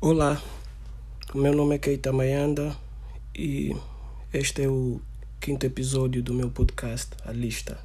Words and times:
Olá, 0.00 0.40
meu 1.34 1.52
nome 1.52 1.74
é 1.74 1.78
Keita 1.78 2.12
Mayanda 2.12 2.76
e 3.34 3.74
este 4.32 4.62
é 4.62 4.68
o 4.68 5.00
quinto 5.40 5.66
episódio 5.66 6.22
do 6.22 6.32
meu 6.32 6.48
podcast, 6.52 7.16
A 7.24 7.32
Lista. 7.32 7.80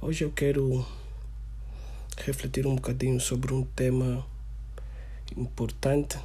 Hoje 0.00 0.24
eu 0.24 0.32
quero 0.32 0.82
refletir 2.16 2.66
um 2.66 2.76
bocadinho 2.76 3.20
sobre 3.20 3.52
um 3.52 3.64
tema 3.64 4.26
importante. 5.36 6.18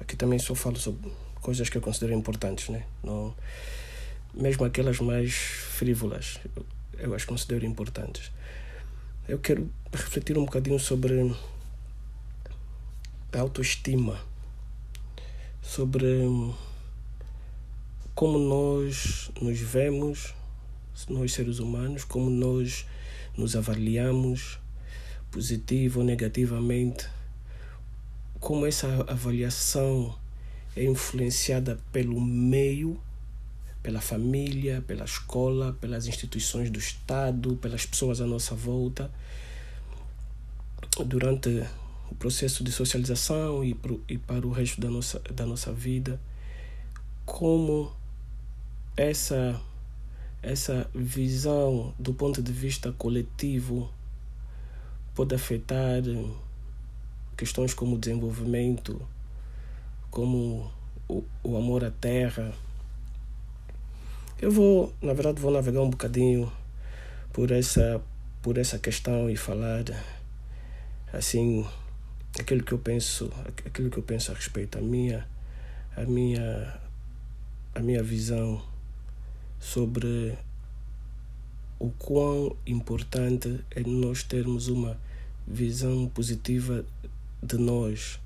Aqui 0.00 0.16
também 0.16 0.40
só 0.40 0.56
falo 0.56 0.76
sobre 0.76 1.12
coisas 1.40 1.68
que 1.68 1.78
eu 1.78 1.82
considero 1.82 2.14
importantes, 2.14 2.70
né? 2.70 2.84
Não, 3.04 3.32
mesmo 4.34 4.64
aquelas 4.64 4.98
mais 4.98 5.32
frívolas, 5.32 6.40
eu 6.98 7.14
as 7.14 7.24
considero 7.24 7.64
importantes. 7.64 8.32
Eu 9.28 9.38
quero 9.38 9.70
refletir 9.92 10.36
um 10.36 10.44
bocadinho 10.44 10.80
sobre 10.80 11.32
autoestima, 13.40 14.20
sobre 15.60 16.06
como 18.14 18.38
nós 18.38 19.30
nos 19.40 19.58
vemos, 19.58 20.34
nós 21.08 21.32
seres 21.32 21.58
humanos, 21.58 22.04
como 22.04 22.28
nós 22.28 22.86
nos 23.36 23.56
avaliamos, 23.56 24.58
positivo 25.30 26.00
ou 26.00 26.06
negativamente, 26.06 27.08
como 28.38 28.66
essa 28.66 28.86
avaliação 29.08 30.14
é 30.76 30.84
influenciada 30.84 31.78
pelo 31.90 32.20
meio, 32.20 33.00
pela 33.82 34.00
família, 34.00 34.82
pela 34.86 35.04
escola, 35.04 35.76
pelas 35.80 36.06
instituições 36.06 36.70
do 36.70 36.78
Estado, 36.78 37.56
pelas 37.56 37.86
pessoas 37.86 38.20
à 38.20 38.26
nossa 38.26 38.54
volta. 38.54 39.10
Durante 41.06 41.66
o 42.12 42.14
processo 42.14 42.62
de 42.62 42.70
socialização 42.70 43.64
e, 43.64 43.74
pro, 43.74 44.04
e 44.06 44.18
para 44.18 44.46
o 44.46 44.50
resto 44.50 44.80
da 44.80 44.90
nossa, 44.90 45.18
da 45.34 45.46
nossa 45.46 45.72
vida, 45.72 46.20
como 47.24 47.90
essa, 48.94 49.58
essa 50.42 50.88
visão 50.94 51.94
do 51.98 52.12
ponto 52.12 52.42
de 52.42 52.52
vista 52.52 52.92
coletivo 52.92 53.90
pode 55.14 55.34
afetar 55.34 56.02
questões 57.34 57.72
como 57.72 57.96
o 57.96 57.98
desenvolvimento, 57.98 59.00
como 60.10 60.70
o, 61.08 61.24
o 61.42 61.56
amor 61.56 61.82
à 61.82 61.90
terra. 61.90 62.52
Eu 64.38 64.50
vou, 64.50 64.92
na 65.00 65.14
verdade, 65.14 65.40
vou 65.40 65.50
navegar 65.50 65.80
um 65.80 65.88
bocadinho 65.88 66.52
por 67.32 67.50
essa, 67.50 68.02
por 68.42 68.58
essa 68.58 68.78
questão 68.78 69.30
e 69.30 69.36
falar 69.36 69.84
assim 71.10 71.66
aquilo 72.38 72.62
que 72.62 72.72
eu 72.72 72.78
penso, 72.78 73.30
aquilo 73.66 73.90
que 73.90 73.98
eu 73.98 74.02
penso 74.02 74.32
a 74.32 74.34
respeito, 74.34 74.78
a 74.78 74.80
minha, 74.80 75.26
a 75.96 76.02
minha, 76.02 76.80
a 77.74 77.80
minha 77.80 78.02
visão 78.02 78.62
sobre 79.60 80.36
o 81.78 81.90
quão 81.98 82.56
importante 82.66 83.60
é 83.70 83.80
nós 83.80 84.22
termos 84.22 84.68
uma 84.68 84.98
visão 85.46 86.08
positiva 86.08 86.84
de 87.42 87.58
nós, 87.58 88.18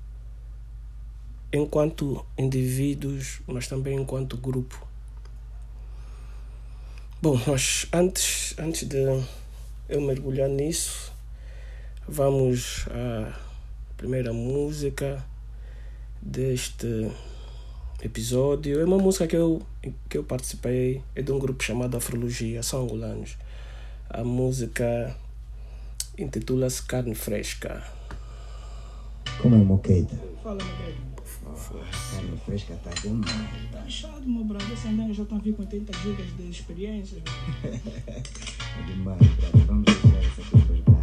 enquanto 1.51 2.25
indivíduos, 2.37 3.41
mas 3.47 3.67
também 3.67 3.99
enquanto 3.99 4.37
grupo. 4.37 4.87
Bom, 7.21 7.39
mas 7.47 7.87
antes, 7.91 8.53
antes 8.59 8.87
de 8.87 8.97
eu 9.89 9.99
mergulhar 10.01 10.47
nisso, 10.47 11.11
vamos 12.07 12.85
a 12.91 13.46
primeira 13.97 14.31
música 14.31 15.25
deste 16.21 17.11
episódio. 18.01 18.79
É 18.79 18.85
uma 18.85 18.99
música 18.99 19.27
que 19.27 19.35
eu, 19.35 19.61
que 20.07 20.17
eu 20.17 20.23
participei, 20.23 21.01
é 21.15 21.21
de 21.21 21.31
um 21.31 21.39
grupo 21.39 21.63
chamado 21.63 21.97
Afrologia, 21.97 22.61
são 22.61 22.83
angolanos. 22.83 23.37
A 24.09 24.23
música 24.23 25.17
intitula-se 26.17 26.83
Carne 26.83 27.15
Fresca. 27.15 27.83
Como 29.41 29.55
é, 29.55 29.57
Moqueita? 29.57 30.15
Fala, 30.43 30.57
brother. 30.57 30.95
Carne 32.11 32.37
fresca 32.45 32.75
tá 32.83 32.91
demais. 33.01 33.31
Tá 33.71 33.79
achado, 33.79 34.27
meu 34.27 34.43
brother. 34.43 34.71
Esse 34.71 34.87
andando 34.87 35.13
já 35.13 35.23
estão 35.23 35.37
a 35.37 35.41
vir 35.41 35.53
com 35.55 35.63
80 35.63 35.93
gigas 35.99 36.37
de 36.37 36.49
experiência. 36.49 37.21
É 38.77 38.83
demais, 38.83 39.17
brother. 39.17 39.65
Vamos 39.65 39.85
deixar 39.85 40.19
essa 40.19 40.41
aqui 40.41 40.96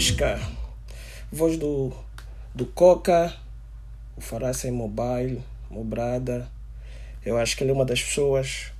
Fresca, 0.00 0.40
voz 1.30 1.58
do, 1.58 1.92
do 2.54 2.64
Coca, 2.64 3.36
o 4.16 4.20
Fará 4.22 4.50
em 4.64 4.70
Mobile, 4.70 5.42
Mobrada. 5.70 6.50
Eu 7.22 7.36
acho 7.36 7.54
que 7.54 7.62
ele 7.62 7.70
é 7.70 7.74
uma 7.74 7.84
das 7.84 8.02
pessoas 8.02 8.72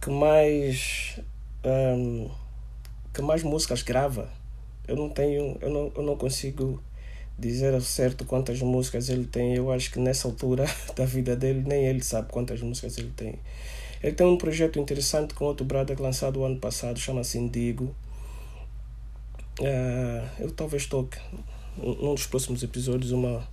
que 0.00 0.10
mais 0.10 1.18
hum, 1.64 2.30
que 3.12 3.20
mais 3.20 3.42
músicas 3.42 3.82
grava. 3.82 4.30
Eu 4.86 4.94
não 4.94 5.08
tenho, 5.08 5.58
eu 5.60 5.70
não, 5.70 5.92
eu 5.92 6.02
não 6.04 6.16
consigo 6.16 6.80
dizer 7.36 7.74
ao 7.74 7.80
certo 7.80 8.24
quantas 8.24 8.60
músicas 8.60 9.08
ele 9.08 9.26
tem. 9.26 9.56
Eu 9.56 9.72
acho 9.72 9.90
que 9.90 9.98
nessa 9.98 10.28
altura 10.28 10.66
da 10.94 11.04
vida 11.04 11.34
dele 11.34 11.64
nem 11.66 11.84
ele 11.84 12.04
sabe 12.04 12.30
quantas 12.30 12.62
músicas 12.62 12.96
ele 12.96 13.10
tem. 13.16 13.40
Ele 14.00 14.14
tem 14.14 14.24
um 14.24 14.38
projeto 14.38 14.78
interessante 14.78 15.34
com 15.34 15.46
outro 15.46 15.66
brother 15.66 16.00
lançado 16.00 16.38
o 16.38 16.44
ano 16.44 16.60
passado, 16.60 16.96
chama-se 17.00 17.38
Indigo. 17.38 17.92
Ah, 19.62 20.28
eu 20.40 20.50
talvez 20.50 20.86
toque 20.86 21.16
num 21.76 22.14
dos 22.14 22.26
próximos 22.26 22.62
episódios 22.62 23.12
uma, 23.12 23.46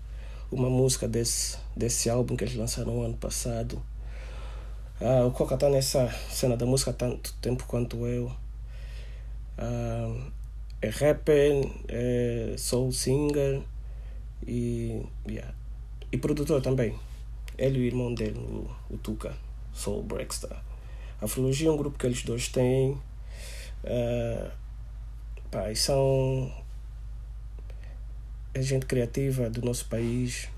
uma 0.51 0.69
música 0.69 1.07
desse, 1.07 1.57
desse 1.75 2.09
álbum 2.09 2.35
que 2.35 2.43
eles 2.43 2.55
lançaram 2.55 2.95
no 2.95 3.03
ano 3.03 3.17
passado. 3.17 3.81
Ah, 4.99 5.25
o 5.25 5.31
Coca 5.31 5.55
está 5.55 5.69
nessa 5.69 6.07
cena 6.29 6.57
da 6.57 6.65
música 6.65 6.91
há 6.91 6.93
tanto 6.93 7.33
tempo 7.41 7.65
quanto 7.67 8.07
eu. 8.07 8.31
Ah, 9.57 10.31
é 10.81 10.89
rapper, 10.89 11.69
é 11.87 12.55
soul 12.57 12.91
singer 12.91 13.61
e, 14.47 15.05
yeah, 15.27 15.53
e 16.11 16.17
produtor 16.17 16.61
também. 16.61 16.97
Ele 17.57 17.77
e 17.77 17.81
o 17.81 17.85
irmão 17.85 18.13
dele, 18.13 18.39
o, 18.39 18.69
o 18.89 18.97
Tuca, 18.97 19.35
Soul 19.71 20.01
Breakstar. 20.01 20.63
A 21.21 21.25
Afrologia 21.25 21.69
é 21.69 21.71
um 21.71 21.77
grupo 21.77 21.99
que 21.99 22.07
eles 22.07 22.23
dois 22.23 22.47
têm. 22.47 22.97
Ah, 23.85 24.51
pá, 25.51 25.73
são 25.75 26.51
é 28.53 28.61
gente 28.61 28.85
criativa 28.85 29.49
do 29.49 29.61
nosso 29.61 29.85
país 29.85 30.49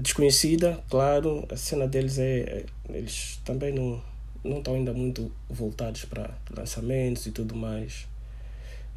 desconhecida, 0.00 0.82
claro, 0.88 1.46
a 1.50 1.56
cena 1.56 1.86
deles 1.86 2.18
é, 2.18 2.40
é 2.40 2.64
eles 2.88 3.40
também 3.44 3.72
não 3.72 4.02
não 4.44 4.58
estão 4.58 4.74
ainda 4.74 4.92
muito 4.92 5.30
voltados 5.48 6.04
para 6.04 6.30
lançamentos 6.50 7.26
e 7.26 7.30
tudo 7.30 7.54
mais. 7.54 8.08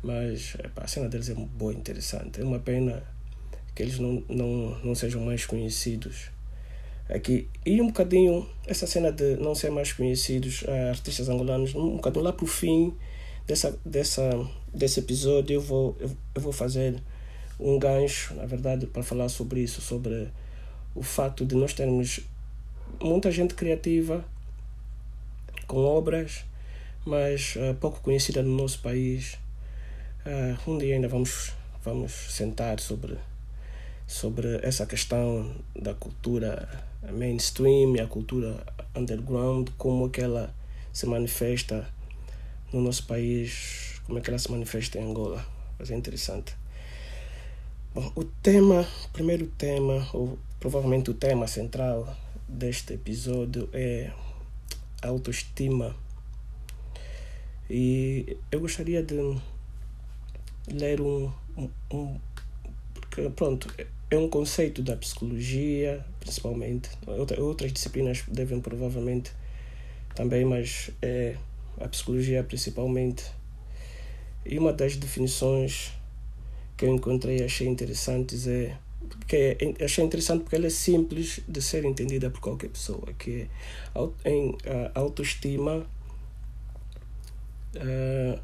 Mas 0.01 0.55
a 0.75 0.87
cena 0.87 1.07
deles 1.07 1.29
é 1.29 1.33
boa 1.33 1.73
interessante. 1.73 2.41
É 2.41 2.43
uma 2.43 2.59
pena 2.59 3.03
que 3.75 3.83
eles 3.83 3.99
não, 3.99 4.23
não, 4.27 4.79
não 4.83 4.95
sejam 4.95 5.21
mais 5.21 5.45
conhecidos 5.45 6.29
aqui. 7.09 7.47
E 7.65 7.81
um 7.81 7.87
bocadinho, 7.87 8.47
essa 8.65 8.87
cena 8.87 9.11
de 9.11 9.35
não 9.37 9.53
ser 9.53 9.69
mais 9.69 9.91
conhecidos, 9.93 10.63
uh, 10.63 10.89
artistas 10.89 11.29
angolanos, 11.29 11.75
um 11.75 11.97
bocadinho 11.97 12.23
lá 12.23 12.33
para 12.33 12.45
o 12.45 12.47
fim 12.47 12.93
dessa, 13.47 13.77
dessa, 13.85 14.47
desse 14.73 14.99
episódio, 14.99 15.55
eu 15.55 15.61
vou, 15.61 15.95
eu, 15.99 16.11
eu 16.33 16.41
vou 16.41 16.51
fazer 16.51 17.01
um 17.59 17.79
gancho, 17.79 18.33
na 18.33 18.45
verdade, 18.45 18.85
para 18.87 19.03
falar 19.03 19.29
sobre 19.29 19.61
isso, 19.61 19.81
sobre 19.81 20.29
o 20.93 21.03
fato 21.03 21.45
de 21.45 21.55
nós 21.55 21.73
termos 21.73 22.21
muita 23.01 23.31
gente 23.31 23.53
criativa 23.53 24.23
com 25.67 25.77
obras, 25.77 26.43
mas 27.05 27.55
uh, 27.55 27.73
pouco 27.75 28.01
conhecida 28.01 28.41
no 28.41 28.55
nosso 28.55 28.79
país. 28.79 29.37
Uh, 30.25 30.71
um 30.71 30.77
dia 30.77 30.95
ainda 30.95 31.07
vamos, 31.07 31.53
vamos 31.83 32.11
sentar 32.11 32.79
sobre, 32.79 33.17
sobre 34.07 34.59
essa 34.63 34.85
questão 34.85 35.55
da 35.79 35.93
cultura 35.93 36.67
mainstream 37.11 37.95
e 37.95 38.01
a 38.01 38.07
cultura 38.07 38.63
underground, 38.95 39.69
como 39.77 40.09
que 40.09 40.21
ela 40.21 40.53
se 40.91 41.05
manifesta 41.05 41.87
no 42.75 42.81
nosso 42.81 43.05
país, 43.05 44.01
como 44.05 44.19
é 44.19 44.21
que 44.21 44.29
ela 44.29 44.37
se 44.37 44.51
manifesta 44.51 44.99
em 44.99 45.09
Angola. 45.09 45.45
Mas 45.79 45.89
é 45.89 45.95
interessante. 45.95 46.53
Bom, 47.93 48.11
o 48.15 48.25
tema, 48.25 48.85
o 49.05 49.09
primeiro 49.09 49.47
tema, 49.47 50.05
ou 50.13 50.37
provavelmente 50.59 51.09
o 51.09 51.13
tema 51.13 51.47
central 51.47 52.15
deste 52.47 52.93
episódio 52.93 53.69
é 53.71 54.11
autoestima. 55.01 55.95
E 57.69 58.37
eu 58.51 58.59
gostaria 58.59 59.01
de 59.01 59.15
ler 60.67 60.99
um, 60.99 61.31
um, 61.57 61.69
um 61.91 62.19
porque 62.93 63.29
pronto, 63.29 63.73
é 64.11 64.17
um 64.17 64.27
conceito 64.27 64.83
da 64.83 64.97
psicologia, 64.97 66.05
principalmente. 66.19 66.89
Outras 67.37 67.71
disciplinas 67.71 68.23
devem 68.27 68.59
provavelmente 68.59 69.31
também, 70.13 70.43
mas 70.43 70.91
é 71.01 71.37
a 71.79 71.87
psicologia 71.87 72.43
principalmente. 72.43 73.23
E 74.45 74.57
uma 74.59 74.71
das 74.71 74.95
definições 74.95 75.91
que 76.77 76.85
eu 76.85 76.93
encontrei 76.93 77.39
e 77.39 77.43
achei 77.43 77.67
interessantes 77.67 78.47
é 78.47 78.77
que 79.27 79.57
é, 79.59 79.83
achei 79.83 80.03
interessante 80.03 80.41
porque 80.43 80.55
ela 80.55 80.67
é 80.67 80.69
simples 80.69 81.39
de 81.47 81.61
ser 81.61 81.85
entendida 81.85 82.29
por 82.29 82.39
qualquer 82.39 82.69
pessoa, 82.69 83.07
que 83.17 83.47
é 84.23 84.29
em 84.29 84.55
a 84.93 84.99
autoestima 84.99 85.85
uh, 87.75 88.39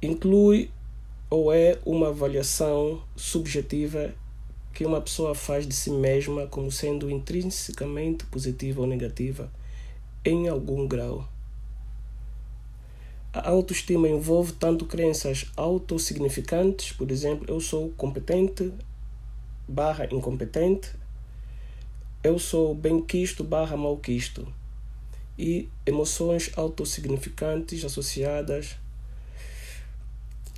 inclui 0.00 0.70
ou 1.30 1.52
é 1.52 1.78
uma 1.86 2.08
avaliação 2.08 3.02
subjetiva 3.16 4.14
que 4.74 4.84
uma 4.84 5.00
pessoa 5.00 5.34
faz 5.34 5.66
de 5.66 5.74
si 5.74 5.90
mesma 5.90 6.46
como 6.46 6.70
sendo 6.70 7.10
intrinsecamente 7.10 8.24
positiva 8.26 8.80
ou 8.80 8.86
negativa 8.86 9.50
em 10.24 10.48
algum 10.48 10.86
grau. 10.86 11.28
A 13.32 13.48
autoestima 13.48 14.08
envolve 14.08 14.52
tanto 14.52 14.84
crenças 14.84 15.50
autossignificantes, 15.56 16.92
por 16.92 17.10
exemplo, 17.10 17.46
eu 17.48 17.60
sou 17.60 17.88
competente, 17.96 18.70
barra 19.66 20.06
incompetente, 20.12 20.90
eu 22.22 22.38
sou 22.38 22.74
bem 22.74 23.00
quisto 23.00 23.42
barra 23.42 23.76
mal 23.76 23.96
quisto 23.96 24.46
e 25.38 25.68
emoções 25.86 26.50
autossignificantes 26.56 27.84
associadas 27.84 28.76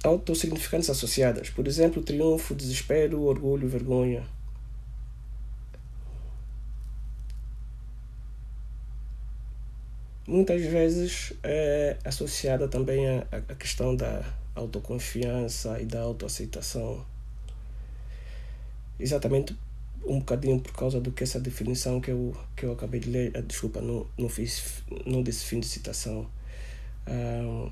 autossignificantes 0.02 0.90
associadas, 0.90 1.48
por 1.48 1.66
exemplo, 1.66 2.02
triunfo, 2.02 2.54
desespero, 2.54 3.22
orgulho, 3.22 3.66
vergonha. 3.66 4.26
Muitas 10.26 10.62
vezes 10.62 11.34
é 11.42 11.98
associada 12.02 12.66
também 12.66 13.06
à 13.30 13.54
questão 13.58 13.94
da 13.94 14.24
autoconfiança 14.54 15.78
e 15.80 15.84
da 15.84 16.00
autoaceitação. 16.00 17.04
Exatamente 18.98 19.54
um 20.06 20.18
bocadinho 20.20 20.60
por 20.60 20.72
causa 20.72 21.00
do 21.00 21.12
que 21.12 21.22
essa 21.22 21.40
definição 21.40 22.00
que 22.00 22.10
eu, 22.10 22.36
que 22.56 22.64
eu 22.64 22.72
acabei 22.72 23.00
de 23.00 23.10
ler, 23.10 23.42
desculpa, 23.42 23.80
não, 23.80 24.06
não, 24.18 24.28
fiz, 24.28 24.82
não 25.06 25.22
desse 25.22 25.44
fim 25.44 25.60
de 25.60 25.66
citação, 25.66 26.26
um, 27.06 27.70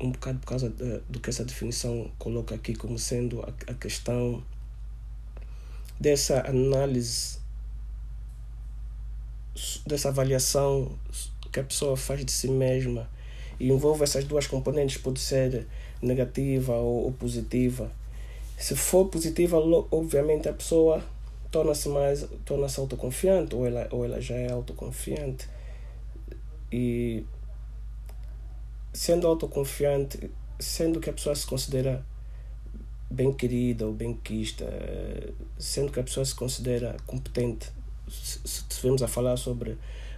um 0.00 0.10
bocado 0.10 0.38
por 0.40 0.46
causa 0.46 0.68
de, 0.68 0.98
do 1.08 1.20
que 1.20 1.30
essa 1.30 1.44
definição 1.44 2.10
coloca 2.18 2.54
aqui 2.54 2.74
como 2.74 2.98
sendo 2.98 3.40
a, 3.42 3.48
a 3.70 3.74
questão 3.74 4.44
dessa 5.98 6.40
análise, 6.48 7.38
dessa 9.86 10.08
avaliação 10.08 10.98
que 11.52 11.60
a 11.60 11.64
pessoa 11.64 11.96
faz 11.96 12.24
de 12.24 12.32
si 12.32 12.48
mesma 12.48 13.08
e 13.60 13.68
envolve 13.68 14.02
essas 14.02 14.24
duas 14.24 14.46
componentes, 14.46 14.96
pode 14.96 15.20
ser 15.20 15.66
negativa 16.00 16.74
ou, 16.74 17.04
ou 17.04 17.12
positiva 17.12 17.90
se 18.62 18.76
for 18.76 19.08
positiva, 19.08 19.58
obviamente 19.90 20.48
a 20.48 20.52
pessoa 20.52 21.02
torna-se 21.50 21.88
mais 21.88 22.24
torna-se 22.44 22.78
autoconfiante 22.78 23.56
ou 23.56 23.66
ela, 23.66 23.88
ou 23.90 24.04
ela 24.04 24.20
já 24.20 24.36
é 24.36 24.52
autoconfiante. 24.52 25.48
E 26.70 27.24
sendo 28.92 29.26
autoconfiante, 29.26 30.30
sendo 30.60 31.00
que 31.00 31.10
a 31.10 31.12
pessoa 31.12 31.34
se 31.34 31.44
considera 31.44 32.06
bem 33.10 33.32
querida 33.32 33.84
ou 33.84 33.92
bem 33.92 34.14
quista, 34.14 34.64
sendo 35.58 35.90
que 35.90 35.98
a 35.98 36.04
pessoa 36.04 36.24
se 36.24 36.34
considera 36.36 36.96
competente, 37.04 37.68
se 38.08 38.38
estivermos 38.44 39.02
a 39.02 39.08
falar 39.08 39.36
sobre 39.38 39.76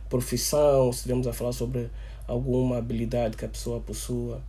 profissão, 0.08 0.92
se 0.92 0.98
estivermos 0.98 1.26
a 1.26 1.32
falar 1.32 1.52
sobre 1.52 1.90
alguma 2.26 2.78
habilidade 2.78 3.36
que 3.36 3.44
a 3.44 3.48
pessoa 3.48 3.80
possua, 3.80 4.42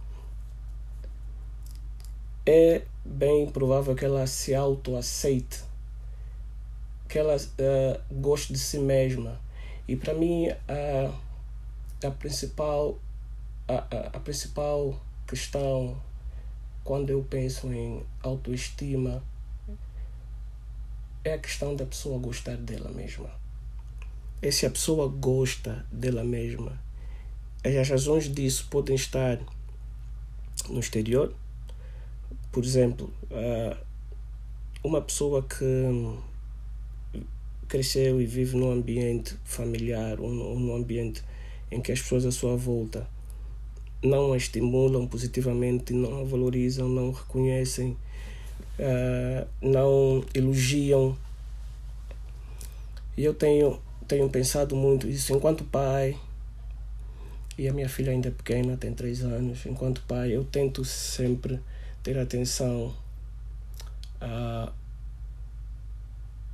é 2.46 2.84
bem 3.04 3.50
provável 3.50 3.96
que 3.96 4.06
ela 4.06 4.26
se 4.28 4.54
autoaceite, 4.54 5.64
que 7.08 7.18
ela 7.18 7.36
uh, 7.36 8.14
goste 8.14 8.54
de 8.54 8.60
si 8.60 8.80
mesma. 8.80 9.40
E 9.88 9.96
para 9.96 10.14
mim, 10.14 10.48
a, 10.50 12.08
a, 12.08 12.12
principal, 12.12 12.98
a, 13.68 13.74
a, 13.74 14.08
a 14.14 14.20
principal 14.20 15.00
questão 15.28 15.98
quando 16.84 17.10
eu 17.10 17.24
penso 17.24 17.72
em 17.74 18.04
autoestima 18.22 19.24
é 21.24 21.34
a 21.34 21.38
questão 21.40 21.76
da 21.76 21.86
pessoa 21.86 22.20
gostar 22.20 22.58
dela 22.58 22.92
mesma. 22.92 23.45
E 24.42 24.52
se 24.52 24.66
a 24.66 24.70
pessoa 24.70 25.08
gosta 25.08 25.86
dela 25.92 26.24
mesma, 26.24 26.80
as 27.64 27.90
razões 27.90 28.32
disso 28.32 28.68
podem 28.70 28.96
estar 28.96 29.40
no 30.70 30.80
exterior, 30.80 31.34
por 32.52 32.64
exemplo, 32.64 33.12
ah, 33.32 33.78
uma 34.84 35.02
pessoa 35.02 35.44
que 35.44 35.66
cresceu 37.68 38.22
e 38.22 38.26
vive 38.26 38.56
num 38.56 38.72
ambiente 38.72 39.36
familiar 39.44 40.20
ou 40.20 40.30
num 40.30 40.76
ambiente 40.76 41.24
em 41.72 41.82
que 41.82 41.92
as 41.92 42.02
pessoas 42.02 42.26
à 42.26 42.32
sua 42.32 42.56
volta 42.56 43.08
não 44.04 44.34
a 44.34 44.38
estimulam 44.38 45.08
positivamente, 45.08 45.92
não 45.94 46.22
a 46.22 46.24
valorizam, 46.24 46.88
não 46.88 47.12
reconhecem, 47.12 47.98
ah, 48.80 49.48
não 49.62 50.24
elogiam. 50.34 51.18
E 53.18 53.24
eu 53.24 53.34
tenho, 53.34 53.80
tenho 54.08 54.30
pensado 54.30 54.76
muito 54.76 55.08
isso 55.08 55.34
enquanto 55.34 55.64
pai, 55.64 56.18
e 57.58 57.68
a 57.68 57.74
minha 57.74 57.88
filha 57.88 58.12
ainda 58.12 58.28
é 58.28 58.32
pequena, 58.32 58.78
tem 58.78 58.94
três 58.94 59.24
anos, 59.24 59.66
enquanto 59.66 60.02
pai 60.04 60.36
eu 60.36 60.44
tento 60.44 60.84
sempre 60.84 61.60
ter 62.04 62.18
atenção 62.18 62.96
a 64.20 64.72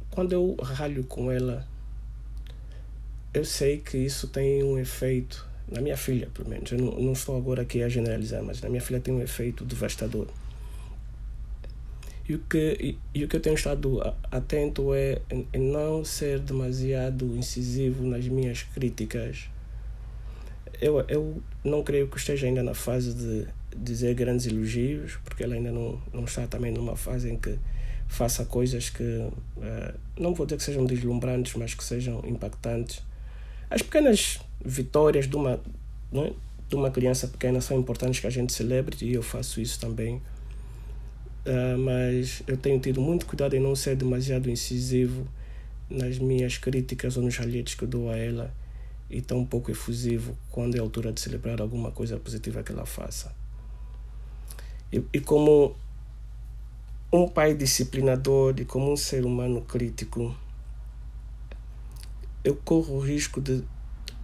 quando 0.10 0.34
eu 0.34 0.55
ralho 0.62 1.05
com 1.05 1.31
ela, 1.31 1.65
eu 3.34 3.46
sei 3.46 3.77
que 3.77 3.98
isso 3.98 4.27
tem 4.27 4.62
um 4.62 4.77
efeito, 4.77 5.48
na 5.72 5.79
minha 5.79 5.96
filha 5.96 6.29
pelo 6.34 6.50
menos, 6.50 6.72
eu 6.72 6.77
não, 6.77 6.91
não 7.00 7.13
estou 7.13 7.38
agora 7.38 7.62
aqui 7.62 7.81
a 7.81 7.88
generalizar, 7.88 8.43
mas 8.43 8.62
na 8.62 8.70
minha 8.70 8.81
filha 8.81 9.00
tem 9.00 9.13
um 9.13 9.22
efeito 9.22 9.63
devastador. 9.63 10.27
E 12.28 12.36
o 12.36 12.40
que, 12.40 12.98
e, 13.13 13.24
o 13.24 13.28
que 13.28 13.36
eu 13.36 13.40
tenho 13.40 13.56
estado 13.56 14.00
atento 14.32 14.94
é 14.94 15.22
não 15.58 16.06
ser 16.06 16.40
demasiado 16.40 17.25
incisivo 17.36 18.06
nas 18.06 18.28
minhas 18.28 18.63
críticas. 18.63 19.50
Eu, 20.80 21.00
eu 21.08 21.42
não 21.63 21.84
creio 21.84 22.08
que 22.08 22.18
esteja 22.18 22.48
ainda 22.48 22.63
na 22.63 22.74
fase 22.74 23.13
de 23.13 23.48
dizer 23.75 24.13
grandes 24.13 24.46
elogios, 24.46 25.18
porque 25.24 25.44
ela 25.44 25.56
ainda 25.56 25.72
não, 25.72 26.01
não 26.13 26.24
está 26.24 26.48
também 26.48 26.72
numa 26.72 26.96
fase 26.96 27.30
em 27.30 27.38
que 27.38 27.58
faça 28.08 28.44
coisas 28.46 28.90
que, 28.90 29.04
uh, 29.04 29.94
não 30.20 30.34
vou 30.34 30.46
dizer 30.46 30.58
que 30.58 30.63
sejam 30.63 30.86
deslumbrantes, 30.86 31.54
mas 31.56 31.74
que 31.74 31.84
sejam 31.84 32.22
impactantes. 32.25 33.01
As 33.70 33.82
pequenas 33.82 34.40
vitórias 34.63 35.28
de 35.28 35.36
uma, 35.36 35.62
é? 36.13 36.34
de 36.68 36.75
uma 36.75 36.92
criança 36.92 37.28
pequena 37.28 37.62
são 37.62 37.80
importantes 37.80 38.20
que 38.20 38.28
a 38.28 38.30
gente 38.30 38.51
celebre 38.51 38.98
e 39.01 39.13
eu 39.13 39.24
faço 39.24 39.62
isso 39.62 39.80
também. 39.80 40.22
Uh, 41.46 41.78
mas 41.78 42.44
eu 42.46 42.56
tenho 42.56 42.80
tido 42.80 43.02
muito 43.02 43.26
cuidado 43.26 43.56
em 43.56 43.60
não 43.60 43.76
ser 43.76 43.96
demasiado 43.96 44.50
incisivo 44.50 45.28
nas 45.90 46.20
minhas 46.20 46.58
críticas 46.58 47.18
ou 47.18 47.24
nos 47.24 47.36
ralhetes 47.36 47.74
que 47.74 47.84
eu 47.84 47.88
dou 47.88 48.10
a 48.10 48.16
ela 48.16 48.54
e 49.10 49.22
tão 49.22 49.46
pouco 49.46 49.72
efusivo 49.72 50.38
quando 50.50 50.76
é 50.76 50.80
a 50.80 50.82
altura 50.82 51.12
de 51.12 51.20
celebrar 51.20 51.60
alguma 51.60 51.92
coisa 51.92 52.18
positiva 52.18 52.64
que 52.64 52.72
ela 52.72 52.86
faça. 52.86 53.36
E, 54.92 55.04
e 55.14 55.20
como 55.20 55.76
um 57.12 57.28
pai 57.28 57.54
disciplinador 57.54 58.56
e 58.58 58.66
como 58.66 58.92
um 58.92 58.96
ser 58.96 59.26
humano 59.26 59.62
crítico, 59.62 60.36
eu 62.44 62.56
corro 62.56 62.96
o 62.96 63.00
risco 63.00 63.42
de 63.42 63.64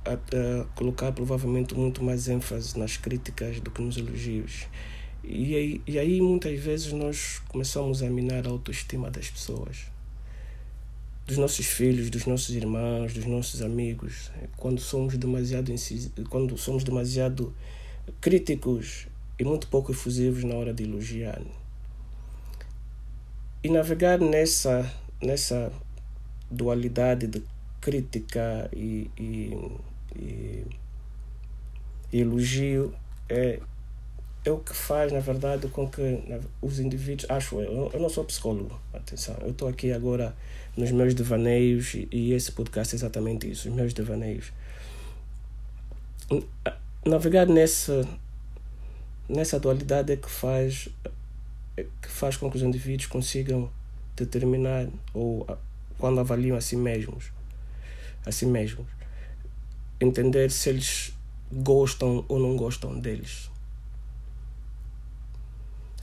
a, 0.05 0.13
a 0.13 0.65
colocar 0.75 1.11
provavelmente 1.11 1.75
muito 1.75 2.01
mais 2.01 2.29
ênfase 2.29 2.77
nas 2.79 2.95
críticas 2.95 3.59
do 3.59 3.69
que 3.69 3.81
nos 3.81 3.97
elogios. 3.97 4.67
E 5.29 5.55
aí, 5.55 5.81
e 5.85 5.99
aí 5.99 6.21
muitas 6.21 6.57
vezes 6.57 6.93
nós 6.93 7.41
começamos 7.49 8.01
a 8.01 8.09
minar 8.09 8.47
a 8.47 8.49
autoestima 8.49 9.11
das 9.11 9.29
pessoas, 9.29 9.87
dos 11.25 11.37
nossos 11.37 11.65
filhos, 11.65 12.09
dos 12.09 12.25
nossos 12.25 12.55
irmãos, 12.55 13.13
dos 13.13 13.25
nossos 13.25 13.61
amigos. 13.61 14.31
Quando 14.55 14.79
somos 14.79 15.17
demasiado 15.17 15.73
quando 16.29 16.57
somos 16.57 16.85
demasiado 16.85 17.53
críticos 18.21 19.07
e 19.37 19.43
muito 19.43 19.67
pouco 19.67 19.91
efusivos 19.91 20.45
na 20.45 20.55
hora 20.55 20.73
de 20.73 20.83
elogiar. 20.83 21.41
E 23.61 23.69
navegar 23.69 24.21
nessa 24.21 24.89
nessa 25.21 25.73
dualidade 26.49 27.27
de 27.27 27.43
crítica 27.81 28.69
e, 28.73 29.11
e, 29.17 29.57
e, 30.15 30.65
elogio 32.13 32.93
é 33.27 33.59
é 34.47 34.51
o 34.51 34.59
que 34.59 34.73
faz, 34.73 35.11
na 35.11 35.19
verdade, 35.19 35.67
com 35.67 35.89
que 35.89 36.01
os 36.61 36.79
indivíduos. 36.79 37.29
Acho 37.29 37.59
eu, 37.59 37.91
eu 37.93 37.99
não 37.99 38.09
sou 38.09 38.23
psicólogo, 38.23 38.79
atenção. 38.93 39.35
Eu 39.41 39.51
estou 39.51 39.67
aqui 39.67 39.91
agora 39.91 40.33
nos 40.75 40.89
meus 40.91 41.13
devaneios 41.13 41.93
e 41.93 42.31
esse 42.31 42.51
podcast 42.53 42.95
é 42.95 42.97
exatamente 42.97 43.49
isso, 43.49 43.67
os 43.67 43.75
meus 43.75 43.93
devaneios. 43.93 44.53
Navegar 47.05 47.45
nessa, 47.45 48.07
nessa 49.27 49.59
dualidade 49.59 50.13
é 50.13 50.15
que 50.15 50.29
faz, 50.29 50.87
é 51.75 51.83
que 52.01 52.07
faz 52.07 52.37
com 52.37 52.49
que 52.49 52.55
os 52.55 52.63
indivíduos 52.63 53.07
consigam 53.07 53.69
determinar 54.15 54.87
ou 55.13 55.45
quando 55.97 56.21
avaliam 56.21 56.55
a 56.55 56.61
si 56.61 56.77
mesmos, 56.77 57.31
a 58.25 58.31
si 58.31 58.45
mesmos, 58.45 58.85
entender 59.99 60.51
se 60.51 60.69
eles 60.69 61.13
gostam 61.51 62.23
ou 62.29 62.39
não 62.39 62.55
gostam 62.55 62.97
deles 62.99 63.49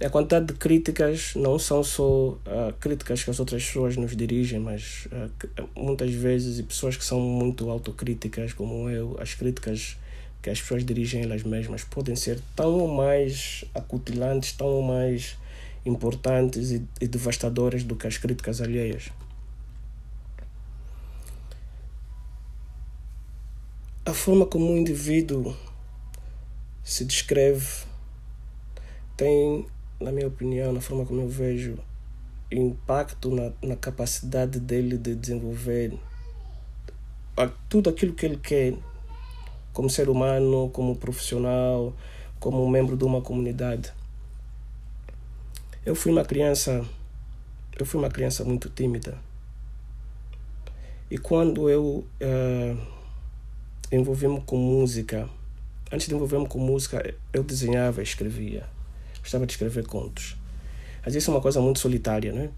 a 0.04 0.10
quantidade 0.10 0.46
de 0.46 0.54
críticas 0.54 1.34
não 1.34 1.58
são 1.58 1.82
só 1.82 2.30
uh, 2.30 2.38
críticas 2.80 3.24
que 3.24 3.30
as 3.30 3.40
outras 3.40 3.64
pessoas 3.64 3.96
nos 3.96 4.16
dirigem, 4.16 4.58
mas 4.58 5.06
uh, 5.06 5.68
muitas 5.74 6.12
vezes, 6.12 6.58
e 6.58 6.62
pessoas 6.62 6.96
que 6.96 7.04
são 7.04 7.20
muito 7.20 7.70
autocríticas, 7.70 8.52
como 8.52 8.90
eu, 8.90 9.16
as 9.20 9.34
críticas 9.34 9.96
que 10.42 10.50
as 10.50 10.60
pessoas 10.60 10.84
dirigem 10.84 11.22
elas 11.22 11.42
mesmas 11.42 11.84
podem 11.84 12.14
ser 12.14 12.38
tão 12.54 12.86
mais 12.86 13.64
acutilantes, 13.74 14.52
tão 14.52 14.82
mais 14.82 15.38
importantes 15.86 16.70
e, 16.70 16.82
e 17.00 17.08
devastadoras 17.08 17.82
do 17.82 17.96
que 17.96 18.06
as 18.06 18.18
críticas 18.18 18.60
alheias. 18.60 19.10
A 24.04 24.12
forma 24.12 24.44
como 24.44 24.70
um 24.70 24.76
indivíduo 24.76 25.56
se 26.82 27.06
descreve 27.06 27.86
tem 29.16 29.66
na 30.00 30.10
minha 30.10 30.26
opinião, 30.26 30.72
na 30.72 30.80
forma 30.80 31.04
como 31.04 31.20
eu 31.20 31.28
vejo, 31.28 31.78
impacto 32.50 33.30
na, 33.30 33.52
na 33.62 33.76
capacidade 33.76 34.60
dele 34.60 34.98
de 34.98 35.14
desenvolver 35.14 35.98
tudo 37.68 37.90
aquilo 37.90 38.14
que 38.14 38.26
ele 38.26 38.36
quer 38.36 38.74
como 39.72 39.90
ser 39.90 40.08
humano, 40.08 40.70
como 40.70 40.96
profissional, 40.96 41.92
como 42.38 42.68
membro 42.68 42.96
de 42.96 43.04
uma 43.04 43.20
comunidade. 43.20 43.92
Eu 45.84 45.94
fui 45.94 46.12
uma 46.12 46.24
criança, 46.24 46.84
eu 47.76 47.84
fui 47.84 47.98
uma 47.98 48.08
criança 48.08 48.44
muito 48.44 48.68
tímida. 48.70 49.18
E 51.10 51.18
quando 51.18 51.68
eu 51.68 52.04
uh, 52.22 52.78
envolvi-me 53.90 54.40
com 54.42 54.56
música, 54.56 55.28
antes 55.92 56.08
de 56.08 56.14
envolver-me 56.14 56.46
com 56.46 56.58
música, 56.58 57.14
eu 57.32 57.42
desenhava, 57.42 58.02
escrevia 58.02 58.73
gostava 59.24 59.46
de 59.46 59.52
escrever 59.52 59.86
contos. 59.86 60.36
Mas 61.04 61.14
isso 61.14 61.30
é 61.30 61.34
uma 61.34 61.40
coisa 61.40 61.60
muito 61.60 61.78
solitária, 61.80 62.32
né? 62.32 62.50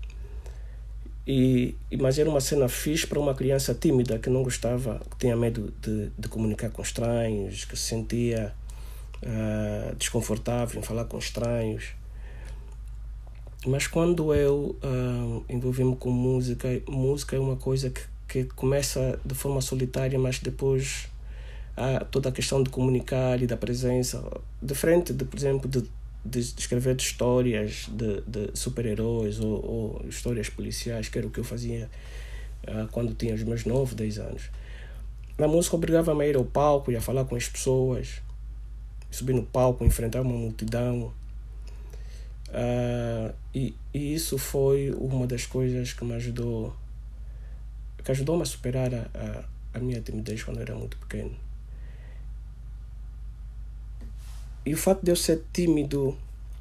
E, 1.26 1.74
mas 1.98 2.18
era 2.18 2.28
uma 2.28 2.40
cena 2.40 2.68
fixe 2.68 3.06
para 3.06 3.18
uma 3.18 3.34
criança 3.34 3.74
tímida 3.74 4.18
que 4.18 4.30
não 4.30 4.42
gostava, 4.42 5.00
que 5.10 5.18
tinha 5.18 5.36
medo 5.36 5.72
de, 5.80 6.10
de 6.16 6.28
comunicar 6.28 6.70
com 6.70 6.82
estranhos, 6.82 7.64
que 7.64 7.76
se 7.76 7.82
sentia 7.82 8.54
uh, 9.22 9.96
desconfortável 9.96 10.78
em 10.80 10.82
falar 10.84 11.04
com 11.04 11.18
estranhos. 11.18 11.94
Mas 13.66 13.88
quando 13.88 14.32
eu 14.32 14.76
uh, 14.84 15.44
envolvi-me 15.48 15.96
com 15.96 16.10
música, 16.10 16.68
música 16.88 17.34
é 17.34 17.40
uma 17.40 17.56
coisa 17.56 17.90
que, 17.90 18.02
que 18.28 18.44
começa 18.54 19.18
de 19.24 19.34
forma 19.34 19.60
solitária, 19.60 20.16
mas 20.16 20.38
depois 20.38 21.08
há 21.76 22.04
toda 22.04 22.28
a 22.28 22.32
questão 22.32 22.62
de 22.62 22.70
comunicar 22.70 23.42
e 23.42 23.46
da 23.48 23.56
presença, 23.56 24.22
diferente, 24.62 25.12
de, 25.12 25.24
por 25.24 25.36
exemplo, 25.36 25.68
de 25.68 25.82
de 26.26 26.40
escrever 26.40 26.96
histórias 26.96 27.86
de, 27.88 28.20
de 28.22 28.50
super-heróis 28.54 29.40
ou, 29.40 29.64
ou, 29.64 30.08
histórias 30.08 30.48
policiais, 30.48 31.08
que 31.08 31.18
era 31.18 31.26
o 31.26 31.30
que 31.30 31.40
eu 31.40 31.44
fazia 31.44 31.88
uh, 32.68 32.88
quando 32.88 33.14
tinha 33.14 33.34
os 33.34 33.42
meus 33.42 33.64
9, 33.64 33.94
10 33.94 34.18
anos. 34.18 34.50
A 35.38 35.46
música 35.46 35.76
obrigava-me 35.76 36.24
a 36.24 36.28
ir 36.28 36.36
ao 36.36 36.44
palco 36.44 36.90
e 36.90 36.96
a 36.96 37.00
falar 37.00 37.24
com 37.24 37.36
as 37.36 37.48
pessoas, 37.48 38.20
subir 39.10 39.34
no 39.34 39.42
palco, 39.42 39.84
enfrentar 39.84 40.22
uma 40.22 40.32
multidão. 40.32 41.12
Uh, 42.48 43.34
e, 43.54 43.74
e 43.92 44.14
isso 44.14 44.38
foi 44.38 44.90
uma 44.92 45.26
das 45.26 45.46
coisas 45.46 45.92
que 45.92 46.04
me 46.04 46.14
ajudou, 46.14 46.74
que 48.02 48.10
ajudou-me 48.10 48.42
a 48.42 48.46
superar 48.46 48.94
a, 48.94 49.08
a, 49.14 49.44
a 49.74 49.78
minha 49.78 50.00
timidez 50.00 50.42
quando 50.42 50.56
eu 50.58 50.62
era 50.62 50.74
muito 50.74 50.96
pequeno. 50.96 51.45
E 54.66 54.74
o 54.74 54.76
fato 54.76 55.04
de 55.04 55.12
eu 55.12 55.16
ser 55.16 55.44
tímido 55.52 56.16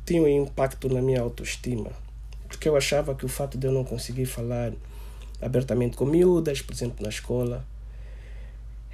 tinha 0.05 0.21
um 0.21 0.27
impacto 0.27 0.87
na 0.87 1.01
minha 1.01 1.21
autoestima. 1.21 1.89
Porque 2.47 2.69
eu 2.69 2.77
achava 2.77 3.15
que 3.15 3.25
o 3.25 3.27
fato 3.27 3.57
de 3.57 3.65
eu 3.65 3.71
não 3.71 3.83
conseguir 3.83 4.27
falar 4.27 4.71
abertamente 5.41 5.97
com 5.97 6.05
miúdas, 6.05 6.61
por 6.61 6.73
exemplo, 6.73 7.01
na 7.01 7.09
escola, 7.09 7.65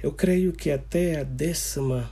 eu 0.02 0.12
creio 0.12 0.52
que 0.52 0.70
até 0.70 1.20
a 1.20 1.24
décima 1.24 2.10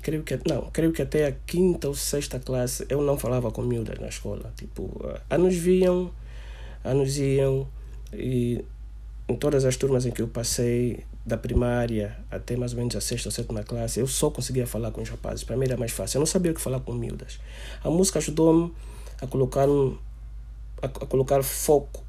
creio 0.00 0.22
que 0.22 0.38
não 0.46 0.70
creio 0.70 0.92
que 0.92 1.02
até 1.02 1.26
a 1.26 1.32
quinta 1.32 1.88
ou 1.88 1.94
sexta 1.94 2.38
classe 2.38 2.86
eu 2.88 3.02
não 3.02 3.18
falava 3.18 3.50
com 3.50 3.62
miúdas 3.62 3.98
na 3.98 4.08
escola 4.08 4.52
tipo 4.54 4.90
a 5.28 5.38
nos 5.38 5.54
viam 5.54 6.12
a 6.84 6.92
nos 6.92 7.18
iam 7.18 7.66
e 8.12 8.62
em 9.28 9.36
todas 9.36 9.64
as 9.64 9.76
turmas 9.76 10.06
em 10.06 10.10
que 10.10 10.22
eu 10.22 10.28
passei 10.28 11.04
da 11.24 11.36
primária 11.36 12.18
até 12.30 12.56
mais 12.56 12.72
ou 12.72 12.78
menos 12.78 12.96
a 12.96 13.00
sexta 13.00 13.28
ou 13.28 13.32
sétima 13.32 13.62
classe, 13.62 14.00
eu 14.00 14.06
só 14.06 14.30
conseguia 14.30 14.66
falar 14.66 14.90
com 14.90 15.02
os 15.02 15.08
rapazes. 15.08 15.44
Para 15.44 15.56
mim 15.56 15.66
era 15.66 15.76
mais 15.76 15.92
fácil. 15.92 16.16
Eu 16.16 16.20
não 16.20 16.26
sabia 16.26 16.50
o 16.50 16.54
que 16.54 16.60
falar 16.60 16.80
com 16.80 16.94
miúdas. 16.94 17.38
A 17.84 17.90
música 17.90 18.18
ajudou-me 18.18 18.72
a 19.20 19.26
colocar, 19.26 19.68
um, 19.68 19.98
a, 20.80 20.86
a, 20.86 20.88
colocar 20.88 21.42
foco 21.42 22.02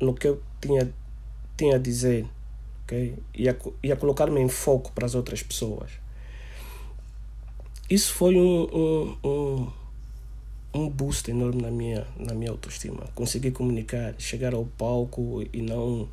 no 0.00 0.12
que 0.12 0.26
eu 0.26 0.42
tinha, 0.60 0.92
tinha 1.56 1.76
a 1.76 1.78
dizer. 1.78 2.26
Okay? 2.84 3.14
E, 3.32 3.48
a, 3.48 3.56
e 3.82 3.92
a 3.92 3.96
colocar-me 3.96 4.40
em 4.40 4.48
foco 4.48 4.90
para 4.92 5.06
as 5.06 5.14
outras 5.14 5.42
pessoas. 5.42 5.92
Isso 7.88 8.12
foi 8.14 8.34
um, 8.34 8.64
um, 8.74 9.28
um 9.28 9.72
um 10.74 10.88
boost 10.88 11.30
enorme 11.30 11.62
na 11.62 11.70
minha, 11.70 12.06
na 12.18 12.34
minha 12.34 12.50
autoestima. 12.50 13.04
Conseguir 13.14 13.52
comunicar, 13.52 14.14
chegar 14.18 14.54
ao 14.54 14.64
palco 14.64 15.44
e 15.52 15.62
não 15.62 16.08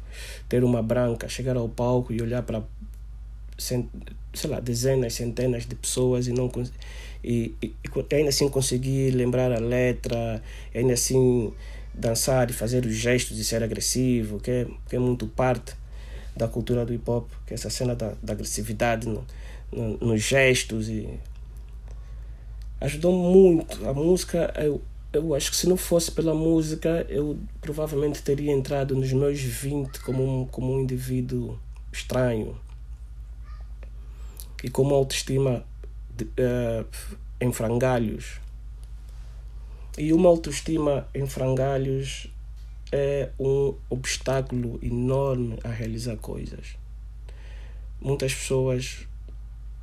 ter 0.47 0.63
uma 0.63 0.83
branca, 0.83 1.27
chegar 1.27 1.57
ao 1.57 1.67
palco 1.67 2.13
e 2.13 2.21
olhar 2.21 2.43
para 2.43 2.63
sei 3.57 4.49
lá, 4.49 4.59
dezenas, 4.59 5.13
centenas 5.13 5.65
de 5.65 5.75
pessoas 5.75 6.27
e 6.27 6.31
não 6.31 6.49
e, 7.23 7.53
e, 7.61 7.67
e 7.67 8.15
ainda 8.15 8.29
assim 8.29 8.49
conseguir 8.49 9.11
lembrar 9.11 9.51
a 9.51 9.59
letra, 9.59 10.41
ainda 10.73 10.93
assim 10.93 11.53
dançar 11.93 12.49
e 12.49 12.53
fazer 12.53 12.85
os 12.85 12.95
gestos 12.95 13.37
e 13.37 13.43
ser 13.43 13.61
agressivo, 13.61 14.39
que 14.39 14.49
é, 14.49 14.67
que 14.89 14.95
é 14.95 14.99
muito 14.99 15.27
parte 15.27 15.73
da 16.35 16.47
cultura 16.47 16.85
do 16.85 16.93
hip 16.93 17.09
hop, 17.09 17.29
que 17.45 17.53
é 17.53 17.55
essa 17.55 17.69
cena 17.69 17.93
da, 17.93 18.13
da 18.23 18.33
agressividade 18.33 19.07
no, 19.07 19.25
no, 19.71 19.97
nos 19.97 20.21
gestos 20.21 20.89
e 20.89 21.07
ajudou 22.81 23.13
muito. 23.13 23.87
A 23.87 23.93
música, 23.93 24.53
eu, 24.57 24.81
eu 25.13 25.33
acho 25.35 25.51
que 25.51 25.57
se 25.57 25.69
não 25.69 25.77
fosse 25.77 26.11
pela 26.11 26.33
música, 26.33 27.05
eu 27.07 27.37
provavelmente 27.61 28.21
teria 28.21 28.51
entrado 28.51 28.95
nos 28.95 29.13
meus 29.13 29.39
20 29.39 29.99
como 30.01 30.41
um, 30.41 30.45
como 30.45 30.73
um 30.73 30.81
indivíduo 30.81 31.57
estranho 31.93 32.57
e 34.63 34.69
com 34.69 34.81
uma 34.81 34.95
autoestima 34.95 35.63
de, 36.15 36.25
uh, 36.25 36.85
em 37.39 37.51
frangalhos. 37.53 38.39
E 39.97 40.11
uma 40.13 40.29
autoestima 40.29 41.07
em 41.13 41.27
frangalhos 41.27 42.27
é 42.91 43.29
um 43.39 43.75
obstáculo 43.89 44.79
enorme 44.81 45.59
a 45.63 45.69
realizar 45.69 46.17
coisas. 46.17 46.75
Muitas 47.99 48.33
pessoas 48.33 49.07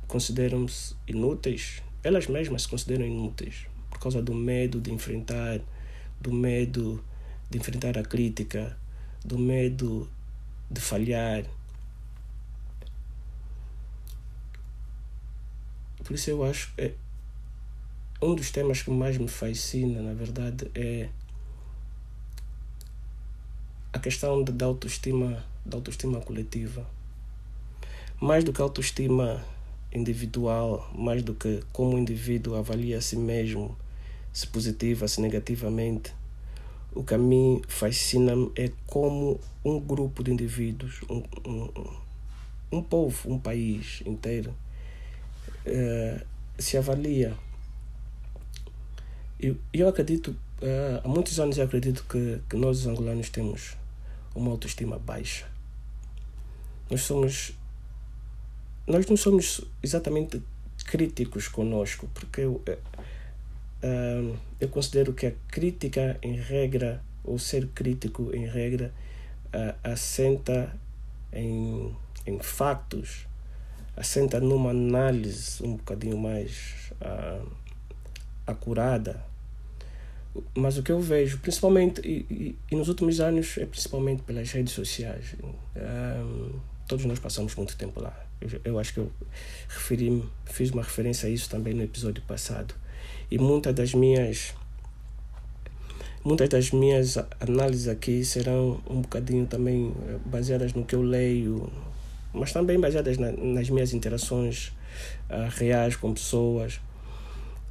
consideram-se 0.07 0.95
inúteis, 1.07 1.81
elas 2.03 2.27
mesmas 2.27 2.63
se 2.63 2.67
consideram 2.67 3.05
inúteis 3.05 3.65
por 3.89 3.99
causa 3.99 4.21
do 4.21 4.33
medo 4.33 4.79
de 4.79 4.91
enfrentar, 4.91 5.59
do 6.21 6.31
medo 6.31 7.03
de 7.49 7.57
enfrentar 7.57 7.97
a 7.97 8.03
crítica, 8.03 8.77
do 9.25 9.37
medo 9.37 10.09
de 10.69 10.79
falhar. 10.79 11.43
Por 16.03 16.13
isso 16.13 16.29
eu 16.29 16.43
acho 16.43 16.73
que 16.75 16.81
é 16.81 16.93
um 18.21 18.35
dos 18.35 18.51
temas 18.51 18.81
que 18.81 18.91
mais 18.91 19.17
me 19.17 19.27
fascina, 19.27 20.01
na 20.01 20.13
verdade, 20.13 20.69
é 20.75 21.09
a 23.91 23.99
questão 23.99 24.43
da 24.43 24.65
autoestima, 24.65 25.43
da 25.65 25.77
autoestima 25.77 26.19
coletiva. 26.21 26.85
Mais 28.21 28.43
do 28.43 28.51
que 28.51 28.61
a 28.61 28.65
autoestima 28.65 29.43
individual, 29.93 30.89
mais 30.95 31.23
do 31.23 31.33
que 31.33 31.63
como 31.73 31.95
o 31.95 31.99
indivíduo 31.99 32.55
avalia 32.55 32.97
a 32.97 33.01
si 33.01 33.15
mesmo, 33.15 33.77
se 34.31 34.47
positiva, 34.47 35.07
se 35.07 35.21
negativamente, 35.21 36.13
o 36.93 37.03
que 37.03 37.13
a 37.13 37.17
mim 37.17 37.61
fascina 37.67 38.33
é 38.55 38.71
como 38.87 39.39
um 39.63 39.79
grupo 39.79 40.23
de 40.23 40.31
indivíduos, 40.31 41.01
um, 41.09 41.23
um, 41.47 41.97
um 42.71 42.81
povo, 42.81 43.31
um 43.31 43.39
país 43.39 44.01
inteiro, 44.05 44.53
uh, 45.65 46.25
se 46.57 46.77
avalia. 46.77 47.35
Eu, 49.39 49.57
eu 49.73 49.87
acredito, 49.87 50.31
uh, 50.61 51.01
há 51.03 51.07
muitos 51.07 51.39
anos 51.39 51.57
eu 51.57 51.65
acredito 51.65 52.05
que, 52.09 52.41
que 52.49 52.55
nós 52.55 52.79
os 52.79 52.87
angolanos 52.87 53.29
temos 53.29 53.77
uma 54.35 54.51
autoestima 54.51 54.97
baixa. 54.99 55.45
Nós 56.89 57.01
somos 57.01 57.53
nós 58.89 59.05
não 59.05 59.15
somos 59.15 59.61
exatamente 59.83 60.41
críticos 60.83 61.47
conosco, 61.47 62.09
porque 62.11 62.41
eu, 62.41 62.53
uh, 62.53 64.37
eu 64.59 64.67
considero 64.67 65.13
que 65.13 65.27
a 65.27 65.31
crítica, 65.47 66.17
em 66.23 66.33
regra, 66.33 66.99
ou 67.23 67.37
ser 67.37 67.67
crítico, 67.67 68.35
em 68.35 68.47
regra, 68.47 68.91
uh, 69.53 69.75
assenta 69.83 70.75
em, 71.31 71.95
em 72.25 72.39
factos, 72.39 73.27
assenta 73.95 74.39
numa 74.39 74.71
análise 74.71 75.63
um 75.63 75.75
bocadinho 75.75 76.17
mais 76.17 76.91
uh, 76.99 77.47
acurada. 78.47 79.23
Mas 80.55 80.79
o 80.79 80.83
que 80.83 80.91
eu 80.91 80.99
vejo, 80.99 81.37
principalmente, 81.39 82.01
e, 82.03 82.25
e, 82.31 82.55
e, 82.71 82.75
nos 82.75 82.87
últimos 82.87 83.19
anos, 83.19 83.55
é 83.59 83.67
principalmente 83.67 84.23
pelas 84.23 84.51
redes 84.51 84.73
sociais. 84.73 85.35
Um, 85.75 86.59
todos 86.87 87.05
nós 87.05 87.19
passamos 87.19 87.55
muito 87.55 87.75
tempo 87.77 88.01
lá 88.01 88.28
eu, 88.63 88.79
acho 88.79 88.93
que 88.93 88.99
eu 88.99 89.11
referi 89.67 90.23
fiz 90.45 90.71
uma 90.71 90.81
referência 90.81 91.27
a 91.27 91.29
isso 91.29 91.49
também 91.49 91.73
no 91.73 91.83
episódio 91.83 92.23
passado. 92.23 92.73
E 93.29 93.37
muitas 93.37 93.73
das 93.73 93.93
minhas 93.93 94.53
muitas 96.23 96.49
das 96.49 96.71
minhas 96.71 97.17
análises 97.39 97.87
aqui 97.87 98.23
serão 98.23 98.81
um 98.89 99.01
bocadinho 99.01 99.45
também 99.45 99.93
eh, 100.07 100.17
baseadas 100.25 100.73
no 100.73 100.83
que 100.83 100.93
eu 100.93 101.01
leio, 101.01 101.71
mas 102.33 102.51
também 102.51 102.79
baseadas 102.79 103.17
na, 103.17 103.31
nas 103.31 103.69
minhas 103.69 103.93
interações 103.93 104.71
uh, 105.29 105.49
reais 105.57 105.95
com 105.95 106.13
pessoas. 106.13 106.79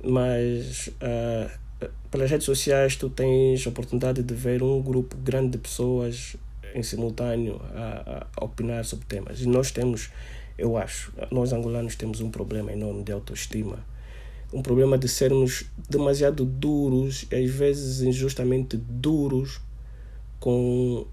Mas 0.02 0.88
uh, 0.88 1.88
pelas 2.10 2.30
redes 2.30 2.46
sociais 2.46 2.96
tu 2.96 3.10
tens 3.10 3.66
a 3.66 3.70
oportunidade 3.70 4.22
de 4.22 4.34
ver 4.34 4.62
um 4.62 4.80
grupo 4.80 5.16
grande 5.16 5.50
de 5.50 5.58
pessoas 5.58 6.36
em 6.74 6.82
simultâneo 6.82 7.60
a, 7.74 8.26
a 8.36 8.44
opinar 8.44 8.84
sobre 8.84 9.06
temas. 9.06 9.40
E 9.40 9.46
nós 9.46 9.70
temos 9.70 10.10
eu 10.58 10.76
acho. 10.76 11.12
Nós 11.30 11.52
angolanos 11.52 11.94
temos 11.94 12.20
um 12.20 12.30
problema 12.30 12.72
enorme 12.72 13.04
de 13.04 13.12
autoestima. 13.12 13.78
Um 14.52 14.60
problema 14.60 14.98
de 14.98 15.08
sermos 15.08 15.64
demasiado 15.88 16.44
duros, 16.44 17.26
às 17.32 17.50
vezes 17.50 18.00
injustamente 18.00 18.76
duros, 18.76 19.60
com, 20.40 21.06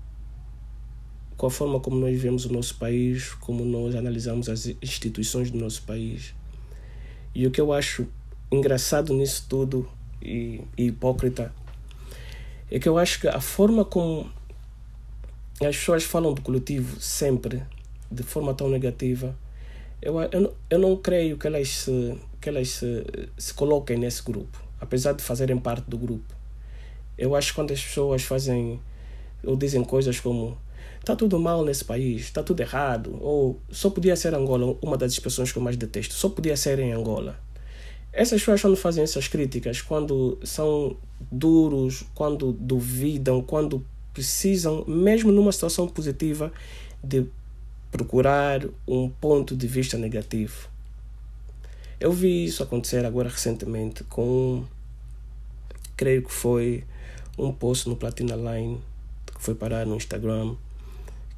com 1.38 1.46
a 1.46 1.52
forma 1.52 1.80
como 1.80 1.98
nós 1.98 2.20
vemos 2.20 2.46
o 2.46 2.52
nosso 2.52 2.76
país, 2.78 3.34
como 3.36 3.64
nós 3.64 3.94
analisamos 3.94 4.50
as 4.50 4.66
instituições 4.82 5.52
do 5.52 5.60
nosso 5.60 5.84
país. 5.84 6.34
E 7.36 7.46
o 7.46 7.52
que 7.52 7.62
eu 7.62 7.72
acho 7.72 8.08
engraçado 8.52 9.14
nisso 9.14 9.46
tudo 9.48 9.88
e, 10.22 10.62
e 10.78 10.88
hipócrita 10.88 11.54
é 12.72 12.80
que 12.80 12.88
eu 12.88 12.98
acho 12.98 13.20
que 13.20 13.28
a 13.28 13.42
forma 13.42 13.86
como 13.86 14.32
as 15.62 15.76
pessoas 15.76 16.04
falam 16.04 16.34
do 16.34 16.42
coletivo 16.42 17.00
sempre 17.00 17.64
de 18.16 18.24
forma 18.24 18.54
tão 18.54 18.70
negativa, 18.70 19.36
eu, 20.02 20.20
eu, 20.32 20.56
eu 20.70 20.80
não 20.80 20.96
creio 20.98 21.38
que 21.38 21.48
elas, 21.48 21.68
se, 21.70 22.18
que 22.42 22.50
elas 22.50 22.70
se, 22.70 23.06
se 23.38 23.54
coloquem 23.54 23.98
nesse 23.98 24.24
grupo, 24.24 24.62
apesar 24.80 25.14
de 25.14 25.24
fazerem 25.24 25.58
parte 25.58 25.90
do 25.90 25.98
grupo. 25.98 26.34
Eu 27.18 27.36
acho 27.36 27.50
que 27.50 27.56
quando 27.56 27.72
as 27.72 27.82
pessoas 27.82 28.24
fazem 28.24 28.80
ou 29.44 29.56
dizem 29.56 29.84
coisas 29.84 30.20
como 30.20 30.58
está 31.00 31.16
tudo 31.16 31.40
mal 31.40 31.64
nesse 31.64 31.86
país, 31.86 32.24
está 32.24 32.42
tudo 32.42 32.62
errado, 32.62 33.18
ou 33.22 33.60
só 33.70 33.90
podia 33.90 34.16
ser 34.16 34.34
Angola, 34.34 34.76
uma 34.82 34.98
das 34.98 35.14
expressões 35.14 35.52
que 35.52 35.58
eu 35.58 35.62
mais 35.62 35.78
detesto, 35.78 36.16
só 36.16 36.30
podia 36.30 36.58
ser 36.58 36.80
em 36.80 36.92
Angola. 36.92 37.40
Essas 38.12 38.40
pessoas 38.40 38.62
quando 38.62 38.76
fazem 38.76 39.04
essas 39.04 39.28
críticas, 39.28 39.82
quando 39.82 40.40
são 40.44 40.98
duros, 41.32 42.06
quando 42.16 42.54
duvidam, 42.54 43.42
quando 43.42 43.86
precisam, 44.14 44.84
mesmo 44.88 45.32
numa 45.32 45.52
situação 45.52 45.88
positiva, 45.88 46.52
de 47.04 47.26
procurar 47.96 48.62
um 48.86 49.08
ponto 49.08 49.56
de 49.56 49.68
vista 49.68 49.98
negativo. 49.98 50.68
Eu 51.98 52.12
vi 52.12 52.44
isso 52.44 52.62
acontecer 52.62 53.06
agora 53.06 53.30
recentemente 53.30 54.04
com, 54.04 54.66
creio 55.96 56.22
que 56.24 56.34
foi 56.34 56.84
um 57.38 57.54
post 57.54 57.88
no 57.88 57.96
Platina 57.96 58.36
Line 58.36 58.82
que 59.34 59.42
foi 59.42 59.56
parar 59.56 59.86
no 59.86 59.96
Instagram, 59.96 60.56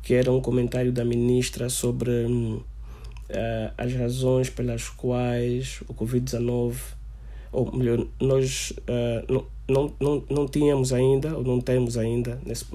que 0.01 0.15
era 0.15 0.31
um 0.31 0.41
comentário 0.41 0.91
da 0.91 1.05
ministra 1.05 1.69
sobre 1.69 2.25
uh, 2.25 2.63
as 3.77 3.93
razões 3.93 4.49
pelas 4.49 4.89
quais 4.89 5.81
o 5.87 5.93
Covid-19, 5.93 6.75
ou 7.51 7.71
melhor, 7.75 8.05
nós 8.19 8.71
uh, 8.71 9.33
não, 9.33 9.45
não, 9.67 9.93
não, 9.99 10.23
não 10.29 10.47
tínhamos 10.47 10.93
ainda, 10.93 11.35
ou 11.35 11.43
não 11.43 11.59
temos 11.59 11.97
ainda, 11.97 12.39
nesse, 12.45 12.65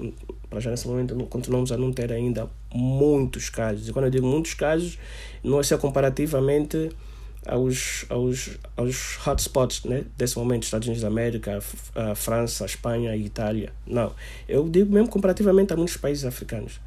para 0.49 0.59
já 0.59 0.71
nesse 0.71 0.87
momento 0.87 1.15
não, 1.15 1.25
continuamos 1.25 1.71
a 1.71 1.77
não 1.77 1.91
ter 1.91 2.11
ainda 2.11 2.49
muitos 2.73 3.49
casos. 3.49 3.87
E 3.87 3.93
quando 3.93 4.05
eu 4.05 4.11
digo 4.11 4.27
muitos 4.27 4.53
casos, 4.53 4.97
não 5.43 5.59
é 5.59 5.63
só 5.63 5.77
comparativamente 5.77 6.89
aos, 7.45 8.05
aos, 8.09 8.57
aos 8.77 9.27
hotspots 9.27 9.83
né, 9.83 10.05
desse 10.17 10.37
momento, 10.37 10.63
Estados 10.63 10.87
Unidos 10.87 11.01
da 11.01 11.07
América, 11.07 11.59
a 11.95 12.15
França, 12.15 12.63
a 12.63 12.67
Espanha 12.67 13.15
e 13.15 13.25
Itália. 13.25 13.73
Não, 13.85 14.13
eu 14.47 14.67
digo 14.69 14.91
mesmo 14.91 15.09
comparativamente 15.09 15.73
a 15.73 15.75
muitos 15.75 15.97
países 15.97 16.25
africanos. 16.25 16.79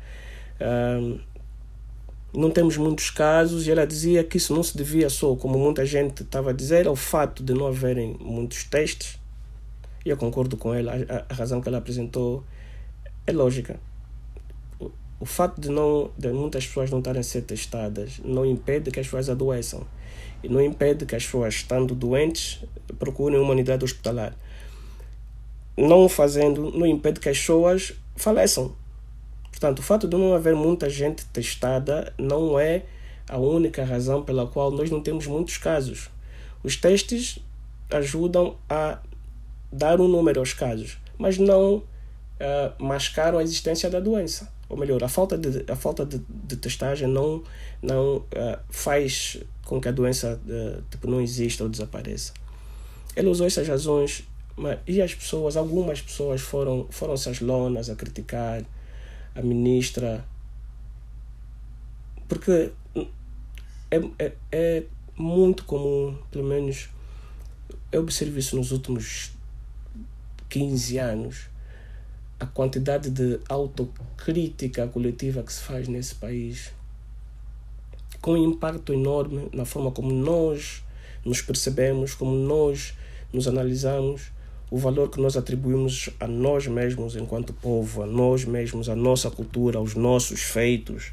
Não 2.36 2.50
temos 2.50 2.76
muitos 2.76 3.08
casos 3.08 3.66
e 3.66 3.70
ela 3.70 3.86
dizia 3.86 4.22
que 4.22 4.36
isso 4.36 4.54
não 4.54 4.62
se 4.62 4.76
devia 4.76 5.08
só, 5.08 5.34
como 5.34 5.58
muita 5.58 5.86
gente 5.86 6.22
estava 6.22 6.50
a 6.50 6.52
dizer, 6.52 6.86
ao 6.86 6.94
fato 6.94 7.42
de 7.42 7.54
não 7.54 7.66
haverem 7.66 8.14
muitos 8.20 8.64
testes. 8.64 9.18
E 10.04 10.10
eu 10.10 10.18
concordo 10.18 10.54
com 10.56 10.74
ela, 10.74 10.92
a, 10.92 11.32
a 11.32 11.34
razão 11.34 11.62
que 11.62 11.68
ela 11.68 11.78
apresentou 11.78 12.44
é 13.26 13.32
lógica. 13.32 13.80
O, 15.18 15.24
fato 15.24 15.58
de, 15.58 15.70
não, 15.70 16.10
de 16.18 16.28
muitas 16.28 16.66
pessoas 16.66 16.90
não 16.90 16.98
estarem 16.98 17.20
a 17.20 17.24
ser 17.24 17.40
testadas 17.40 18.20
não 18.22 18.44
impede 18.44 18.90
que 18.90 19.00
as 19.00 19.06
pessoas 19.06 19.30
adoeçam. 19.30 19.86
E 20.42 20.48
não 20.48 20.60
impede 20.60 21.06
que 21.06 21.16
as 21.16 21.24
pessoas, 21.24 21.54
estando 21.54 21.94
doentes, 21.94 22.62
procurem 22.98 23.40
uma 23.40 23.52
unidade 23.52 23.82
hospitalar. 23.82 24.36
Não 25.74 26.06
fazendo, 26.06 26.70
não 26.70 26.86
impede 26.86 27.18
que 27.18 27.30
as 27.30 27.38
pessoas 27.38 27.94
faleçam. 28.14 28.76
Portanto, 29.56 29.78
o 29.78 29.82
fato 29.82 30.06
de 30.06 30.14
não 30.14 30.34
haver 30.34 30.54
muita 30.54 30.90
gente 30.90 31.24
testada 31.28 32.12
não 32.18 32.60
é 32.60 32.82
a 33.26 33.38
única 33.38 33.82
razão 33.86 34.22
pela 34.22 34.46
qual 34.46 34.70
nós 34.70 34.90
não 34.90 35.00
temos 35.00 35.26
muitos 35.26 35.56
casos. 35.56 36.10
Os 36.62 36.76
testes 36.76 37.38
ajudam 37.90 38.58
a 38.68 38.98
dar 39.72 39.98
um 39.98 40.08
número 40.08 40.40
aos 40.40 40.52
casos, 40.52 40.98
mas 41.16 41.38
não 41.38 41.76
uh, 41.76 41.84
mascaram 42.78 43.38
a 43.38 43.42
existência 43.42 43.88
da 43.88 43.98
doença. 43.98 44.52
Ou 44.68 44.76
melhor, 44.76 45.02
a 45.02 45.08
falta 45.08 45.38
de, 45.38 45.64
a 45.72 45.74
falta 45.74 46.04
de, 46.04 46.20
de 46.28 46.56
testagem 46.56 47.08
não, 47.08 47.42
não 47.80 48.16
uh, 48.18 48.58
faz 48.68 49.38
com 49.64 49.80
que 49.80 49.88
a 49.88 49.92
doença 49.92 50.38
uh, 50.44 50.82
tipo, 50.90 51.08
não 51.08 51.22
exista 51.22 51.64
ou 51.64 51.70
desapareça. 51.70 52.34
ele 53.16 53.28
usou 53.28 53.46
essas 53.46 53.66
razões 53.66 54.22
mas, 54.54 54.78
e 54.86 55.00
as 55.00 55.14
pessoas, 55.14 55.56
algumas 55.56 56.02
pessoas 56.02 56.42
foram, 56.42 56.86
foram-se 56.90 57.42
lonas 57.42 57.88
a 57.88 57.94
criticar 57.94 58.62
a 59.36 59.42
ministra. 59.42 60.24
Porque 62.26 62.72
é, 63.90 63.96
é, 64.18 64.32
é 64.50 64.82
muito 65.16 65.64
comum, 65.64 66.16
pelo 66.30 66.44
menos 66.44 66.88
eu 67.92 68.02
observo 68.02 68.38
isso 68.38 68.56
nos 68.56 68.72
últimos 68.72 69.32
15 70.48 70.98
anos, 70.98 71.48
a 72.38 72.46
quantidade 72.46 73.10
de 73.10 73.40
autocrítica 73.48 74.86
coletiva 74.88 75.42
que 75.42 75.52
se 75.52 75.62
faz 75.62 75.88
nesse 75.88 76.14
país, 76.14 76.72
com 78.20 78.32
um 78.32 78.52
impacto 78.52 78.92
enorme 78.92 79.48
na 79.52 79.64
forma 79.64 79.90
como 79.90 80.10
nós 80.12 80.82
nos 81.24 81.40
percebemos, 81.40 82.14
como 82.14 82.34
nós 82.34 82.94
nos 83.32 83.46
analisamos, 83.46 84.32
o 84.70 84.78
valor 84.78 85.08
que 85.10 85.20
nós 85.20 85.36
atribuímos 85.36 86.10
a 86.18 86.26
nós 86.26 86.66
mesmos 86.66 87.14
enquanto 87.14 87.52
povo, 87.52 88.02
a 88.02 88.06
nós 88.06 88.44
mesmos, 88.44 88.88
a 88.88 88.96
nossa 88.96 89.30
cultura, 89.30 89.78
aos 89.78 89.94
nossos 89.94 90.42
feitos, 90.42 91.12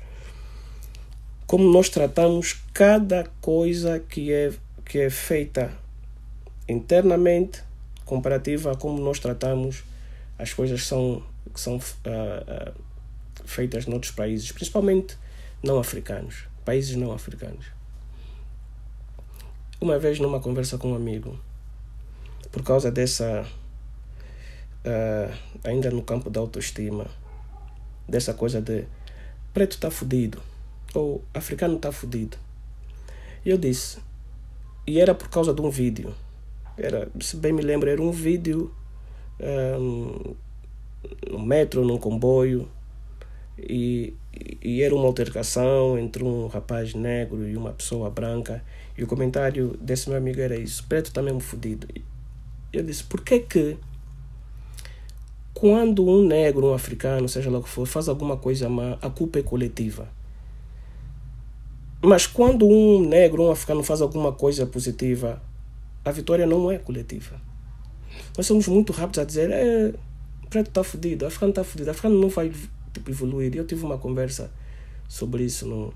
como 1.46 1.72
nós 1.72 1.90
tratamos 1.90 2.60
cada 2.74 3.26
coisa 3.40 4.00
que 4.00 4.32
é, 4.32 4.52
que 4.86 5.00
é 5.00 5.10
feita 5.10 5.72
internamente 6.68 7.64
comparativa 8.06 8.72
a 8.72 8.76
como 8.76 9.02
nós 9.02 9.20
tratamos 9.20 9.84
as 10.38 10.52
coisas 10.52 10.82
que 10.82 10.88
são, 10.88 11.24
que 11.54 11.60
são 11.60 11.76
uh, 11.76 11.80
uh, 11.80 12.74
feitas 13.46 13.86
noutros 13.86 14.12
países, 14.12 14.52
principalmente 14.52 15.18
não 15.62 15.78
africanos, 15.78 16.46
países 16.66 16.96
não 16.96 17.12
africanos. 17.12 17.68
Uma 19.80 20.00
vez 20.00 20.20
numa 20.20 20.40
conversa 20.40 20.78
com 20.78 20.92
um 20.92 20.96
amigo, 20.96 21.38
por 22.54 22.64
causa 22.64 22.90
dessa, 22.90 23.46
uh, 24.86 25.38
ainda 25.66 25.92
no 25.92 26.02
campo 26.02 26.30
da 26.30 26.40
autoestima, 26.40 27.08
dessa 28.08 28.34
coisa 28.34 28.62
de 28.62 28.86
preto 29.54 29.74
está 29.74 29.92
fudido, 29.92 30.42
ou 30.94 31.22
africano 31.34 31.76
está 31.76 31.92
fudido. 31.92 32.38
E 33.46 33.50
eu 33.50 33.58
disse, 33.58 34.00
e 34.88 35.02
era 35.02 35.14
por 35.14 35.28
causa 35.28 35.54
de 35.54 35.62
um 35.62 35.70
vídeo 35.70 36.16
era, 36.78 37.08
se 37.20 37.38
bem 37.38 37.54
me 37.54 37.62
lembro, 37.62 37.90
era 37.90 38.02
um 38.02 38.12
vídeo 38.12 38.72
um, 39.80 40.34
no 41.30 41.40
metro, 41.40 41.86
num 41.86 41.98
comboio, 41.98 42.68
e, 43.58 44.14
e 44.62 44.82
era 44.82 44.96
uma 44.96 45.06
altercação 45.06 45.98
entre 46.00 46.24
um 46.24 46.48
rapaz 46.48 46.96
negro 46.96 47.48
e 47.48 47.56
uma 47.56 47.72
pessoa 47.72 48.10
branca. 48.10 48.64
E 48.98 49.04
o 49.04 49.08
comentário 49.08 49.78
desse 49.80 50.10
meu 50.10 50.18
amigo 50.18 50.42
era 50.42 50.56
isso: 50.56 50.84
preto 50.88 51.08
está 51.08 51.22
mesmo 51.22 51.40
fodido. 51.40 51.88
Eu 52.74 52.84
disse: 52.84 53.04
por 53.04 53.22
que 53.22 53.40
que 53.40 53.78
quando 55.54 56.06
um 56.06 56.26
negro, 56.26 56.72
um 56.72 56.74
africano, 56.74 57.30
seja 57.30 57.50
lá 57.50 57.60
o 57.60 57.64
que 57.64 57.70
for, 57.70 57.86
faz 57.86 58.10
alguma 58.10 58.36
coisa 58.36 58.68
má, 58.68 58.98
a 59.02 59.10
culpa 59.10 59.40
é 59.40 59.44
coletiva? 59.44 60.10
Mas 62.02 62.28
quando 62.28 62.68
um 62.68 63.00
negro, 63.08 63.44
um 63.44 63.52
africano 63.52 63.84
faz 63.84 64.02
alguma 64.02 64.34
coisa 64.34 64.66
positiva, 64.66 65.42
a 66.04 66.12
vitória 66.12 66.46
não 66.46 66.70
é 66.70 66.78
coletiva. 66.78 67.40
Nós 68.36 68.46
somos 68.46 68.68
muito 68.68 68.92
rápidos 68.92 69.20
a 69.20 69.24
dizer: 69.24 69.52
é, 69.52 69.94
preto 70.50 70.68
está 70.68 70.84
fodido, 70.84 71.24
o 71.24 71.28
africano 71.28 71.52
está 71.52 71.64
fodido, 71.64 71.88
o 71.88 71.92
africano 71.92 72.20
não 72.20 72.30
vai 72.30 72.52
tipo, 72.92 73.10
evoluir. 73.10 73.56
Eu 73.56 73.66
tive 73.66 73.86
uma 73.86 73.98
conversa 73.98 74.52
sobre 75.08 75.44
isso 75.44 75.68
no, 75.68 75.94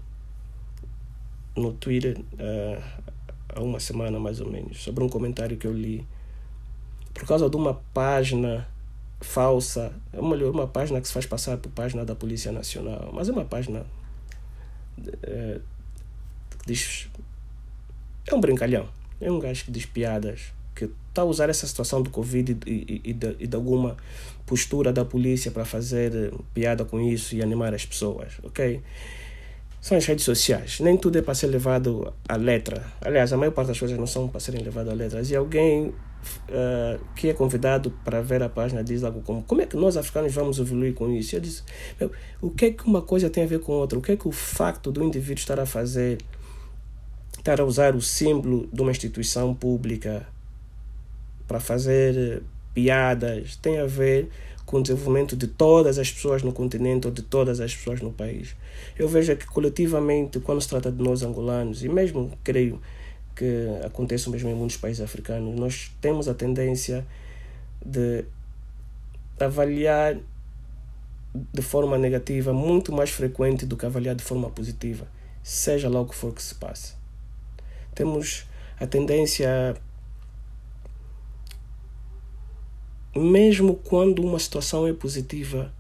no 1.56 1.74
Twitter 1.74 2.20
uh, 2.20 2.84
há 3.50 3.62
uma 3.62 3.80
semana 3.80 4.20
mais 4.20 4.40
ou 4.40 4.50
menos, 4.50 4.82
sobre 4.82 5.04
um 5.04 5.10
comentário 5.10 5.58
que 5.58 5.68
eu 5.68 5.74
li. 5.74 6.06
Por 7.18 7.26
causa 7.26 7.50
de 7.50 7.56
uma 7.56 7.74
página 7.94 8.68
falsa, 9.20 9.92
ou 10.14 10.30
melhor, 10.30 10.52
uma 10.52 10.68
página 10.68 11.02
que 11.02 11.08
se 11.08 11.14
faz 11.14 11.26
passar 11.26 11.58
por 11.58 11.72
página 11.72 12.06
da 12.06 12.14
Polícia 12.14 12.52
Nacional, 12.52 13.10
mas 13.12 13.28
é 13.28 13.32
uma 13.32 13.44
página 13.44 13.86
uh, 15.00 15.62
que 16.60 16.68
diz. 16.68 17.10
É 18.28 18.36
um 18.36 18.40
brincalhão. 18.40 18.88
É 19.20 19.32
um 19.32 19.40
gajo 19.40 19.66
que 19.66 19.72
diz 19.72 19.84
piadas, 19.84 20.54
que 20.76 20.92
está 21.10 21.24
a 21.24 21.26
usar 21.26 21.50
essa 21.50 21.66
situação 21.66 22.04
do 22.04 22.12
Covid 22.12 22.56
e, 22.68 22.72
e, 22.72 23.02
e, 23.06 23.14
de, 23.14 23.36
e 23.40 23.48
de 23.48 23.56
alguma 23.56 23.98
postura 24.46 24.94
da 24.94 25.04
polícia 25.04 25.50
para 25.50 25.66
fazer 25.66 26.14
eh, 26.14 26.32
piada 26.54 26.86
com 26.86 27.02
isso 27.02 27.36
e 27.36 27.42
animar 27.42 27.74
as 27.74 27.84
pessoas, 27.84 28.34
ok? 28.44 28.80
São 29.82 29.98
as 29.98 30.06
redes 30.06 30.24
sociais. 30.24 30.80
Nem 30.80 30.96
tudo 30.96 31.18
é 31.18 31.24
para 31.24 31.34
ser 31.34 31.48
levado 31.48 32.14
à 32.30 32.36
letra. 32.36 32.86
Aliás, 33.02 33.34
a 33.34 33.38
maior 33.38 33.52
parte 33.52 33.70
das 33.70 33.80
coisas 33.80 33.98
não 33.98 34.06
são 34.06 34.28
para 34.28 34.40
serem 34.40 34.62
levadas 34.62 34.94
à 34.94 34.96
letra. 34.96 35.22
E 35.24 35.36
alguém 35.36 35.94
que 37.16 37.30
é 37.30 37.34
convidado 37.34 37.92
para 38.04 38.22
ver 38.22 38.44
a 38.44 38.50
página 38.50 38.84
diz 38.84 39.04
algo 39.04 39.22
como: 39.22 39.44
Como 39.44 39.62
é 39.62 39.66
que 39.66 39.76
nós 39.76 39.98
africanos 39.98 40.34
vamos 40.34 40.60
evoluir 40.60 40.94
com 40.94 41.10
isso? 41.12 41.36
Eu 41.36 41.40
disse: 41.40 41.64
O 42.42 42.50
que 42.50 42.66
é 42.66 42.72
que 42.72 42.86
uma 42.86 43.02
coisa 43.02 43.30
tem 43.30 43.44
a 43.44 43.48
ver 43.48 43.60
com 43.60 43.74
outra? 43.74 43.98
O 43.98 44.02
que 44.02 44.12
é 44.12 44.18
que 44.18 44.28
o 44.28 44.32
facto 44.32 44.92
do 44.92 45.04
indivíduo 45.04 45.40
estar 45.40 45.60
a 45.60 45.66
fazer 45.66 46.18
estar 47.38 47.62
a 47.62 47.66
usar 47.66 47.96
o 47.96 48.02
símbolo 48.02 48.68
de 48.74 48.82
uma 48.82 48.92
instituição 48.92 49.54
pública 49.54 50.28
para 51.48 51.60
fazer 51.60 52.18
eh, 52.18 52.42
piadas 52.74 53.56
tem 53.56 53.80
a 53.80 53.86
ver 53.86 54.30
com 54.66 54.80
o 54.80 54.82
desenvolvimento 54.82 55.36
de 55.36 55.48
todas 55.48 55.98
as 55.98 56.12
pessoas 56.12 56.44
no 56.44 56.52
continente 56.52 57.08
ou 57.08 57.14
de 57.14 57.22
todas 57.22 57.62
as 57.62 57.74
pessoas 57.74 58.02
no 58.02 58.12
país. 58.12 58.54
Eu 59.00 59.08
vejo 59.08 59.34
que 59.38 59.46
coletivamente, 59.46 60.42
quando 60.42 60.60
se 60.60 60.68
trata 60.68 60.92
de 60.92 61.02
nós 61.02 61.24
angolanos, 61.24 61.86
e 61.86 61.88
mesmo 61.88 62.38
creio 62.44 62.82
que 63.38 63.68
acontece 63.86 64.30
mesmo 64.30 64.50
em 64.50 64.56
muitos 64.56 64.78
países 64.78 65.02
africanos, 65.02 65.56
nós 65.56 65.92
temos 66.02 66.28
a 66.28 66.34
tendência 66.34 67.06
de 67.86 68.26
avaliar 69.40 70.18
de 71.54 71.62
forma 71.62 71.98
negativa 72.00 72.52
muito 72.52 72.92
mais 72.92 73.12
frequente 73.12 73.66
do 73.66 73.78
que 73.78 73.86
avaliar 73.86 74.16
de 74.16 74.24
forma 74.24 74.50
positiva, 74.50 75.08
seja 75.44 75.88
lá 75.88 76.02
o 76.02 76.08
que 76.08 76.16
for 76.16 76.34
que 76.34 76.42
se 76.42 76.56
passe. 76.56 76.96
Temos 77.94 78.48
a 78.80 78.88
tendência, 78.88 79.76
mesmo 83.16 83.76
quando 83.76 84.24
uma 84.24 84.40
situação 84.40 84.88
é 84.88 84.94
positiva, 84.94 85.72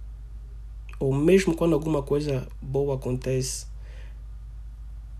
ou 1.00 1.12
mesmo 1.12 1.56
quando 1.56 1.74
alguma 1.74 2.04
coisa 2.04 2.48
boa 2.62 2.96
acontece, 2.96 3.66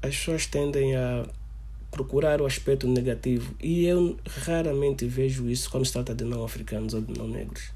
as 0.04 0.16
pessoas 0.16 0.46
tendem 0.46 0.96
a 0.96 1.28
procurar 1.98 2.42
o 2.42 2.46
aspecto 2.46 2.88
negativo. 2.88 3.56
E 3.60 3.86
eu 3.86 4.18
raramente 4.46 5.06
vejo 5.06 5.50
isso 5.50 5.70
quando 5.70 5.86
se 5.86 5.94
trata 5.94 6.14
de 6.14 6.24
não 6.24 6.44
africanos 6.44 6.94
ou 6.94 7.02
de 7.02 7.18
não 7.18 7.28
negros. 7.28 7.72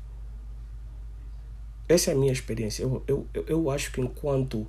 Essa 1.89 2.11
é 2.11 2.13
a 2.13 2.17
minha 2.17 2.31
experiência. 2.31 2.83
Eu, 2.83 3.03
eu, 3.07 3.27
eu 3.47 3.69
acho 3.69 3.91
que 3.91 3.99
enquanto 3.99 4.67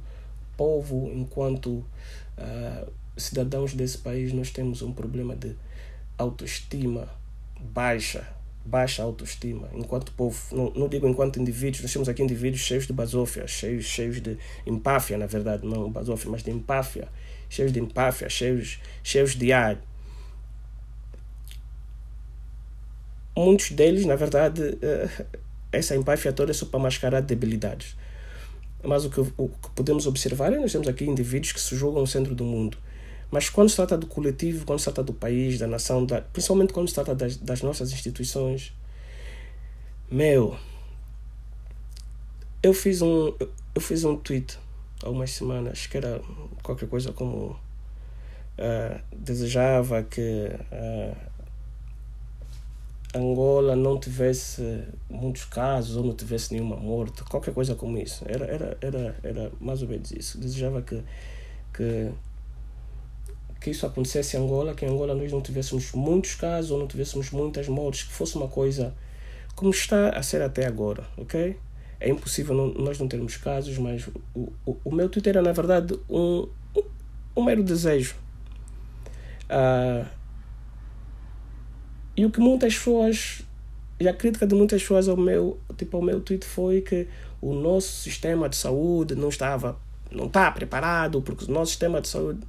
povo, 0.57 1.11
enquanto 1.15 1.69
uh, 1.69 2.93
cidadãos 3.17 3.75
desse 3.75 3.99
país 3.99 4.33
nós 4.33 4.51
temos 4.51 4.83
um 4.83 4.93
problema 4.93 5.37
de 5.37 5.55
autoestima 6.19 7.09
baixa, 7.61 8.27
baixa 8.65 9.03
autoestima. 9.03 9.69
Enquanto 9.75 10.13
povo, 10.13 10.39
não, 10.51 10.73
não 10.75 10.89
digo 10.89 11.07
enquanto 11.07 11.39
indivíduos, 11.39 11.83
nós 11.83 11.93
temos 11.93 12.09
aqui 12.09 12.23
indivíduos 12.23 12.63
cheios 12.63 12.87
de 12.87 12.93
basófia, 12.93 13.47
cheios, 13.47 13.85
cheios 13.85 14.21
de 14.21 14.37
empáfia, 14.67 15.17
na 15.19 15.27
verdade, 15.27 15.67
não 15.67 15.91
basófia, 15.91 16.31
mas 16.31 16.43
de 16.43 16.51
empáfia, 16.51 17.09
cheios 17.53 17.73
de 17.73 17.81
empáfia, 17.81 18.29
cheios, 18.29 18.79
cheios 19.03 19.35
de 19.35 19.53
ar. 19.53 19.79
Muitos 23.37 23.71
deles, 23.71 24.07
na 24.07 24.17
verdade, 24.17 24.79
eh, 24.81 25.27
essa 25.71 25.95
empáfia 25.95 26.33
toda 26.33 26.51
é 26.51 26.55
só 26.55 26.67
para 26.67 26.81
mascarar 26.81 27.21
debilidades. 27.21 27.97
Mas 28.83 29.05
o 29.05 29.11
que, 29.11 29.21
o 29.21 29.49
que 29.49 29.71
podemos 29.75 30.07
observar 30.07 30.53
é 30.53 30.57
que 30.57 30.63
nós 30.63 30.73
temos 30.73 30.89
aqui 30.89 31.05
indivíduos 31.05 31.53
que 31.53 31.61
se 31.61 31.77
julgam 31.77 32.01
no 32.01 32.07
centro 32.07 32.35
do 32.35 32.45
mundo 32.45 32.79
mas 33.33 33.49
quando 33.49 33.71
se 33.71 33.77
trata 33.77 33.97
do 33.97 34.07
coletivo, 34.07 34.67
quando 34.67 34.79
se 34.79 34.85
trata 34.85 35.03
do 35.03 35.15
país, 35.15 35.59
da 35.59 35.67
nação, 35.67 36.05
da, 36.05 36.21
principalmente 36.21 36.75
quando 36.75 36.87
se 36.89 36.95
trata 36.95 37.15
das, 37.15 37.39
das 37.39 37.63
nossas 37.63 37.91
instituições, 37.91 38.75
meu, 40.11 40.55
eu 42.63 42.75
fiz 42.75 43.01
um 43.01 43.35
eu 43.75 43.81
fiz 43.81 44.05
um 44.05 44.17
tweet 44.17 44.59
há 45.03 45.11
umas 45.11 45.31
semanas 45.33 45.87
que 45.87 45.97
era 45.97 46.21
qualquer 46.63 46.89
coisa 46.89 47.13
como 47.13 47.57
uh, 48.59 49.01
desejava 49.17 50.03
que 50.03 50.49
uh, 50.73 51.17
Angola 53.15 53.77
não 53.77 54.01
tivesse 54.01 54.85
muitos 55.11 55.45
casos 55.45 55.97
ou 55.97 56.05
não 56.05 56.15
tivesse 56.15 56.53
nenhuma 56.55 56.77
morte, 56.77 57.23
qualquer 57.25 57.53
coisa 57.53 57.75
como 57.75 57.99
isso. 57.99 58.25
Era, 58.27 58.47
era, 58.47 58.79
era, 58.81 59.17
era 59.23 59.53
mais 59.61 59.83
ou 59.83 59.89
menos 59.89 60.11
isso. 60.13 60.39
Desejava 60.39 60.81
que, 60.81 61.03
que 61.75 62.11
que 63.63 63.71
isso 63.71 63.87
acontecesse 63.87 64.37
em 64.37 64.41
Angola, 64.41 64.75
que 64.75 64.85
em 64.85 64.89
Angola 64.89 65.15
nós 65.15 65.31
não 65.31 65.41
tivéssemos 65.41 65.93
muitos 65.93 66.35
casos 66.35 66.73
ou 66.73 66.79
não 66.79 66.89
tivéssemos 66.89 67.31
muitas 67.31 67.69
mortes, 67.69 68.03
que 68.03 68.13
fosse 68.13 68.35
uma 68.35 68.49
coisa 68.49 68.93
como 69.55 69.71
está 69.71 70.11
a 70.11 70.23
ser 70.23 70.43
até 70.43 70.67
agora, 70.67 71.07
ok? 71.17 71.57
É 72.05 72.11
impossível 72.11 72.55
não, 72.55 72.69
nós 72.75 72.99
não 72.99 73.07
termos 73.07 73.37
casos, 73.37 73.79
mas 73.79 74.07
o, 74.35 74.53
o, 74.67 74.77
o 74.85 74.93
meu 74.93 75.09
Twitter 75.09 75.37
é, 75.37 75.41
na 75.41 75.53
verdade, 75.53 75.99
um, 76.11 76.49
um, 76.77 76.83
um 77.37 77.45
mero 77.45 77.63
desejo. 77.63 78.17
Uh, 79.45 80.07
E 82.17 82.25
o 82.27 82.31
que 82.31 82.41
muitas 82.41 82.75
pessoas. 82.75 83.43
E 83.99 84.09
a 84.09 84.13
crítica 84.13 84.47
de 84.47 84.55
muitas 84.55 84.83
pessoas 84.83 85.09
ao 85.09 85.17
meu, 85.17 85.59
tipo, 85.77 85.97
ao 85.97 86.03
meu 86.03 86.21
tweet 86.21 86.45
foi 86.45 86.81
que 86.81 87.07
o 87.41 87.55
nosso 87.55 88.03
sistema 88.03 88.49
de 88.49 88.57
saúde 88.57 89.15
não 89.15 89.29
estava. 89.29 89.79
não 90.11 90.27
está 90.27 90.51
preparado, 90.51 91.23
porque 91.23 91.45
o 91.45 91.51
nosso 91.51 91.71
sistema 91.71 92.01
de 92.01 92.09
saúde. 92.09 92.41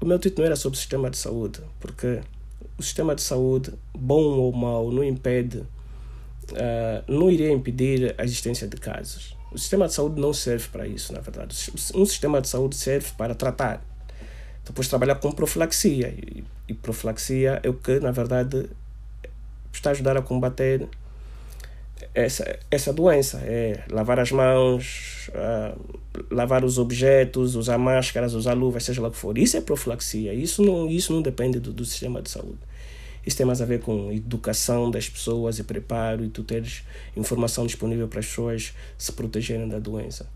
O 0.00 0.06
meu 0.06 0.18
tweet 0.18 0.36
não 0.36 0.44
era 0.44 0.56
sobre 0.56 0.76
o 0.76 0.80
sistema 0.80 1.08
de 1.08 1.16
saúde, 1.16 1.60
porque 1.78 2.20
o 2.76 2.82
sistema 2.82 3.14
de 3.14 3.22
saúde, 3.22 3.72
bom 3.94 4.20
ou 4.20 4.52
mau, 4.52 4.90
não 4.90 5.04
impede. 5.04 5.62
Uh, 6.50 7.12
não 7.12 7.30
iria 7.30 7.50
impedir 7.50 8.14
a 8.18 8.24
existência 8.24 8.66
de 8.66 8.76
casos. 8.76 9.36
O 9.52 9.58
sistema 9.58 9.86
de 9.86 9.94
saúde 9.94 10.20
não 10.20 10.32
serve 10.32 10.68
para 10.68 10.86
isso, 10.86 11.12
na 11.12 11.20
verdade. 11.20 11.54
Um 11.94 12.06
sistema 12.06 12.40
de 12.40 12.48
saúde 12.48 12.74
serve 12.76 13.10
para 13.16 13.34
tratar. 13.34 13.84
Depois 14.64 14.88
trabalhar 14.88 15.16
com 15.16 15.30
profilaxia. 15.30 16.08
E, 16.08 16.44
e 16.68 16.74
profilaxia 16.74 17.60
é 17.62 17.68
o 17.68 17.74
que, 17.74 18.00
na 18.00 18.10
verdade, 18.10 18.68
está 19.72 19.90
a 19.90 19.92
ajudar 19.92 20.16
a 20.16 20.22
combater 20.22 20.88
essa, 22.14 22.58
essa 22.70 22.92
doença. 22.92 23.38
É 23.44 23.84
lavar 23.90 24.18
as 24.18 24.32
mãos, 24.32 25.30
uh, 25.30 26.00
lavar 26.30 26.64
os 26.64 26.78
objetos, 26.78 27.54
usar 27.54 27.78
máscaras, 27.78 28.34
usar 28.34 28.54
luvas, 28.54 28.84
seja 28.84 29.02
lá 29.02 29.08
o 29.08 29.10
que 29.10 29.18
for. 29.18 29.36
Isso 29.36 29.56
é 29.56 29.60
profilaxia. 29.60 30.32
Isso 30.32 30.62
não, 30.62 30.88
isso 30.88 31.12
não 31.12 31.22
depende 31.22 31.60
do, 31.60 31.72
do 31.72 31.84
sistema 31.84 32.22
de 32.22 32.30
saúde. 32.30 32.58
Isso 33.24 33.36
tem 33.36 33.46
mais 33.46 33.60
a 33.62 33.64
ver 33.64 33.80
com 33.80 34.10
educação 34.12 34.90
das 34.90 35.08
pessoas 35.08 35.58
e 35.58 35.64
preparo 35.64 36.24
e 36.24 36.28
tu 36.28 36.42
teres 36.42 36.82
informação 37.16 37.66
disponível 37.66 38.08
para 38.08 38.20
as 38.20 38.26
pessoas 38.26 38.74
se 38.98 39.12
protegerem 39.12 39.68
da 39.68 39.78
doença. 39.78 40.28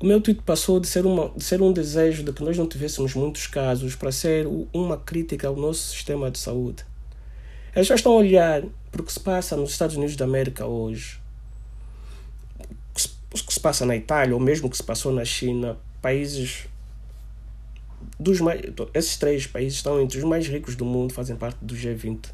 O 0.00 0.06
meu 0.06 0.20
tweet 0.20 0.42
passou 0.42 0.80
de 0.80 0.88
ser, 0.88 1.06
uma, 1.06 1.30
de 1.30 1.44
ser 1.44 1.62
um 1.62 1.72
desejo 1.72 2.22
de 2.22 2.32
que 2.32 2.42
nós 2.42 2.58
não 2.58 2.66
tivéssemos 2.66 3.14
muitos 3.14 3.46
casos 3.46 3.94
para 3.94 4.10
ser 4.10 4.46
uma 4.72 4.96
crítica 4.96 5.48
ao 5.48 5.56
nosso 5.56 5.90
sistema 5.90 6.30
de 6.30 6.38
saúde. 6.38 6.84
Eles 7.74 7.88
já 7.88 7.94
estão 7.94 8.12
a 8.12 8.16
olhar 8.16 8.62
para 8.90 9.02
o 9.02 9.04
que 9.04 9.12
se 9.12 9.20
passa 9.20 9.56
nos 9.56 9.70
Estados 9.70 9.96
Unidos 9.96 10.16
da 10.16 10.24
América 10.24 10.66
hoje, 10.66 11.20
o 13.34 13.44
que 13.46 13.52
se 13.52 13.60
passa 13.60 13.84
na 13.84 13.96
Itália, 13.96 14.34
ou 14.34 14.40
mesmo 14.40 14.68
o 14.68 14.70
que 14.70 14.76
se 14.76 14.82
passou 14.82 15.12
na 15.12 15.24
China, 15.24 15.76
países 16.00 16.66
dos 18.24 18.40
mais, 18.40 18.60
esses 18.94 19.16
três 19.16 19.46
países 19.46 19.74
estão 19.74 20.00
entre 20.00 20.18
os 20.18 20.24
mais 20.24 20.48
ricos 20.48 20.74
do 20.74 20.84
mundo, 20.84 21.12
fazem 21.12 21.36
parte 21.36 21.58
do 21.62 21.74
G20. 21.74 22.30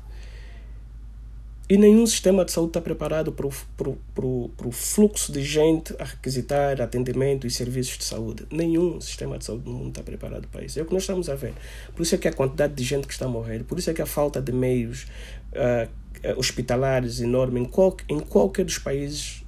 E 1.68 1.76
nenhum 1.76 2.05
sistema 2.05 2.44
de 2.44 2.50
saúde 2.50 2.70
está 2.70 2.81
preparado 2.81 3.31
para 3.31 3.46
o, 3.46 4.72
fluxo 4.72 5.31
de 5.31 5.40
gente 5.40 5.94
a 6.00 6.05
requisitar 6.05 6.81
atendimento 6.81 7.46
e 7.46 7.50
serviços 7.50 7.96
de 7.96 8.05
saúde. 8.05 8.44
Nenhum 8.50 9.00
sistema 9.00 9.38
de 9.38 9.44
saúde 9.44 9.66
no 9.66 9.74
mundo 9.74 9.90
está 9.90 10.03
preparado 10.03 10.48
para 10.48 10.64
isso. 10.64 10.81
É 10.81 10.83
o 10.83 10.85
que 10.85 10.92
nós 10.92 11.05
estamos 11.05 11.29
a 11.29 11.37
ver. 11.37 11.55
Por 11.94 12.03
isso 12.03 12.16
é 12.16 12.18
que 12.18 12.26
a 12.26 12.33
quantidade 12.33 12.74
de 12.74 12.83
gente 12.83 13.07
que 13.07 13.12
está 13.12 13.26
a 13.26 13.29
morrer, 13.29 13.62
por 13.62 13.79
isso 13.79 13.88
é 13.88 13.94
que 13.94 14.03
a 14.03 14.07
falta 14.07 14.42
de 14.42 14.50
meios 14.50 15.07
uh, 15.53 15.88
hospitalares 16.37 17.20
enorme 17.20 17.61
em, 17.61 17.64
qual, 17.64 17.96
em 18.09 18.18
qualquer 18.18 18.64
dos 18.64 18.79
países, 18.79 19.44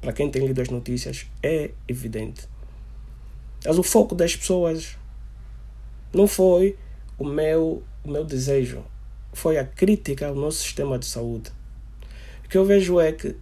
para 0.00 0.14
quem 0.14 0.30
tem 0.30 0.46
lido 0.46 0.62
as 0.62 0.70
notícias, 0.70 1.26
é 1.42 1.72
evidente. 1.86 2.48
Mas 3.64 3.78
o 3.78 3.82
foco 3.82 4.14
das 4.14 4.34
pessoas 4.34 4.96
não 6.12 6.26
foi 6.26 6.76
o 7.18 7.24
meu, 7.24 7.82
o 8.04 8.10
meu 8.10 8.24
desejo, 8.24 8.82
foi 9.32 9.58
a 9.58 9.64
crítica 9.64 10.28
ao 10.28 10.34
nosso 10.34 10.58
sistema 10.58 10.98
de 10.98 11.06
saúde. 11.06 11.50
O 12.44 12.48
que 12.48 12.56
eu 12.56 12.64
vejo 12.64 12.98
é 12.98 13.12
que 13.12 13.36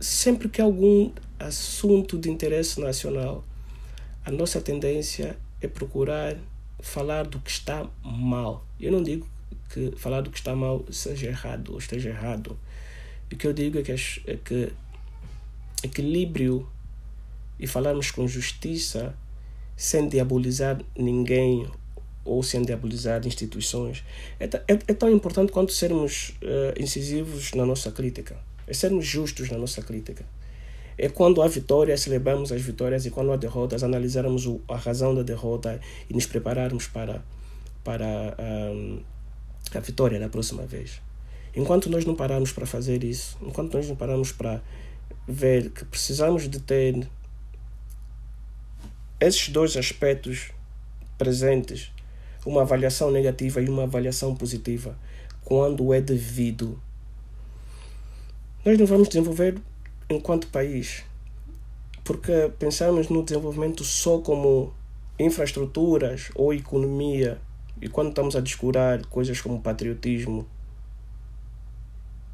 sempre 0.00 0.48
que 0.48 0.60
algum 0.60 1.10
assunto 1.38 2.18
de 2.18 2.30
interesse 2.30 2.80
nacional, 2.80 3.44
a 4.24 4.30
nossa 4.30 4.60
tendência 4.60 5.36
é 5.60 5.66
procurar 5.66 6.36
falar 6.80 7.24
do 7.24 7.40
que 7.40 7.50
está 7.50 7.88
mal. 8.02 8.64
Eu 8.78 8.92
não 8.92 9.02
digo 9.02 9.26
que 9.70 9.92
falar 9.96 10.20
do 10.20 10.30
que 10.30 10.38
está 10.38 10.54
mal 10.54 10.84
seja 10.90 11.28
errado 11.28 11.72
ou 11.72 11.78
esteja 11.78 12.10
errado. 12.10 12.58
O 13.32 13.36
que 13.36 13.46
eu 13.46 13.52
digo 13.52 13.78
é 13.78 13.82
que, 13.82 13.92
é 13.92 14.36
que 14.36 14.72
equilíbrio 15.82 16.68
e 17.58 17.66
falarmos 17.66 18.10
com 18.10 18.26
justiça 18.26 19.14
sem 19.76 20.08
diabolizar 20.08 20.80
ninguém 20.96 21.66
ou 22.24 22.42
sem 22.42 22.62
diabolizar 22.62 23.26
instituições 23.26 24.04
é, 24.40 24.44
é, 24.44 24.78
é 24.88 24.94
tão 24.94 25.10
importante 25.10 25.52
quanto 25.52 25.72
sermos 25.72 26.30
uh, 26.42 26.80
incisivos 26.80 27.52
na 27.52 27.66
nossa 27.66 27.90
crítica, 27.90 28.36
é 28.66 28.72
sermos 28.72 29.06
justos 29.06 29.50
na 29.50 29.58
nossa 29.58 29.82
crítica. 29.82 30.24
É 30.96 31.08
quando 31.08 31.42
há 31.42 31.48
vitórias, 31.48 32.02
celebramos 32.02 32.52
as 32.52 32.62
vitórias 32.62 33.04
e 33.04 33.10
quando 33.10 33.32
há 33.32 33.36
derrotas, 33.36 33.82
analisarmos 33.82 34.46
o, 34.46 34.60
a 34.68 34.76
razão 34.76 35.12
da 35.12 35.22
derrota 35.22 35.80
e 36.08 36.14
nos 36.14 36.24
prepararmos 36.24 36.86
para, 36.86 37.22
para 37.82 38.36
um, 38.38 39.00
a 39.74 39.80
vitória 39.80 40.20
da 40.20 40.28
próxima 40.28 40.64
vez. 40.64 41.00
Enquanto 41.56 41.90
nós 41.90 42.04
não 42.04 42.14
pararmos 42.14 42.52
para 42.52 42.64
fazer 42.64 43.02
isso, 43.02 43.36
enquanto 43.42 43.74
nós 43.74 43.88
não 43.88 43.96
pararmos 43.96 44.30
para 44.30 44.62
ver 45.26 45.70
que 45.70 45.84
precisamos 45.84 46.48
de 46.48 46.60
ter 46.60 47.06
esses 49.20 49.48
dois 49.48 49.76
aspectos 49.76 50.50
presentes, 51.16 51.92
uma 52.44 52.62
avaliação 52.62 53.10
negativa 53.10 53.60
e 53.60 53.68
uma 53.68 53.84
avaliação 53.84 54.34
positiva, 54.34 54.98
quando 55.44 55.92
é 55.92 56.00
devido, 56.00 56.80
nós 58.64 58.78
não 58.78 58.86
vamos 58.86 59.08
desenvolver 59.08 59.58
enquanto 60.08 60.46
país. 60.48 61.04
Porque 62.02 62.50
pensamos 62.58 63.08
no 63.08 63.22
desenvolvimento 63.22 63.84
só 63.84 64.18
como 64.18 64.74
infraestruturas 65.18 66.30
ou 66.34 66.52
economia, 66.52 67.40
e 67.80 67.88
quando 67.88 68.08
estamos 68.08 68.36
a 68.36 68.40
descurar 68.40 69.04
coisas 69.06 69.40
como 69.40 69.60
patriotismo, 69.60 70.46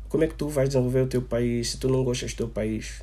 como 0.09 0.25
é 0.25 0.27
que 0.27 0.35
tu 0.35 0.49
vais 0.49 0.69
desenvolver 0.69 1.03
o 1.03 1.07
teu 1.07 1.23
país 1.23 1.71
se 1.71 1.79
tu 1.79 1.88
não 1.88 2.03
gostas 2.03 2.33
do 2.33 2.38
teu 2.38 2.49
país? 2.49 3.03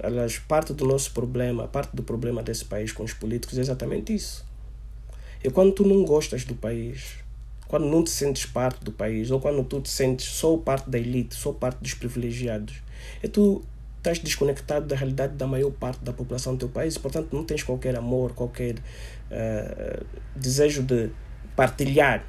Aliás, 0.00 0.38
parte 0.38 0.72
do 0.72 0.86
nosso 0.86 1.10
problema, 1.12 1.66
parte 1.66 1.94
do 1.94 2.04
problema 2.04 2.40
desse 2.40 2.64
país 2.64 2.92
com 2.92 3.02
os 3.02 3.12
políticos 3.12 3.58
é 3.58 3.60
exatamente 3.60 4.14
isso. 4.14 4.46
É 5.42 5.50
quando 5.50 5.72
tu 5.72 5.84
não 5.84 6.04
gostas 6.04 6.44
do 6.44 6.54
país, 6.54 7.16
quando 7.66 7.86
não 7.86 8.04
te 8.04 8.10
sentes 8.10 8.46
parte 8.46 8.84
do 8.84 8.92
país, 8.92 9.30
ou 9.32 9.40
quando 9.40 9.64
tu 9.64 9.80
te 9.80 9.88
sentes 9.88 10.26
só 10.26 10.56
parte 10.56 10.88
da 10.88 10.98
elite, 10.98 11.34
só 11.34 11.52
parte 11.52 11.78
dos 11.80 11.94
privilegiados, 11.94 12.76
é 13.22 13.26
tu 13.26 13.64
estás 13.96 14.20
desconectado 14.20 14.86
da 14.86 14.94
realidade 14.94 15.34
da 15.34 15.48
maior 15.48 15.72
parte 15.72 16.04
da 16.04 16.12
população 16.12 16.54
do 16.54 16.60
teu 16.60 16.68
país 16.68 16.94
e, 16.94 17.00
portanto, 17.00 17.34
não 17.34 17.44
tens 17.44 17.64
qualquer 17.64 17.96
amor, 17.96 18.32
qualquer 18.34 18.76
uh, 18.76 20.06
desejo 20.36 20.82
de 20.82 21.10
partilhar. 21.56 22.24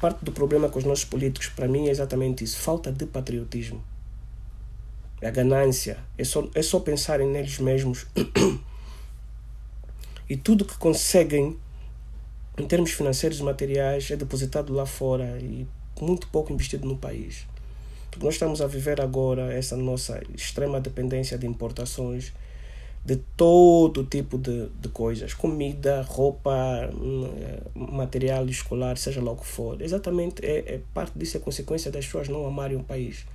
Parte 0.00 0.24
do 0.24 0.32
problema 0.32 0.68
com 0.68 0.80
os 0.80 0.84
nossos 0.84 1.04
políticos, 1.04 1.48
para 1.48 1.68
mim, 1.68 1.86
é 1.86 1.90
exatamente 1.90 2.42
isso: 2.42 2.58
falta 2.58 2.90
de 2.90 3.06
patriotismo 3.06 3.82
a 5.24 5.30
ganância, 5.30 5.98
é 6.18 6.24
só, 6.24 6.48
é 6.54 6.62
só 6.62 6.80
pensarem 6.80 7.28
neles 7.28 7.58
mesmos. 7.58 8.06
e 10.28 10.36
tudo 10.36 10.64
que 10.64 10.76
conseguem, 10.76 11.56
em 12.58 12.66
termos 12.66 12.92
financeiros 12.92 13.40
e 13.40 13.42
materiais, 13.42 14.10
é 14.10 14.16
depositado 14.16 14.72
lá 14.72 14.86
fora 14.86 15.38
e 15.40 15.66
muito 16.00 16.28
pouco 16.28 16.52
investido 16.52 16.86
no 16.86 16.96
país. 16.96 17.46
Porque 18.10 18.24
nós 18.24 18.34
estamos 18.34 18.60
a 18.60 18.66
viver 18.66 19.00
agora 19.00 19.52
essa 19.52 19.76
nossa 19.76 20.20
extrema 20.34 20.80
dependência 20.80 21.38
de 21.38 21.46
importações 21.46 22.32
de 23.04 23.16
todo 23.36 24.04
tipo 24.04 24.38
de, 24.38 24.68
de 24.80 24.88
coisas, 24.88 25.34
comida, 25.34 26.00
roupa, 26.02 26.90
hum, 26.94 27.28
é, 27.36 27.60
material 27.74 28.46
escolar, 28.46 28.96
seja 28.96 29.22
lá 29.22 29.32
o 29.32 29.36
que 29.36 29.46
for. 29.46 29.82
Exatamente, 29.82 30.44
é, 30.44 30.74
é 30.74 30.80
parte 30.94 31.18
disso, 31.18 31.36
é 31.36 31.40
consequência 31.40 31.90
das 31.90 32.06
pessoas 32.06 32.28
não 32.28 32.46
amarem 32.46 32.78
o 32.78 32.82
país 32.82 33.26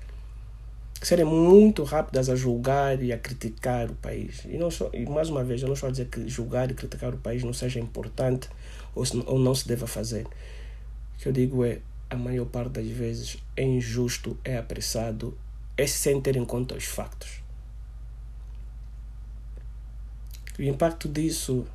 serem 1.01 1.25
muito 1.25 1.83
rápidas 1.83 2.29
a 2.29 2.35
julgar 2.35 3.01
e 3.01 3.13
a 3.13 3.17
criticar 3.17 3.89
o 3.89 3.95
país. 3.95 4.43
E, 4.45 4.57
não 4.57 4.69
só, 4.69 4.89
e 4.93 5.05
mais 5.05 5.29
uma 5.29 5.43
vez, 5.43 5.61
eu 5.61 5.67
não 5.67 5.73
estou 5.73 5.87
a 5.87 5.91
dizer 5.91 6.07
que 6.07 6.27
julgar 6.27 6.69
e 6.69 6.73
criticar 6.73 7.13
o 7.13 7.17
país 7.17 7.43
não 7.43 7.53
seja 7.53 7.79
importante 7.79 8.49
ou, 8.93 9.05
se, 9.05 9.17
ou 9.25 9.39
não 9.39 9.55
se 9.55 9.67
deva 9.67 9.87
fazer. 9.87 10.25
O 10.25 11.19
que 11.19 11.27
eu 11.27 11.31
digo 11.31 11.63
é, 11.63 11.79
a 12.09 12.15
maior 12.15 12.45
parte 12.45 12.71
das 12.71 12.87
vezes 12.87 13.37
é 13.55 13.63
injusto, 13.63 14.37
é 14.43 14.57
apressado, 14.57 15.37
é 15.77 15.87
sem 15.87 16.19
ter 16.19 16.35
em 16.35 16.43
conta 16.43 16.75
os 16.75 16.85
factos. 16.85 17.41
O 20.57 20.61
impacto 20.61 21.07
disso 21.07 21.65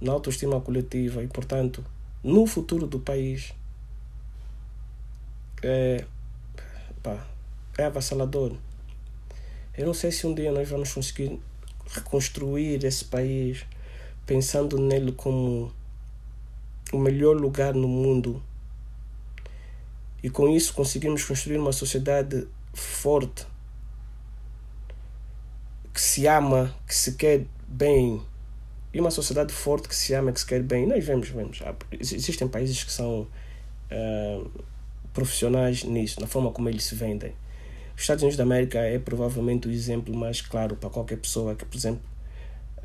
na 0.00 0.12
autoestima 0.12 0.58
coletiva 0.60 1.22
e, 1.22 1.26
portanto, 1.26 1.84
no 2.22 2.46
futuro 2.46 2.86
do 2.86 2.98
país 2.98 3.52
é, 5.62 6.06
pá, 7.02 7.26
é 7.78 7.84
avassalador. 7.84 8.54
Eu 9.76 9.86
não 9.86 9.94
sei 9.94 10.10
se 10.12 10.26
um 10.26 10.34
dia 10.34 10.52
nós 10.52 10.68
vamos 10.68 10.92
conseguir 10.92 11.40
reconstruir 11.90 12.84
esse 12.84 13.04
país 13.04 13.66
pensando 14.26 14.78
nele 14.78 15.12
como 15.12 15.72
o 16.92 16.98
melhor 16.98 17.36
lugar 17.36 17.74
no 17.74 17.88
mundo. 17.88 18.42
E 20.22 20.30
com 20.30 20.48
isso 20.48 20.72
conseguimos 20.72 21.24
construir 21.24 21.58
uma 21.58 21.72
sociedade 21.72 22.46
forte, 22.72 23.46
que 25.92 26.00
se 26.00 26.26
ama, 26.26 26.74
que 26.86 26.94
se 26.94 27.14
quer 27.14 27.44
bem 27.68 28.22
e 28.94 29.00
uma 29.00 29.10
sociedade 29.10 29.52
forte 29.52 29.88
que 29.88 29.96
se 29.96 30.14
ama, 30.14 30.30
que 30.30 30.38
se 30.38 30.46
quer 30.46 30.62
bem. 30.62 30.86
Nós 30.86 31.04
vemos, 31.04 31.28
vemos. 31.28 31.60
Existem 32.00 32.46
países 32.46 32.84
que 32.84 32.92
são 32.92 33.26
ah, 33.90 34.46
profissionais 35.12 35.82
nisso, 35.82 36.20
na 36.20 36.28
forma 36.28 36.52
como 36.52 36.68
eles 36.68 36.84
se 36.84 36.94
vendem. 36.94 37.34
Os 37.96 38.02
Estados 38.02 38.22
Unidos 38.22 38.36
da 38.36 38.42
América 38.42 38.78
é 38.80 38.98
provavelmente 38.98 39.68
o 39.68 39.70
exemplo 39.70 40.14
mais 40.14 40.40
claro 40.40 40.76
para 40.76 40.90
qualquer 40.90 41.16
pessoa 41.18 41.54
que, 41.54 41.64
por 41.64 41.76
exemplo, 41.76 42.02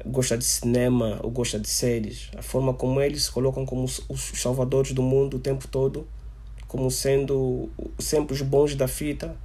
gosta 0.05 0.37
de 0.37 0.45
cinema 0.45 1.19
ou 1.23 1.31
gosta 1.31 1.59
de 1.59 1.67
séries. 1.67 2.29
A 2.37 2.41
forma 2.41 2.73
como 2.73 3.01
eles 3.01 3.23
se 3.23 3.31
colocam 3.31 3.65
como 3.65 3.83
os 3.83 4.31
salvadores 4.35 4.93
do 4.93 5.01
mundo 5.01 5.37
o 5.37 5.39
tempo 5.39 5.67
todo, 5.67 6.07
como 6.67 6.89
sendo 6.91 7.69
sempre 7.97 8.33
os 8.33 8.41
bons 8.41 8.75
da 8.75 8.87
fita. 8.87 9.35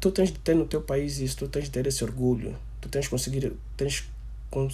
Tu 0.00 0.10
tens 0.10 0.32
de 0.32 0.38
ter 0.38 0.54
no 0.54 0.66
teu 0.66 0.82
país 0.82 1.18
isso, 1.18 1.36
tu 1.36 1.48
tens 1.48 1.64
de 1.64 1.70
ter 1.70 1.86
esse 1.86 2.04
orgulho, 2.04 2.56
tu 2.80 2.88
tens 2.88 3.04
de 3.04 3.10
conseguir, 3.10 3.52
tens 3.76 4.04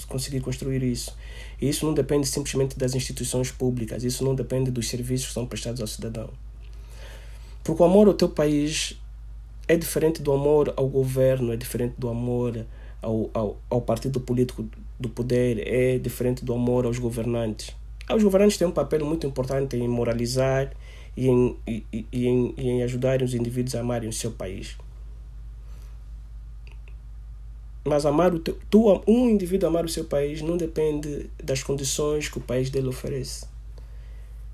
conseguir 0.08 0.40
construir 0.40 0.82
isso. 0.82 1.16
E 1.60 1.68
isso 1.68 1.86
não 1.86 1.94
depende 1.94 2.26
simplesmente 2.26 2.78
das 2.78 2.94
instituições 2.94 3.50
públicas, 3.50 4.02
isso 4.02 4.24
não 4.24 4.34
depende 4.34 4.70
dos 4.70 4.88
serviços 4.88 5.28
que 5.28 5.34
são 5.34 5.46
prestados 5.46 5.80
ao 5.80 5.86
cidadão. 5.86 6.30
Porque 7.62 7.82
o 7.82 7.86
amor 7.86 8.08
ao 8.08 8.14
teu 8.14 8.28
país 8.28 8.98
é 9.68 9.76
diferente 9.76 10.22
do 10.22 10.32
amor 10.32 10.72
ao 10.76 10.88
governo, 10.88 11.52
é 11.52 11.56
diferente 11.56 11.94
do 11.98 12.08
amor 12.08 12.66
ao, 13.02 13.30
ao, 13.32 13.56
ao 13.68 13.80
partido 13.80 14.20
político 14.20 14.66
do 14.98 15.08
poder, 15.08 15.66
é 15.66 15.98
diferente 15.98 16.44
do 16.44 16.52
amor 16.52 16.84
aos 16.86 16.98
governantes. 16.98 17.74
Os 18.12 18.22
governantes 18.22 18.56
têm 18.56 18.66
um 18.66 18.72
papel 18.72 19.04
muito 19.06 19.26
importante 19.26 19.76
em 19.76 19.86
moralizar 19.86 20.72
e 21.16 21.28
em, 21.28 21.56
e, 21.66 21.84
e- 21.92 22.06
e 22.12 22.26
em, 22.26 22.54
e 22.56 22.68
em 22.68 22.82
ajudar 22.82 23.22
os 23.22 23.34
indivíduos 23.34 23.74
a 23.74 23.80
amarem 23.80 24.08
o 24.08 24.12
seu 24.12 24.32
país. 24.32 24.76
Mas 27.84 28.04
amar 28.04 28.34
o 28.34 28.38
teu, 28.40 28.58
tu, 28.68 29.02
um 29.06 29.28
indivíduo 29.30 29.68
amar 29.68 29.84
o 29.84 29.88
seu 29.88 30.04
país 30.04 30.42
não 30.42 30.56
depende 30.56 31.30
das 31.42 31.62
condições 31.62 32.28
que 32.28 32.38
o 32.38 32.40
país 32.40 32.68
dele 32.68 32.88
oferece. 32.88 33.46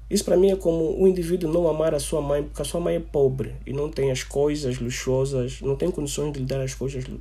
Isso 0.08 0.24
para 0.24 0.36
mim 0.36 0.50
é 0.50 0.56
como 0.56 1.02
o 1.02 1.08
indivíduo 1.08 1.52
não 1.52 1.68
amar 1.68 1.94
a 1.94 1.98
sua 1.98 2.20
mãe, 2.20 2.42
porque 2.44 2.62
a 2.62 2.64
sua 2.64 2.80
mãe 2.80 2.94
é 2.96 3.00
pobre 3.00 3.54
e 3.66 3.72
não 3.72 3.90
tem 3.90 4.10
as 4.12 4.22
coisas 4.22 4.78
luxuosas, 4.78 5.60
não 5.60 5.74
tem 5.74 5.90
condições 5.90 6.32
de 6.32 6.38
lhe 6.40 6.44
dar 6.46 6.60
as 6.60 6.74
coisas 6.74 7.04
lu- 7.06 7.20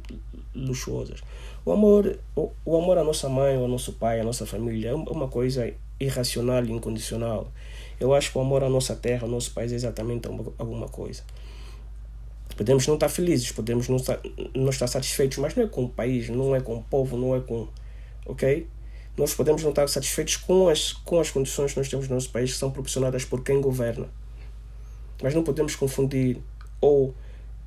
luxuosas. 0.53 1.21
O 1.65 1.71
amor, 1.71 2.19
o, 2.35 2.51
o 2.63 2.77
amor 2.77 2.99
à 2.99 3.03
nossa 3.03 3.27
mãe, 3.27 3.55
ao 3.55 3.67
nosso 3.67 3.93
pai, 3.93 4.19
à 4.19 4.23
nossa 4.23 4.45
família 4.45 4.89
é 4.89 4.95
um- 4.95 5.03
uma 5.03 5.27
coisa 5.27 5.73
irracional 5.99 6.63
e 6.63 6.71
incondicional. 6.71 7.51
Eu 7.99 8.13
acho 8.13 8.31
que 8.31 8.37
o 8.37 8.41
amor 8.41 8.63
à 8.63 8.69
nossa 8.69 8.95
terra, 8.95 9.23
ao 9.23 9.29
nosso 9.29 9.51
país 9.51 9.71
é 9.71 9.75
exatamente 9.75 10.27
uma- 10.27 10.53
alguma 10.59 10.87
coisa. 10.87 11.23
Podemos 12.55 12.85
não 12.87 12.93
estar 12.93 13.09
felizes, 13.09 13.51
podemos 13.51 13.89
não 13.89 13.97
estar, 13.97 14.19
não 14.53 14.69
estar 14.69 14.87
satisfeitos, 14.87 15.39
mas 15.39 15.55
não 15.55 15.63
é 15.63 15.67
com 15.67 15.85
o 15.85 15.89
país, 15.89 16.29
não 16.29 16.55
é 16.55 16.61
com 16.61 16.75
o 16.75 16.83
povo, 16.83 17.17
não 17.17 17.35
é 17.35 17.39
com. 17.41 17.67
Ok? 18.27 18.67
Nós 19.17 19.33
podemos 19.33 19.63
não 19.63 19.69
estar 19.69 19.87
satisfeitos 19.87 20.35
com 20.35 20.67
as, 20.67 20.91
com 20.91 21.19
as 21.19 21.31
condições 21.31 21.71
que 21.71 21.79
nós 21.79 21.87
temos 21.87 22.07
no 22.07 22.15
nosso 22.15 22.29
país, 22.29 22.51
que 22.51 22.57
são 22.57 22.69
proporcionadas 22.69 23.23
por 23.23 23.43
quem 23.43 23.61
governa. 23.61 24.07
Mas 25.23 25.33
não 25.33 25.43
podemos 25.43 25.75
confundir 25.75 26.37
ou 26.81 27.15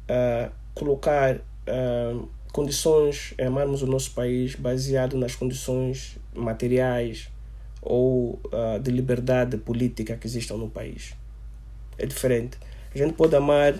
ah, 0.08 0.50
colocar 0.74 1.40
ah, 1.66 2.24
condições 2.52 3.34
amarmos 3.38 3.82
o 3.82 3.86
nosso 3.86 4.10
país 4.12 4.54
baseado 4.54 5.16
nas 5.16 5.34
condições 5.34 6.18
materiais 6.34 7.28
ou 7.80 8.38
ah, 8.52 8.78
de 8.78 8.90
liberdade 8.90 9.56
política 9.56 10.16
que 10.16 10.26
existam 10.26 10.56
no 10.56 10.68
país. 10.68 11.14
É 11.96 12.04
diferente. 12.04 12.58
A 12.94 12.98
gente 12.98 13.14
pode 13.14 13.34
amar 13.34 13.74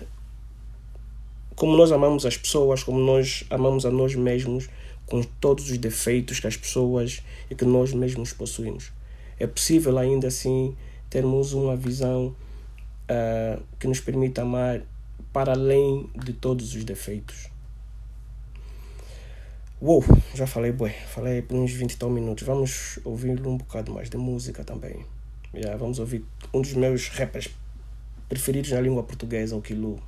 como 1.55 1.75
nós 1.75 1.91
amamos 1.91 2.25
as 2.25 2.37
pessoas, 2.37 2.83
como 2.83 2.99
nós 2.99 3.43
amamos 3.49 3.85
a 3.85 3.91
nós 3.91 4.15
mesmos, 4.15 4.69
com 5.09 5.23
todos 5.23 5.69
os 5.69 5.77
defeitos 5.77 6.39
que 6.39 6.47
as 6.47 6.55
pessoas 6.55 7.23
e 7.49 7.55
que 7.55 7.65
nós 7.65 7.93
mesmos 7.93 8.31
possuímos. 8.31 8.91
É 9.39 9.47
possível 9.47 9.97
ainda 9.97 10.27
assim 10.27 10.75
termos 11.09 11.53
uma 11.53 11.75
visão 11.75 12.35
ah, 13.07 13.59
que 13.79 13.87
nos 13.87 13.99
permita 13.99 14.43
amar 14.43 14.81
para 15.33 15.53
além 15.53 16.09
de 16.15 16.33
todos 16.33 16.75
os 16.75 16.83
defeitos. 16.83 17.49
Uou, 19.81 20.03
já 20.35 20.45
falei, 20.45 20.71
bué, 20.71 20.89
falei 20.89 21.41
por 21.41 21.55
uns 21.55 21.71
20 21.71 21.93
e 21.93 21.97
tal 21.97 22.09
minutos. 22.09 22.45
Vamos 22.45 22.99
ouvir 23.03 23.45
um 23.47 23.57
bocado 23.57 23.93
mais 23.93 24.09
de 24.09 24.17
música 24.17 24.63
também. 24.63 25.05
Yeah, 25.53 25.77
vamos 25.77 25.99
ouvir 25.99 26.23
um 26.53 26.61
dos 26.61 26.73
meus 26.73 27.07
rappers 27.07 27.49
preferidos 28.27 28.71
na 28.71 28.81
língua 28.81 29.03
portuguesa, 29.03 29.55
o 29.55 29.61
Kilu. 29.61 29.99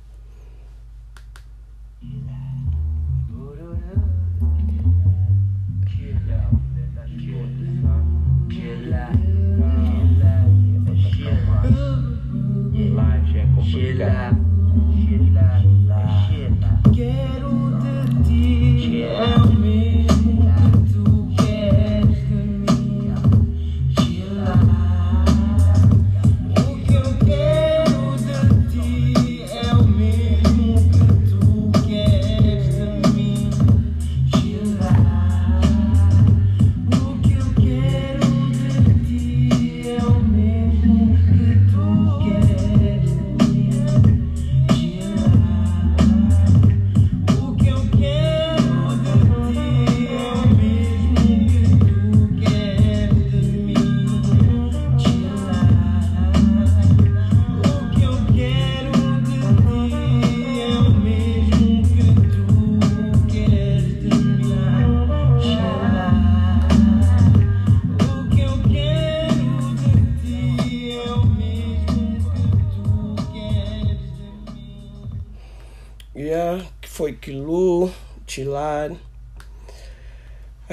Quero 14.02 14.51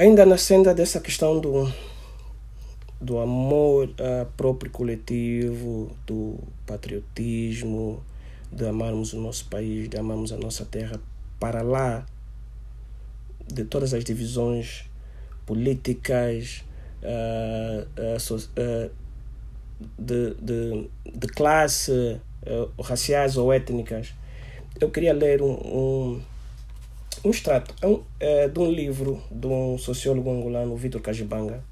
Ainda 0.00 0.24
na 0.24 0.38
senda 0.38 0.74
dessa 0.74 0.98
questão 0.98 1.38
do, 1.38 1.70
do 2.98 3.18
amor 3.18 3.92
ah, 3.98 4.24
próprio 4.34 4.70
coletivo, 4.70 5.94
do 6.06 6.38
patriotismo, 6.66 8.02
de 8.50 8.66
amarmos 8.66 9.12
o 9.12 9.20
nosso 9.20 9.44
país, 9.50 9.90
de 9.90 9.98
amarmos 9.98 10.32
a 10.32 10.38
nossa 10.38 10.64
terra, 10.64 10.98
para 11.38 11.60
lá 11.60 12.06
de 13.46 13.62
todas 13.66 13.92
as 13.92 14.02
divisões 14.02 14.86
políticas, 15.44 16.64
so- 18.18 18.48
ah, 18.56 18.88
de, 19.98 20.34
de, 20.40 20.88
de 21.14 21.26
classe, 21.28 22.18
raciais 22.82 23.36
ou 23.36 23.52
étnicas. 23.52 24.14
Eu 24.80 24.90
queria 24.90 25.12
ler 25.12 25.42
um, 25.42 25.52
um, 25.52 26.22
um 27.24 27.30
extrato 27.30 27.74
é 27.82 28.44
é, 28.44 28.48
de 28.48 28.58
um 28.58 28.70
livro 28.70 29.22
de 29.30 29.46
um 29.46 29.76
sociólogo 29.76 30.30
angolano, 30.30 30.74
Vitor 30.76 31.00
Cajibanga. 31.00 31.62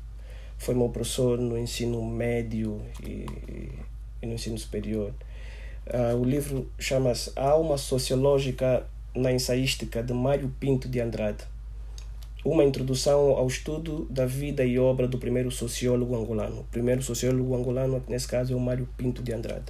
Foi 0.59 0.75
meu 0.75 0.89
professor 0.89 1.39
no 1.39 1.57
ensino 1.57 2.05
médio 2.05 2.83
e, 3.03 3.27
e 4.21 4.27
no 4.27 4.35
ensino 4.35 4.59
superior. 4.59 5.13
Ah, 5.91 6.15
o 6.15 6.25
livro 6.25 6.71
chama-se 6.79 7.33
A 7.37 7.49
Alma 7.49 7.79
Sociológica 7.79 8.85
na 9.15 9.33
Ensaística, 9.33 10.03
de 10.03 10.13
Mário 10.13 10.53
Pinto 10.61 10.89
de 10.89 11.01
Andrade. 11.01 11.45
Uma 12.45 12.65
introdução 12.65 13.31
ao 13.31 13.47
estudo 13.47 14.07
da 14.11 14.27
vida 14.27 14.65
e 14.65 14.79
obra 14.79 15.09
do 15.09 15.19
primeiro 15.19 15.51
sociólogo 15.51 16.15
angolano. 16.15 16.61
O 16.61 16.65
primeiro 16.65 17.03
sociólogo 17.03 17.55
angolano, 17.55 18.03
nesse 18.09 18.29
caso, 18.29 18.53
é 18.53 18.57
o 18.57 18.61
Mário 18.61 18.89
Pinto 18.97 19.23
de 19.23 19.33
Andrade. 19.33 19.67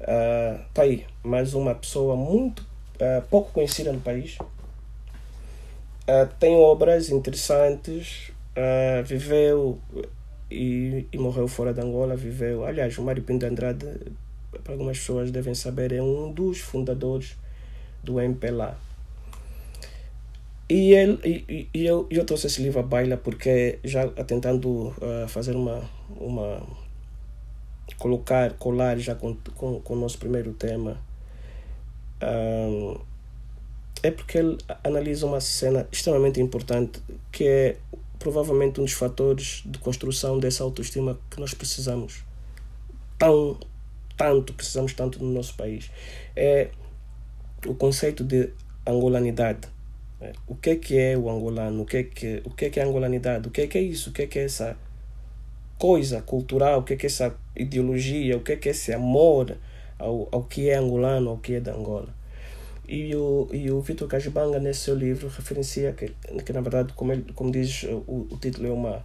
Ah, 0.00 0.60
tá 0.74 0.82
aí, 0.82 1.06
mais 1.22 1.54
uma 1.54 1.74
pessoa 1.74 2.16
muito 2.16 2.66
ah, 3.00 3.22
pouco 3.30 3.52
conhecida 3.52 3.92
no 3.92 4.00
país. 4.00 4.36
Ah, 6.06 6.26
tem 6.26 6.56
obras 6.56 7.10
interessantes. 7.10 8.32
ah, 8.56 9.02
viveu 9.02 9.78
e, 10.50 11.06
e 11.12 11.18
morreu 11.18 11.46
fora 11.48 11.72
de 11.72 11.80
Angola. 11.80 12.16
Viveu, 12.16 12.64
aliás, 12.64 12.96
o 12.98 13.02
Mário 13.02 13.22
Pinto 13.22 13.40
de 13.40 13.46
Andrade, 13.46 13.86
para 14.64 14.72
algumas 14.72 14.98
pessoas 14.98 15.30
devem 15.30 15.54
saber, 15.54 15.92
é 15.92 16.02
um 16.02 16.32
dos 16.32 16.58
fundadores 16.60 17.36
do 18.02 18.20
MPLA. 18.20 18.76
E, 20.68 20.92
ele, 20.94 21.18
e, 21.24 21.68
e 21.74 21.84
eu, 21.84 22.06
eu 22.10 22.24
trouxe 22.24 22.46
esse 22.46 22.62
livro 22.62 22.78
à 22.78 22.82
baila 22.82 23.16
porque 23.16 23.80
já 23.82 24.06
tentando 24.08 24.68
uh, 24.68 25.26
fazer 25.28 25.56
uma, 25.56 25.82
uma 26.16 26.62
colocar, 27.98 28.52
colar 28.54 28.96
já 28.98 29.16
com, 29.16 29.36
com, 29.56 29.80
com 29.80 29.94
o 29.94 29.96
nosso 29.96 30.16
primeiro 30.18 30.52
tema, 30.52 30.96
é 34.02 34.10
porque 34.10 34.38
ele 34.38 34.58
analisa 34.84 35.26
uma 35.26 35.40
cena 35.40 35.86
extremamente 35.92 36.40
importante 36.40 37.00
que 37.30 37.44
é 37.44 37.76
provavelmente 38.18 38.80
um 38.80 38.84
dos 38.84 38.92
fatores 38.92 39.62
de 39.64 39.78
construção 39.78 40.38
dessa 40.38 40.62
autoestima 40.62 41.18
que 41.30 41.40
nós 41.40 41.54
precisamos 41.54 42.24
tão 43.18 43.58
tanto 44.16 44.52
precisamos 44.52 44.92
tanto 44.92 45.22
no 45.22 45.32
nosso 45.32 45.54
país 45.54 45.90
é 46.36 46.70
o 47.66 47.74
conceito 47.74 48.24
de 48.24 48.50
angolanidade 48.86 49.68
o 50.46 50.54
que 50.54 50.70
é 50.70 50.76
que 50.76 50.98
é 50.98 51.16
o 51.16 51.30
angolano 51.30 51.82
o 51.82 51.86
que 51.86 51.96
é 51.96 52.02
que 52.02 52.42
o 52.44 52.50
que 52.50 52.66
é 52.66 52.70
que 52.70 52.80
é 52.80 52.82
a 52.82 52.86
angolanidade 52.86 53.48
o 53.48 53.50
que 53.50 53.62
é 53.62 53.66
que 53.66 53.78
é 53.78 53.82
isso 53.82 54.10
o 54.10 54.12
que 54.12 54.22
é 54.22 54.26
que 54.26 54.38
é 54.38 54.44
essa 54.44 54.76
coisa 55.78 56.20
cultural 56.20 56.80
o 56.80 56.82
que 56.82 56.94
é 56.94 56.96
que 56.96 57.06
é 57.06 57.08
essa 57.08 57.34
ideologia 57.56 58.36
o 58.36 58.40
que 58.40 58.52
é 58.52 58.56
que 58.56 58.68
é 58.68 58.72
esse 58.72 58.92
amor 58.92 59.56
ao, 59.98 60.28
ao 60.30 60.44
que 60.44 60.68
é 60.68 60.74
angolano 60.74 61.30
ao 61.30 61.38
que 61.38 61.54
é 61.54 61.60
da 61.60 61.72
Angola 61.72 62.19
e 62.90 63.14
o, 63.14 63.48
e 63.52 63.70
o 63.70 63.80
Vitor 63.80 64.08
Cajibanga, 64.08 64.58
nesse 64.58 64.80
seu 64.80 64.96
livro, 64.96 65.28
referencia 65.28 65.92
que, 65.92 66.08
que 66.44 66.52
na 66.52 66.60
verdade, 66.60 66.92
como, 66.94 67.12
ele, 67.12 67.32
como 67.34 67.52
diz 67.52 67.84
o, 67.84 68.26
o 68.28 68.36
título, 68.40 68.66
é 68.66 68.72
uma, 68.72 69.04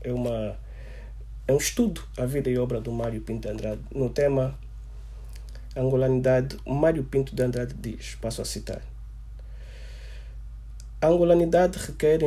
é 0.00 0.10
uma 0.10 0.56
é 1.46 1.52
um 1.52 1.58
estudo 1.58 2.02
a 2.16 2.24
vida 2.24 2.48
e 2.48 2.56
obra 2.56 2.80
do 2.80 2.90
Mário 2.90 3.20
Pinto 3.20 3.46
de 3.46 3.52
Andrade. 3.52 3.82
No 3.94 4.08
tema 4.08 4.58
Angolanidade, 5.76 6.56
Mário 6.66 7.04
Pinto 7.04 7.36
de 7.36 7.42
Andrade 7.42 7.74
diz, 7.74 8.14
passo 8.14 8.40
a 8.40 8.44
citar, 8.46 8.80
a 10.98 11.08
angolanidade 11.08 11.78
requer 11.78 12.20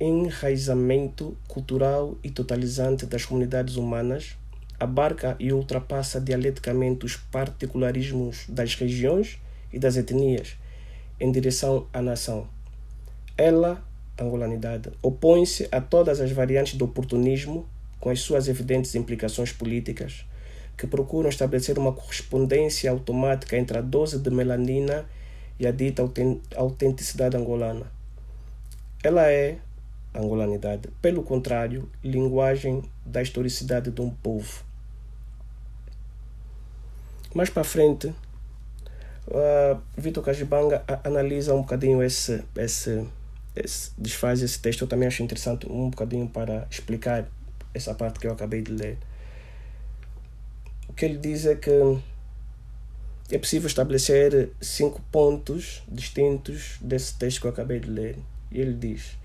enraizamento 0.00 1.36
cultural 1.46 2.16
e 2.24 2.30
totalizante 2.30 3.04
das 3.04 3.26
comunidades 3.26 3.76
humanas 3.76 4.36
abarca 4.80 5.36
e 5.38 5.52
ultrapassa 5.52 6.18
dialeticamente 6.18 7.04
os 7.04 7.14
particularismos 7.14 8.46
das 8.48 8.74
regiões 8.74 9.38
e 9.70 9.78
das 9.78 9.96
etnias 9.96 10.56
em 11.20 11.30
direção 11.30 11.86
à 11.92 12.00
nação. 12.00 12.48
Ela, 13.36 13.84
angolanidade, 14.18 14.90
opõe-se 15.02 15.68
a 15.70 15.80
todas 15.80 16.18
as 16.18 16.32
variantes 16.32 16.74
do 16.74 16.86
oportunismo, 16.86 17.68
com 18.00 18.08
as 18.08 18.20
suas 18.20 18.48
evidentes 18.48 18.94
implicações 18.94 19.52
políticas, 19.52 20.24
que 20.78 20.86
procuram 20.86 21.28
estabelecer 21.28 21.78
uma 21.78 21.92
correspondência 21.92 22.90
automática 22.90 23.56
entre 23.58 23.76
a 23.76 23.82
dose 23.82 24.18
de 24.18 24.30
melanina 24.30 25.04
e 25.58 25.66
a 25.66 25.70
dita 25.70 26.02
autenticidade 26.56 27.36
angolana. 27.36 27.92
Ela 29.04 29.30
é, 29.30 29.58
angolanidade, 30.14 30.88
pelo 31.02 31.22
contrário, 31.22 31.86
linguagem 32.02 32.82
da 33.04 33.20
historicidade 33.20 33.90
de 33.90 34.00
um 34.00 34.08
povo 34.08 34.69
mais 37.34 37.48
para 37.48 37.64
frente, 37.64 38.08
uh, 39.28 39.80
Vitor 39.96 40.22
Cajibanga 40.22 40.84
analisa 41.04 41.54
um 41.54 41.62
bocadinho 41.62 42.02
esse, 42.02 42.42
esse, 42.56 43.06
esse, 43.54 43.92
desfaz 43.96 44.42
esse 44.42 44.58
texto. 44.58 44.82
Eu 44.82 44.88
também 44.88 45.06
acho 45.06 45.22
interessante 45.22 45.70
um 45.70 45.90
bocadinho 45.90 46.28
para 46.28 46.66
explicar 46.70 47.28
essa 47.72 47.94
parte 47.94 48.18
que 48.18 48.26
eu 48.26 48.32
acabei 48.32 48.62
de 48.62 48.72
ler. 48.72 48.98
O 50.88 50.92
que 50.92 51.04
ele 51.04 51.18
diz 51.18 51.46
é 51.46 51.54
que 51.54 51.70
é 53.30 53.38
possível 53.38 53.68
estabelecer 53.68 54.50
cinco 54.60 55.00
pontos 55.12 55.82
distintos 55.88 56.78
desse 56.80 57.14
texto 57.14 57.40
que 57.40 57.46
eu 57.46 57.50
acabei 57.50 57.78
de 57.78 57.88
ler. 57.88 58.18
E 58.50 58.60
ele 58.60 58.74
diz: 58.74 59.16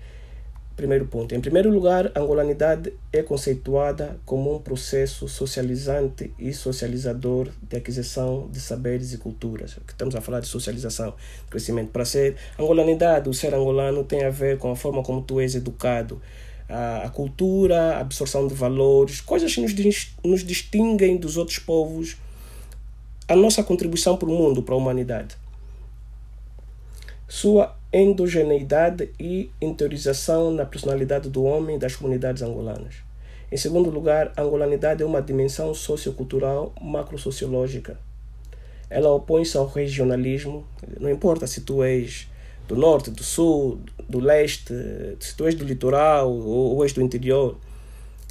Primeiro 0.76 1.06
ponto. 1.06 1.34
Em 1.34 1.40
primeiro 1.40 1.70
lugar, 1.70 2.12
a 2.14 2.20
angolanidade 2.20 2.92
é 3.10 3.22
conceituada 3.22 4.20
como 4.26 4.54
um 4.54 4.58
processo 4.58 5.26
socializante 5.26 6.34
e 6.38 6.52
socializador 6.52 7.48
de 7.62 7.78
aquisição 7.78 8.46
de 8.52 8.60
saberes 8.60 9.14
e 9.14 9.16
culturas. 9.16 9.78
Estamos 9.88 10.14
a 10.14 10.20
falar 10.20 10.40
de 10.40 10.48
socialização, 10.48 11.14
crescimento. 11.48 11.92
Para 11.92 12.04
ser 12.04 12.36
angolanidade, 12.58 13.26
o 13.26 13.32
ser 13.32 13.54
angolano 13.54 14.04
tem 14.04 14.22
a 14.24 14.28
ver 14.28 14.58
com 14.58 14.70
a 14.70 14.76
forma 14.76 15.02
como 15.02 15.22
tu 15.22 15.40
és 15.40 15.54
educado, 15.54 16.20
a, 16.68 17.08
cultura, 17.08 17.94
a 17.96 18.00
absorção 18.00 18.46
de 18.46 18.52
valores, 18.52 19.22
coisas 19.22 19.54
que 19.54 19.62
nos, 19.62 20.14
nos 20.22 20.44
distinguem 20.44 21.16
dos 21.16 21.38
outros 21.38 21.58
povos, 21.58 22.18
a 23.26 23.34
nossa 23.34 23.62
contribuição 23.62 24.18
para 24.18 24.28
o 24.28 24.32
mundo, 24.32 24.62
para 24.62 24.74
a 24.74 24.78
humanidade. 24.78 25.36
Sua 27.26 27.75
endogeneidade 27.92 29.10
e 29.18 29.50
interiorização 29.60 30.50
na 30.50 30.64
personalidade 30.64 31.28
do 31.28 31.44
homem 31.44 31.76
e 31.76 31.78
das 31.78 31.94
comunidades 31.94 32.42
angolanas. 32.42 32.96
Em 33.50 33.56
segundo 33.56 33.90
lugar, 33.90 34.32
a 34.36 34.42
angolanidade 34.42 35.02
é 35.02 35.06
uma 35.06 35.22
dimensão 35.22 35.72
sociocultural 35.72 36.74
macrosociológica. 36.80 37.96
Ela 38.90 39.10
opõe-se 39.10 39.56
ao 39.56 39.66
regionalismo, 39.66 40.66
não 40.98 41.10
importa 41.10 41.46
se 41.46 41.60
tu 41.60 41.82
és 41.82 42.28
do 42.66 42.74
norte, 42.74 43.10
do 43.10 43.22
sul, 43.22 43.80
do 44.08 44.18
leste, 44.18 44.74
se 45.20 45.36
tu 45.36 45.46
és 45.46 45.54
do 45.54 45.64
litoral 45.64 46.30
ou, 46.30 46.74
ou 46.74 46.82
és 46.82 46.92
do 46.92 47.00
interior. 47.00 47.56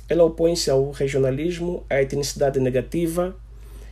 Ela 0.09 0.23
opõe-se 0.25 0.69
ao 0.69 0.91
regionalismo, 0.91 1.83
à 1.89 2.01
etnicidade 2.01 2.59
negativa, 2.59 3.35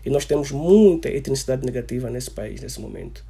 e 0.06 0.10
nós 0.10 0.26
temos 0.26 0.52
muita 0.52 1.10
etnicidade 1.10 1.66
negativa 1.66 2.10
nesse 2.10 2.30
país, 2.30 2.62
nesse 2.62 2.82
momento 2.82 3.24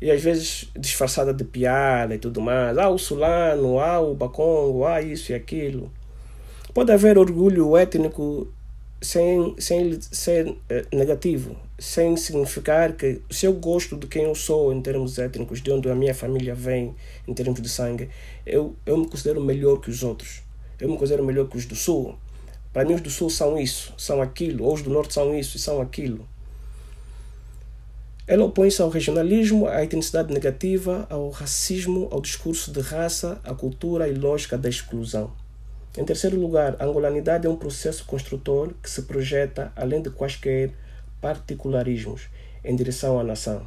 e 0.00 0.10
às 0.10 0.22
vezes 0.22 0.70
disfarçada 0.78 1.32
de 1.34 1.44
piada 1.44 2.14
e 2.14 2.18
tudo 2.18 2.40
mais. 2.40 2.78
Ah, 2.78 2.88
o 2.88 2.98
Sulano, 2.98 3.78
ah, 3.78 4.00
o 4.00 4.14
Bacongo, 4.14 4.84
ah, 4.84 5.02
isso 5.02 5.32
e 5.32 5.34
aquilo. 5.34 5.92
Pode 6.72 6.90
haver 6.92 7.18
orgulho 7.18 7.76
étnico 7.76 8.48
sem, 9.02 9.54
sem 9.58 10.00
ser 10.00 10.54
eh, 10.68 10.84
negativo, 10.92 11.56
sem 11.78 12.16
significar 12.16 12.92
que 12.92 13.20
se 13.30 13.46
eu 13.46 13.52
gosto 13.54 13.96
de 13.96 14.06
quem 14.06 14.24
eu 14.24 14.34
sou 14.34 14.72
em 14.72 14.80
termos 14.80 15.18
étnicos, 15.18 15.60
de 15.60 15.70
onde 15.72 15.90
a 15.90 15.94
minha 15.94 16.14
família 16.14 16.54
vem, 16.54 16.94
em 17.26 17.34
termos 17.34 17.60
de 17.60 17.68
sangue, 17.68 18.08
eu, 18.46 18.76
eu 18.86 18.96
me 18.96 19.08
considero 19.08 19.40
melhor 19.40 19.80
que 19.80 19.90
os 19.90 20.02
outros. 20.02 20.42
Eu 20.78 20.88
me 20.88 20.96
considero 20.96 21.24
melhor 21.24 21.48
que 21.48 21.56
os 21.56 21.66
do 21.66 21.74
Sul. 21.74 22.14
Para 22.72 22.84
mim, 22.84 22.94
os 22.94 23.00
do 23.00 23.10
Sul 23.10 23.28
são 23.30 23.58
isso, 23.58 23.92
são 23.98 24.22
aquilo, 24.22 24.64
ou 24.64 24.74
os 24.74 24.82
do 24.82 24.90
Norte 24.90 25.12
são 25.12 25.36
isso 25.36 25.56
e 25.56 25.60
são 25.60 25.80
aquilo. 25.80 26.26
Ela 28.26 28.44
opõe-se 28.44 28.80
ao 28.80 28.88
regionalismo, 28.88 29.66
à 29.66 29.82
etnicidade 29.82 30.32
negativa, 30.32 31.06
ao 31.10 31.30
racismo, 31.30 32.08
ao 32.10 32.20
discurso 32.20 32.70
de 32.70 32.80
raça, 32.80 33.40
à 33.42 33.54
cultura 33.54 34.08
e 34.08 34.14
lógica 34.14 34.56
da 34.56 34.68
exclusão. 34.68 35.32
Em 35.98 36.04
terceiro 36.04 36.38
lugar, 36.38 36.76
a 36.78 36.84
angolanidade 36.84 37.46
é 37.46 37.50
um 37.50 37.56
processo 37.56 38.04
construtor 38.04 38.72
que 38.80 38.88
se 38.88 39.02
projeta 39.02 39.72
além 39.74 40.00
de 40.00 40.10
quaisquer 40.10 40.70
particularismos 41.20 42.28
em 42.64 42.76
direção 42.76 43.18
à 43.18 43.24
nação. 43.24 43.66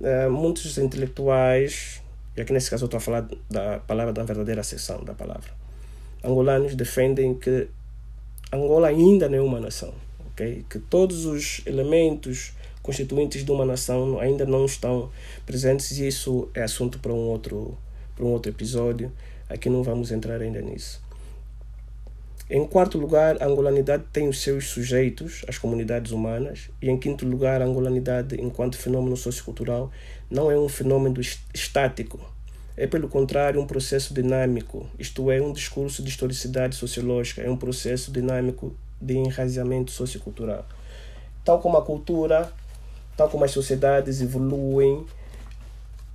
Uh, 0.00 0.30
muitos 0.30 0.78
intelectuais, 0.78 2.00
e 2.36 2.40
aqui 2.40 2.52
nesse 2.52 2.70
caso 2.70 2.84
eu 2.84 2.86
estou 2.86 2.98
a 2.98 3.00
falar 3.00 3.28
da 3.50 3.78
palavra 3.80 4.12
da 4.12 4.22
verdadeira 4.22 4.60
acessão 4.60 5.04
da 5.04 5.12
palavra, 5.12 5.50
angolanos 6.24 6.74
defendem 6.74 7.34
que 7.34 7.68
Angola 8.50 8.88
ainda 8.88 9.28
não 9.28 9.36
é 9.36 9.42
uma 9.42 9.60
nação, 9.60 9.92
okay? 10.30 10.64
que 10.70 10.78
todos 10.78 11.26
os 11.26 11.60
elementos 11.66 12.52
constituintes 12.88 13.44
de 13.44 13.52
uma 13.52 13.66
nação 13.66 14.18
ainda 14.18 14.46
não 14.46 14.64
estão 14.64 15.10
presentes 15.44 15.98
e 15.98 16.08
isso 16.08 16.48
é 16.54 16.62
assunto 16.62 16.98
para 16.98 17.12
um 17.12 17.28
outro, 17.28 17.76
para 18.16 18.24
um 18.24 18.28
outro 18.28 18.50
episódio. 18.50 19.12
Aqui 19.46 19.68
não 19.68 19.82
vamos 19.82 20.10
entrar 20.10 20.40
ainda 20.40 20.62
nisso. 20.62 20.98
Em 22.48 22.66
quarto 22.66 22.96
lugar, 22.96 23.42
a 23.42 23.46
angolanidade 23.46 24.04
tem 24.10 24.26
os 24.26 24.40
seus 24.40 24.68
sujeitos, 24.68 25.44
as 25.46 25.58
comunidades 25.58 26.12
humanas. 26.12 26.70
E 26.80 26.88
em 26.88 26.98
quinto 26.98 27.26
lugar, 27.26 27.60
a 27.60 27.66
angolanidade, 27.66 28.40
enquanto 28.40 28.78
fenômeno 28.78 29.18
sociocultural, 29.18 29.92
não 30.30 30.50
é 30.50 30.58
um 30.58 30.66
fenômeno 30.66 31.20
estático. 31.52 32.18
É, 32.74 32.86
pelo 32.86 33.06
contrário, 33.06 33.60
um 33.60 33.66
processo 33.66 34.14
dinâmico, 34.14 34.88
isto 34.98 35.30
é, 35.30 35.42
um 35.42 35.52
discurso 35.52 36.02
de 36.02 36.08
historicidade 36.08 36.74
sociológica, 36.74 37.42
é 37.42 37.50
um 37.50 37.56
processo 37.58 38.10
dinâmico 38.10 38.74
de 38.98 39.12
enraizamento 39.12 39.90
sociocultural. 39.90 40.64
Tal 41.44 41.60
como 41.60 41.76
a 41.76 41.84
cultura, 41.84 42.50
tal 43.18 43.28
como 43.28 43.44
as 43.44 43.50
sociedades 43.50 44.20
evoluem, 44.22 45.04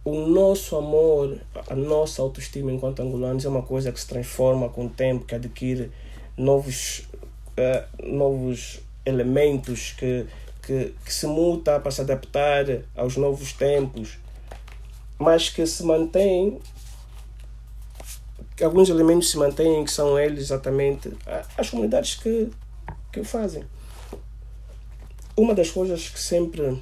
o 0.06 0.26
nosso 0.26 0.78
amor, 0.78 1.38
a 1.70 1.76
nossa 1.76 2.22
autoestima 2.22 2.72
enquanto 2.72 3.02
angolanos 3.02 3.44
é 3.44 3.50
uma 3.50 3.62
coisa 3.62 3.92
que 3.92 4.00
se 4.00 4.08
transforma 4.08 4.70
com 4.70 4.86
o 4.86 4.90
tempo, 4.90 5.26
que 5.26 5.36
adquire 5.36 5.92
novos, 6.38 7.06
uh, 7.58 8.08
novos 8.08 8.80
elementos, 9.06 9.92
que, 9.92 10.26
que, 10.62 10.94
que 11.06 11.14
se 11.14 11.28
muta 11.28 11.78
para 11.78 11.92
se 11.92 12.00
adaptar 12.00 12.66
aos 12.96 13.18
novos 13.18 13.52
tempos, 13.52 14.18
mas 15.20 15.50
que 15.50 15.68
se 15.68 15.84
mantém 15.84 16.58
alguns 18.64 18.88
elementos 18.88 19.30
se 19.30 19.38
mantêm, 19.38 19.84
que 19.84 19.92
são 19.92 20.18
eles 20.18 20.44
exatamente 20.44 21.12
as 21.58 21.70
comunidades 21.70 22.16
que, 22.16 22.50
que 23.12 23.20
o 23.20 23.26
fazem. 23.26 23.66
Uma 25.36 25.54
das 25.56 25.72
coisas 25.72 26.10
que 26.10 26.20
sempre 26.20 26.80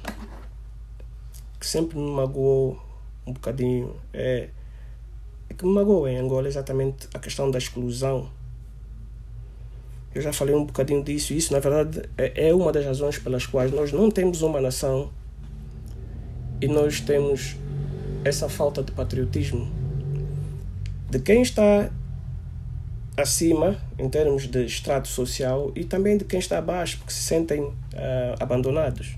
que 1.58 1.66
sempre 1.66 1.96
me 1.96 2.10
magoou 2.10 2.76
um 3.26 3.32
bocadinho. 3.32 3.94
É, 4.12 4.48
é 5.48 5.54
que 5.54 5.64
me 5.64 5.72
magoa 5.72 6.10
em 6.10 6.16
Angola 6.16 6.48
exatamente 6.48 7.08
a 7.14 7.18
questão 7.20 7.50
da 7.50 7.58
exclusão. 7.58 8.28
Eu 10.14 10.20
já 10.20 10.32
falei 10.32 10.54
um 10.54 10.64
bocadinho 10.64 11.02
disso, 11.02 11.32
e 11.32 11.38
isso 11.38 11.52
na 11.52 11.60
verdade 11.60 12.02
é 12.18 12.48
é 12.48 12.54
uma 12.54 12.72
das 12.72 12.84
razões 12.84 13.18
pelas 13.18 13.46
quais 13.46 13.72
nós 13.72 13.92
não 13.92 14.10
temos 14.10 14.42
uma 14.42 14.60
nação 14.60 15.10
e 16.60 16.66
nós 16.66 17.00
temos 17.00 17.56
essa 18.24 18.48
falta 18.48 18.82
de 18.82 18.92
patriotismo 18.92 19.70
de 21.10 21.18
quem 21.18 21.42
está 21.42 21.90
acima 23.16 23.76
em 23.98 24.08
termos 24.08 24.46
de 24.46 24.64
extrato 24.64 25.08
social 25.08 25.72
e 25.74 25.84
também 25.84 26.16
de 26.16 26.24
quem 26.24 26.38
está 26.38 26.58
abaixo, 26.58 26.98
porque 26.98 27.12
se 27.12 27.22
sentem 27.22 27.72
ah, 27.94 28.36
abandonados. 28.40 29.16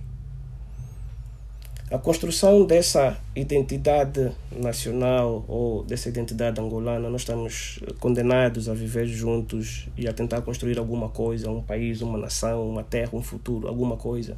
A 1.90 1.98
construção 1.98 2.64
dessa 2.64 3.16
identidade 3.36 4.32
nacional 4.50 5.44
ou 5.46 5.84
dessa 5.84 6.08
identidade 6.08 6.60
angolana, 6.60 7.08
nós 7.08 7.20
estamos 7.20 7.78
condenados 8.00 8.68
a 8.68 8.74
viver 8.74 9.06
juntos 9.06 9.86
e 9.96 10.08
a 10.08 10.12
tentar 10.12 10.42
construir 10.42 10.78
alguma 10.78 11.10
coisa, 11.10 11.50
um 11.50 11.62
país, 11.62 12.00
uma 12.00 12.18
nação, 12.18 12.68
uma 12.68 12.82
terra, 12.82 13.10
um 13.12 13.22
futuro, 13.22 13.68
alguma 13.68 13.96
coisa. 13.96 14.36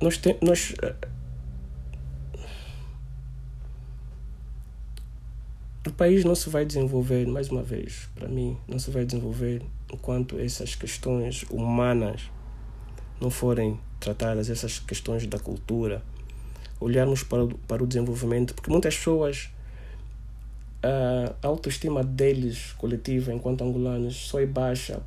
Nós, 0.00 0.16
te, 0.16 0.36
nós 0.40 0.74
o 5.88 5.92
país 5.94 6.24
não 6.24 6.34
se 6.34 6.48
vai 6.50 6.64
desenvolver, 6.64 7.26
mais 7.26 7.48
uma 7.50 7.62
vez, 7.62 8.08
para 8.14 8.28
mim, 8.28 8.56
não 8.66 8.78
se 8.78 8.90
vai 8.90 9.04
desenvolver 9.04 9.62
enquanto 9.92 10.38
essas 10.38 10.74
questões 10.74 11.44
humanas 11.50 12.22
não 13.20 13.30
forem 13.30 13.78
tratadas, 14.00 14.48
essas 14.50 14.78
questões 14.78 15.26
da 15.26 15.38
cultura, 15.38 16.02
olharmos 16.80 17.22
para, 17.22 17.44
o- 17.44 17.58
para 17.66 17.82
o 17.82 17.86
desenvolvimento, 17.86 18.54
porque 18.54 18.70
muitas 18.70 18.96
pessoas, 18.96 19.50
a 20.82 21.46
autoestima 21.46 22.02
deles, 22.04 22.72
coletiva, 22.78 23.32
enquanto 23.32 23.62
angolanos, 23.64 24.16
só 24.28 24.40
é 24.40 24.46
baixa 24.46 25.00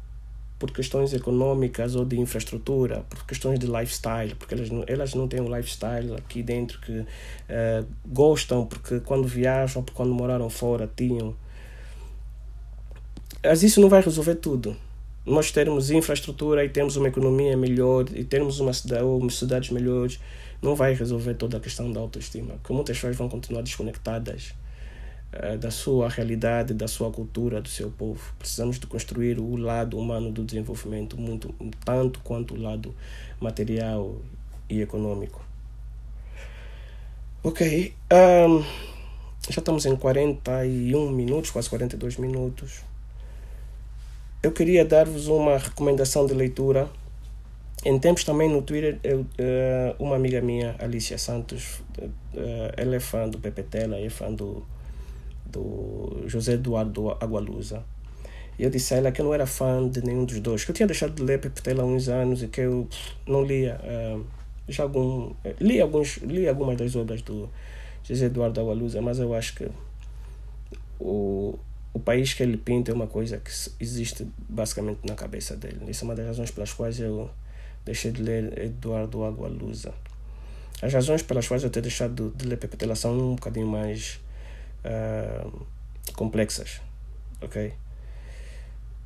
por 0.62 0.70
questões 0.70 1.12
econômicas 1.12 1.95
ou 1.95 2.05
de 2.05 2.20
infraestrutura, 2.20 3.03
por 3.09 3.26
questões 3.26 3.57
de 3.57 3.66
lifestyle, 3.66 4.36
porque 4.36 4.53
elas 4.53 4.70
não, 4.70 4.84
elas 4.86 5.16
não 5.16 5.28
têm 5.28 5.41
um 5.41 5.57
lifestyle 5.57 6.14
aqui 6.14 6.43
dentro 6.43 6.80
que 6.82 7.03
eh, 7.49 7.84
gostam, 8.05 8.68
porque 8.68 8.99
quando 8.99 9.28
viajam, 9.28 9.82
porque 9.82 9.97
quando 9.97 10.14
moraram 10.14 10.51
fora 10.51 10.88
tinham. 10.95 11.36
Mas 13.43 13.64
isso 13.64 13.82
não 13.82 13.89
vai 13.89 14.03
resolver 14.03 14.36
tudo. 14.36 14.78
Nós 15.26 15.51
termos 15.51 15.89
infraestrutura 15.89 16.64
e 16.64 16.70
temos 16.70 16.95
uma 16.95 17.07
economia 17.07 17.57
melhor 17.57 18.05
e 18.14 18.24
termos 18.24 18.59
uma 18.59 18.72
cidade 18.72 19.03
ou 19.03 19.28
cidades 19.32 19.72
melhores 19.72 20.20
não 20.62 20.76
vai 20.76 20.93
resolver 20.93 21.34
toda 21.34 21.57
a 21.57 21.59
questão 21.59 21.91
da 21.91 21.99
autoestima, 21.99 22.53
porque 22.62 22.72
muitas 22.72 22.97
pessoas 22.97 23.16
vão 23.16 23.28
continuar 23.28 23.64
desconectadas 23.64 24.53
da 25.59 25.71
sua 25.71 26.09
realidade, 26.09 26.73
da 26.73 26.88
sua 26.88 27.09
cultura, 27.09 27.61
do 27.61 27.69
seu 27.69 27.89
povo. 27.89 28.34
Precisamos 28.38 28.77
de 28.77 28.86
construir 28.86 29.39
o 29.39 29.55
lado 29.55 29.97
humano 29.97 30.29
do 30.29 30.43
desenvolvimento, 30.43 31.17
muito, 31.17 31.53
tanto 31.86 32.19
quanto 32.19 32.53
o 32.53 32.61
lado 32.61 32.93
material 33.39 34.17
e 34.69 34.82
econômico. 34.82 35.41
Ok, 37.43 37.93
ahm, 38.09 38.61
já 39.49 39.59
estamos 39.59 39.86
em 39.86 39.95
41 39.95 41.09
minutos, 41.09 41.49
quase 41.49 41.69
42 41.69 42.17
minutos. 42.17 42.82
Eu 44.43 44.51
queria 44.51 44.84
dar-vos 44.84 45.27
uma 45.27 45.57
recomendação 45.57 46.25
de 46.25 46.34
leitura. 46.34 46.89
Em 47.84 47.97
tempos 47.97 48.23
também 48.23 48.49
no 48.49 48.61
Twitter, 48.61 48.99
eu, 49.03 49.25
eh, 49.38 49.95
uma 49.97 50.15
amiga 50.15 50.41
minha, 50.41 50.75
Alicia 50.77 51.17
Santos, 51.17 51.82
eh, 51.97 52.73
ela 52.77 52.95
é 52.95 52.99
fã 52.99 53.27
do 53.27 53.39
PPT, 53.39 53.77
ela 53.79 53.97
é 53.97 54.09
fã 54.09 54.32
do, 54.32 54.63
do 55.52 56.24
José 56.28 56.54
Eduardo 56.54 57.12
Agualusa. 57.12 57.84
E 58.58 58.64
eu 58.64 58.70
disse 58.70 58.93
a 58.93 58.97
ela 58.97 59.12
que 59.12 59.22
eu 59.22 59.26
não 59.26 59.34
era 59.34 59.45
fã 59.45 59.88
de 59.88 60.04
nenhum 60.04 60.26
dos 60.26 60.39
dois, 60.39 60.64
que 60.64 60.72
eu 60.72 60.76
tinha 60.76 60.88
deixado 60.88 61.14
de 61.14 61.24
ler 61.24 61.39
PPT 61.39 61.72
há 61.72 61.84
uns 61.84 62.08
anos 62.10 62.43
e 62.43 62.47
que 62.47 62.62
eu 62.62 62.88
não 63.28 63.43
lia. 63.43 63.80
eh, 63.84 64.20
já 64.68 64.84
algum, 64.84 65.34
eh, 65.43 65.56
li, 65.60 65.82
alguns, 65.82 66.18
li 66.18 66.47
algumas 66.47 66.78
das 66.78 66.95
obras 66.95 67.22
do 67.22 67.49
José 68.04 68.26
Eduardo 68.26 68.60
Agualusa, 68.62 69.02
mas 69.02 69.20
eu 69.20 69.34
acho 69.34 69.56
que 69.56 69.68
o, 70.99 71.58
o 71.93 71.99
país 71.99 72.34
que 72.34 72.43
ele 72.43 72.58
pinta 72.58 72.91
é 72.91 72.93
uma 72.93 73.08
coisa 73.08 73.38
que 73.38 73.52
existe 73.80 74.28
basicamente 74.47 74.99
na 75.08 75.16
cabeça 75.16 75.56
dele. 75.56 75.80
Isso 75.88 76.04
é 76.04 76.08
uma 76.08 76.16
das 76.16 76.28
razões 76.28 76.52
pelas 76.52 76.74
quais 76.74 76.99
eu 76.99 77.30
deixei 77.84 78.12
de 78.12 78.22
ler 78.22 78.58
Eduardo 78.60 79.24
Agualusa. 79.24 79.93
As 80.82 80.93
razões 80.93 81.22
pelas 81.22 81.47
quais 81.47 81.64
eu 81.64 81.70
tenho 81.70 81.84
deixado 81.84 82.34
de 82.36 82.47
ler 82.47 82.58
Pepe 82.58 82.78
Tela 82.78 82.95
são 82.95 83.18
um 83.18 83.36
bocadinho 83.36 83.68
mais 83.68 84.20
ah, 84.84 85.47
complexas, 86.15 86.82
ok? 87.41 87.73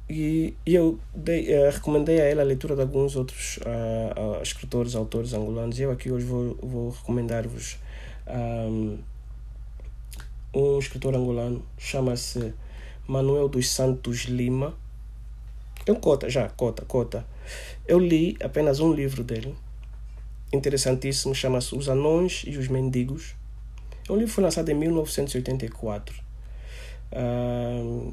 E, 0.07 0.53
e 0.65 0.75
eu 0.75 0.99
dei, 1.15 1.51
eh, 1.51 1.69
recomendei 1.71 2.21
a 2.21 2.25
ela 2.25 2.43
a 2.43 2.45
leitura 2.45 2.75
de 2.75 2.81
alguns 2.81 3.15
outros 3.15 3.59
ah, 3.65 4.39
escritores, 4.41 4.95
autores 4.95 5.33
angolanos. 5.33 5.79
E 5.79 5.83
eu 5.83 5.91
aqui 5.91 6.11
hoje 6.11 6.25
vou, 6.25 6.55
vou 6.61 6.89
recomendar-vos 6.91 7.77
um, 8.27 8.99
um 10.53 10.79
escritor 10.79 11.15
angolano, 11.15 11.63
chama-se 11.77 12.53
Manuel 13.07 13.49
dos 13.49 13.69
Santos 13.69 14.25
Lima. 14.25 14.73
É 15.87 15.91
um 15.91 15.95
cota, 15.95 16.29
já, 16.29 16.49
cota, 16.49 16.85
cota. 16.85 17.25
Eu 17.87 17.99
li 17.99 18.37
apenas 18.43 18.79
um 18.79 18.93
livro 18.93 19.23
dele, 19.23 19.55
interessantíssimo, 20.53 21.35
chama-se 21.35 21.75
Os 21.75 21.89
Anões 21.89 22.43
e 22.47 22.57
os 22.57 22.67
Mendigos. 22.67 23.35
É 24.07 24.11
um 24.11 24.17
livro 24.17 24.31
foi 24.33 24.43
lançado 24.43 24.69
em 24.69 24.75
1984. 24.75 26.15
Ah, 27.11 28.11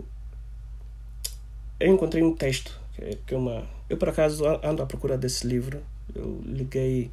eu 1.80 1.93
encontrei 1.93 2.22
um 2.22 2.34
texto, 2.34 2.78
que 2.95 3.34
é, 3.34 3.34
é 3.34 3.36
uma... 3.36 3.66
Eu, 3.88 3.97
por 3.97 4.09
acaso, 4.09 4.45
ando 4.62 4.82
à 4.82 4.86
procura 4.86 5.18
desse 5.18 5.47
livro. 5.47 5.82
Eu 6.14 6.40
liguei... 6.45 7.11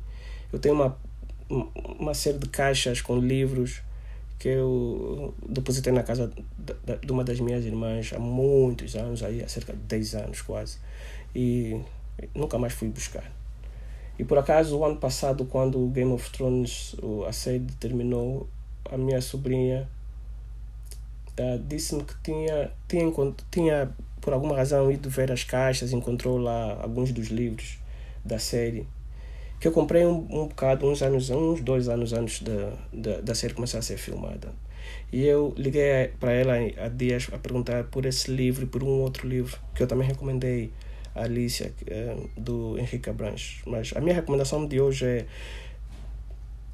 Eu 0.51 0.59
tenho 0.59 0.75
uma, 0.75 0.97
uma 1.99 2.13
série 2.13 2.37
de 2.37 2.47
caixas 2.49 3.01
com 3.01 3.17
livros 3.19 3.81
que 4.37 4.47
eu 4.47 5.33
depositei 5.47 5.91
na 5.91 6.01
casa 6.01 6.31
de 7.01 7.11
uma 7.11 7.23
das 7.25 7.39
minhas 7.41 7.65
irmãs 7.65 8.13
há 8.13 8.19
muitos 8.19 8.95
anos, 8.95 9.21
aí, 9.21 9.43
há 9.43 9.47
cerca 9.49 9.73
de 9.73 9.79
10 9.79 10.15
anos 10.15 10.41
quase. 10.41 10.77
E 11.35 11.79
nunca 12.33 12.57
mais 12.57 12.73
fui 12.73 12.87
buscar. 12.87 13.29
E 14.17 14.23
por 14.23 14.37
acaso, 14.37 14.77
o 14.77 14.85
ano 14.85 14.97
passado, 14.97 15.45
quando 15.45 15.83
o 15.83 15.89
Game 15.89 16.11
of 16.11 16.29
Thrones, 16.31 16.93
o- 17.01 17.25
a 17.25 17.31
série 17.33 17.59
terminou, 17.79 18.47
a 18.85 18.97
minha 18.97 19.21
sobrinha 19.21 19.87
ah, 21.39 21.57
disse-me 21.67 22.03
que 22.03 22.13
tinha, 22.21 22.71
tinha, 22.87 23.11
tinha, 23.49 23.91
por 24.19 24.33
alguma 24.33 24.55
razão, 24.55 24.91
ido 24.91 25.09
ver 25.09 25.31
as 25.31 25.43
caixas, 25.43 25.93
encontrou 25.93 26.37
lá 26.37 26.77
alguns 26.81 27.11
dos 27.13 27.27
livros 27.27 27.79
da 28.25 28.37
série 28.37 28.85
que 29.59 29.67
eu 29.67 29.71
comprei 29.71 30.05
um, 30.05 30.25
um 30.29 30.47
bocado, 30.47 30.87
uns 30.87 31.01
anos, 31.01 31.29
uns 31.29 31.61
dois 31.61 31.89
anos 31.89 32.13
antes 32.13 32.41
da, 32.41 32.73
da, 32.93 33.21
da 33.21 33.35
série 33.35 33.53
começar 33.53 33.79
a 33.79 33.81
ser 33.81 33.97
filmada. 33.97 34.53
E 35.11 35.25
eu 35.25 35.53
liguei 35.57 36.11
para 36.19 36.31
ela 36.31 36.53
há 36.77 36.87
dias 36.87 37.27
a 37.31 37.37
perguntar 37.37 37.85
por 37.85 38.05
esse 38.05 38.31
livro 38.31 38.63
e 38.63 38.67
por 38.67 38.83
um 38.83 39.01
outro 39.01 39.27
livro 39.27 39.59
que 39.75 39.83
eu 39.83 39.87
também 39.87 40.07
recomendei 40.07 40.71
a 41.15 41.23
Alicia, 41.23 41.73
eh, 41.87 42.15
do 42.37 42.77
Henrique 42.77 43.09
Abranches. 43.09 43.61
Mas 43.65 43.91
a 43.95 43.99
minha 43.99 44.15
recomendação 44.15 44.65
de 44.65 44.79
hoje 44.79 45.05
é 45.05 45.25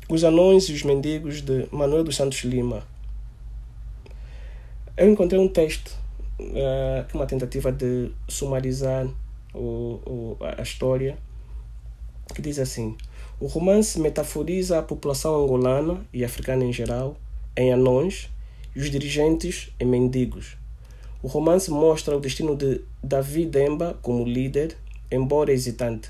Os 0.08 0.24
Anões 0.24 0.66
e 0.66 0.74
os 0.74 0.84
Mendigos, 0.84 1.42
de 1.42 1.68
Manuel 1.72 2.04
dos 2.04 2.16
Santos 2.16 2.44
Lima. 2.44 2.84
Eu 4.96 5.12
encontrei 5.12 5.40
um 5.40 5.48
texto 5.48 6.06
é 6.40 7.06
uma 7.14 7.26
tentativa 7.26 7.72
de 7.72 8.12
sumarizar 8.28 9.08
o, 9.54 10.00
o, 10.06 10.38
a 10.58 10.62
história 10.62 11.18
que 12.34 12.42
diz 12.42 12.60
assim: 12.60 12.98
o 13.40 13.48
romance 13.48 14.00
metaforiza 14.00 14.80
a 14.80 14.84
população 14.84 15.44
angolana 15.44 16.06
e 16.14 16.26
africana 16.26 16.66
em 16.66 16.74
geral 16.74 17.18
em 17.56 17.72
anões 17.72 18.30
e 18.76 18.80
os 18.80 18.90
dirigentes 18.90 19.72
em 19.80 19.86
mendigos. 19.86 20.58
O 21.24 21.28
romance 21.28 21.72
mostra 21.72 22.16
o 22.16 22.20
destino 22.20 22.56
de 22.56 22.82
Davi 23.02 23.46
Demba 23.46 23.98
como 24.02 24.26
líder, 24.26 24.76
embora 25.10 25.54
hesitante. 25.54 26.10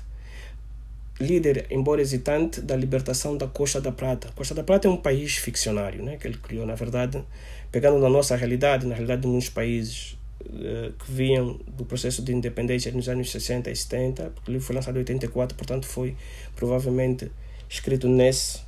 Líder, 1.18 1.66
embora 1.70 2.02
hesitante, 2.02 2.60
da 2.60 2.76
libertação 2.76 3.36
da 3.36 3.46
Costa 3.46 3.80
da 3.80 3.90
Prata. 3.90 4.30
Costa 4.34 4.54
da 4.54 4.62
Prata 4.62 4.86
é 4.86 4.90
um 4.90 4.96
país 4.98 5.36
ficcionário, 5.36 6.02
né, 6.02 6.16
que 6.18 6.26
ele 6.26 6.36
criou, 6.36 6.66
na 6.66 6.74
verdade, 6.74 7.24
pegando 7.72 7.98
na 7.98 8.08
nossa 8.08 8.36
realidade, 8.36 8.86
na 8.86 8.94
realidade 8.94 9.22
de 9.22 9.28
muitos 9.28 9.48
países 9.48 10.16
eh, 10.44 10.92
que 10.98 11.10
vinham 11.10 11.58
do 11.66 11.84
processo 11.84 12.22
de 12.22 12.32
independência 12.32 12.92
nos 12.92 13.08
anos 13.08 13.30
60 13.30 13.70
e 13.70 13.76
70, 13.76 14.30
porque 14.34 14.50
o 14.50 14.52
livro 14.52 14.66
foi 14.66 14.76
lançado 14.76 14.96
em 14.96 14.98
84, 14.98 15.56
portanto 15.56 15.86
foi 15.86 16.14
provavelmente 16.54 17.30
escrito 17.68 18.08
nesse 18.08 18.60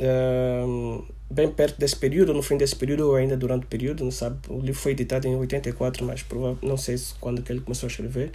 ehm, 0.00 1.04
bem 1.30 1.50
perto 1.50 1.78
desse 1.78 1.96
período, 1.96 2.34
no 2.34 2.42
fim 2.42 2.56
desse 2.56 2.74
período 2.74 3.08
ou 3.08 3.16
ainda 3.16 3.36
durante 3.36 3.64
o 3.64 3.66
período, 3.68 4.04
não 4.04 4.10
sabe? 4.10 4.38
O 4.48 4.60
livro 4.60 4.80
foi 4.80 4.92
editado 4.92 5.28
em 5.28 5.36
84, 5.36 6.04
mas 6.04 6.24
não 6.62 6.76
sei 6.76 6.98
se 6.98 7.14
quando 7.20 7.42
que 7.42 7.52
ele 7.52 7.60
começou 7.60 7.86
a 7.86 7.90
escrever. 7.90 8.32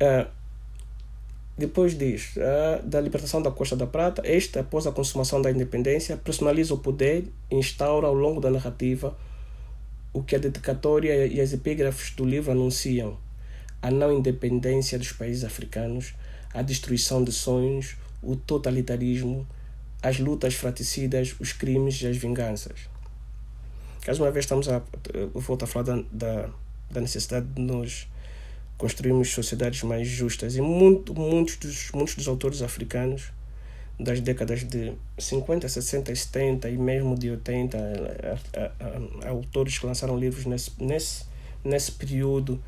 Eh, 0.00 0.26
depois 1.56 1.96
diz, 1.96 2.34
ah, 2.36 2.82
da 2.84 3.00
libertação 3.00 3.40
da 3.40 3.50
Costa 3.50 3.74
da 3.74 3.86
Prata, 3.86 4.20
esta, 4.24 4.60
após 4.60 4.86
a 4.86 4.92
consumação 4.92 5.40
da 5.40 5.50
independência, 5.50 6.16
personaliza 6.16 6.74
o 6.74 6.78
poder 6.78 7.24
e 7.50 7.54
instaura 7.54 8.06
ao 8.06 8.14
longo 8.14 8.40
da 8.40 8.50
narrativa 8.50 9.16
o 10.12 10.22
que 10.22 10.36
a 10.36 10.38
dedicatória 10.38 11.26
e 11.26 11.40
as 11.40 11.52
epígrafes 11.52 12.14
do 12.14 12.24
livro 12.24 12.52
anunciam: 12.52 13.18
a 13.80 13.90
não 13.90 14.12
independência 14.12 14.98
dos 14.98 15.12
países 15.12 15.44
africanos, 15.44 16.14
a 16.52 16.60
destruição 16.60 17.24
de 17.24 17.32
sonhos, 17.32 17.96
o 18.22 18.36
totalitarismo, 18.36 19.46
as 20.02 20.18
lutas 20.18 20.54
fratricidas, 20.54 21.36
os 21.40 21.52
crimes 21.52 22.00
e 22.02 22.06
as 22.06 22.16
vinganças. 22.16 22.88
Mais 24.06 24.20
uma 24.20 24.30
vez 24.30 24.44
estamos 24.44 24.68
a, 24.68 24.82
eu 25.12 25.40
volto 25.40 25.64
a 25.64 25.66
falar 25.66 25.84
da, 25.84 26.02
da, 26.12 26.50
da 26.90 27.00
necessidade 27.00 27.46
de 27.46 27.60
nós 27.62 28.06
construirmos 28.76 29.30
sociedades 29.32 29.82
mais 29.82 30.06
justas 30.06 30.56
e 30.56 30.60
muito, 30.60 31.14
muitos, 31.14 31.56
dos, 31.56 31.90
muitos 31.92 32.14
dos 32.14 32.28
autores 32.28 32.62
africanos 32.62 33.32
das 33.98 34.20
décadas 34.20 34.62
de 34.62 34.92
50, 35.18 35.68
60 35.68 36.12
e 36.12 36.16
70 36.16 36.68
e 36.68 36.76
mesmo 36.76 37.16
de 37.18 37.30
80, 37.30 37.78
a, 37.78 38.60
a, 38.60 39.26
a, 39.26 39.30
autores 39.30 39.78
que 39.78 39.86
lançaram 39.86 40.18
livros 40.18 40.44
nesse, 40.44 40.70
nesse, 40.78 41.24
nesse 41.64 41.92
período 41.92 42.62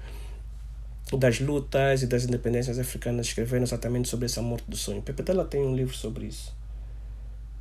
das 1.16 1.40
lutas 1.40 2.02
e 2.02 2.06
das 2.06 2.24
independências 2.24 2.78
africanas 2.78 3.26
escreveram 3.26 3.64
exatamente 3.64 4.08
sobre 4.08 4.26
essa 4.26 4.40
morte 4.40 4.64
do 4.68 4.76
sonho. 4.76 5.02
Pepe 5.02 5.22
Tela 5.22 5.44
tem 5.44 5.60
um 5.60 5.74
livro 5.74 5.94
sobre 5.94 6.26
isso, 6.26 6.54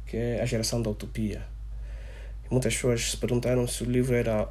que 0.05 0.15
é 0.15 0.41
A 0.41 0.45
Geração 0.45 0.81
da 0.81 0.89
Utopia. 0.89 1.41
Muitas 2.49 2.73
pessoas 2.73 3.11
se 3.11 3.17
perguntaram 3.17 3.67
se 3.67 3.83
o 3.83 3.85
livro 3.85 4.15
era 4.15 4.49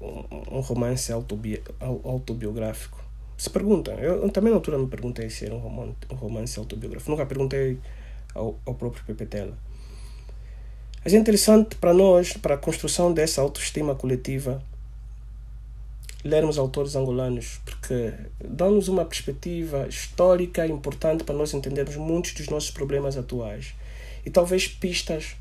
um 0.00 0.60
romance 0.60 1.10
autobi 1.10 1.62
autobiográfico. 1.80 3.05
Se 3.36 3.50
perguntam. 3.50 3.94
Eu, 3.98 4.28
também 4.30 4.50
na 4.50 4.56
altura 4.56 4.78
me 4.78 4.86
perguntei 4.86 5.28
se 5.28 5.44
era 5.44 5.54
um 5.54 5.58
romance, 5.58 5.96
um 6.10 6.14
romance 6.14 6.58
autobiográfico. 6.58 7.10
Nunca 7.10 7.26
perguntei 7.26 7.78
ao, 8.34 8.58
ao 8.64 8.74
próprio 8.74 9.04
Pepe 9.04 9.26
Tela. 9.26 9.56
Mas 11.04 11.14
é 11.14 11.18
interessante 11.18 11.76
para 11.76 11.92
nós, 11.92 12.32
para 12.32 12.54
a 12.54 12.58
construção 12.58 13.12
dessa 13.12 13.40
autoestima 13.40 13.94
coletiva, 13.94 14.62
lermos 16.24 16.58
autores 16.58 16.96
angolanos, 16.96 17.60
porque 17.64 18.12
dão-nos 18.44 18.88
uma 18.88 19.04
perspectiva 19.04 19.86
histórica 19.86 20.66
importante 20.66 21.22
para 21.22 21.34
nós 21.34 21.54
entendermos 21.54 21.96
muitos 21.96 22.32
dos 22.32 22.48
nossos 22.48 22.70
problemas 22.70 23.16
atuais 23.16 23.74
e 24.24 24.30
talvez 24.30 24.66
pistas 24.66 25.36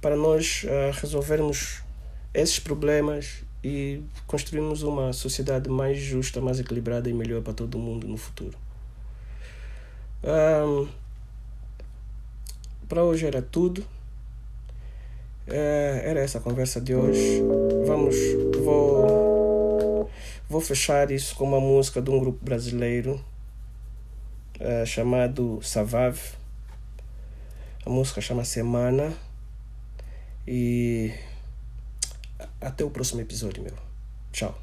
para 0.00 0.14
nós 0.14 0.64
uh, 0.64 1.00
resolvermos 1.00 1.82
esses 2.34 2.58
problemas 2.58 3.42
e 3.62 4.02
construirmos 4.26 4.82
uma 4.82 5.12
sociedade 5.12 5.68
mais 5.68 5.98
justa, 5.98 6.40
mais 6.40 6.60
equilibrada 6.60 7.08
e 7.08 7.12
melhor 7.12 7.42
para 7.42 7.52
todo 7.52 7.78
mundo 7.78 8.06
no 8.06 8.16
futuro. 8.16 8.56
Um, 10.24 10.88
para 12.88 13.02
hoje 13.02 13.26
era 13.26 13.42
tudo. 13.42 13.80
Uh, 15.48 16.00
era 16.02 16.20
essa 16.20 16.38
a 16.38 16.40
conversa 16.40 16.80
de 16.80 16.94
hoje. 16.94 17.42
Vamos, 17.86 18.14
vou 18.62 19.28
Vou 20.50 20.62
fechar 20.62 21.10
isso 21.10 21.36
com 21.36 21.44
uma 21.44 21.60
música 21.60 22.00
de 22.00 22.08
um 22.10 22.18
grupo 22.18 22.42
brasileiro 22.42 23.22
uh, 24.58 24.86
chamado 24.86 25.60
Savave. 25.62 26.22
A 27.84 27.90
música 27.90 28.22
chama 28.22 28.46
Semana. 28.46 29.12
E 30.46 31.12
até 32.60 32.84
o 32.84 32.90
próximo 32.90 33.20
episódio, 33.20 33.62
meu. 33.62 33.74
Tchau. 34.32 34.54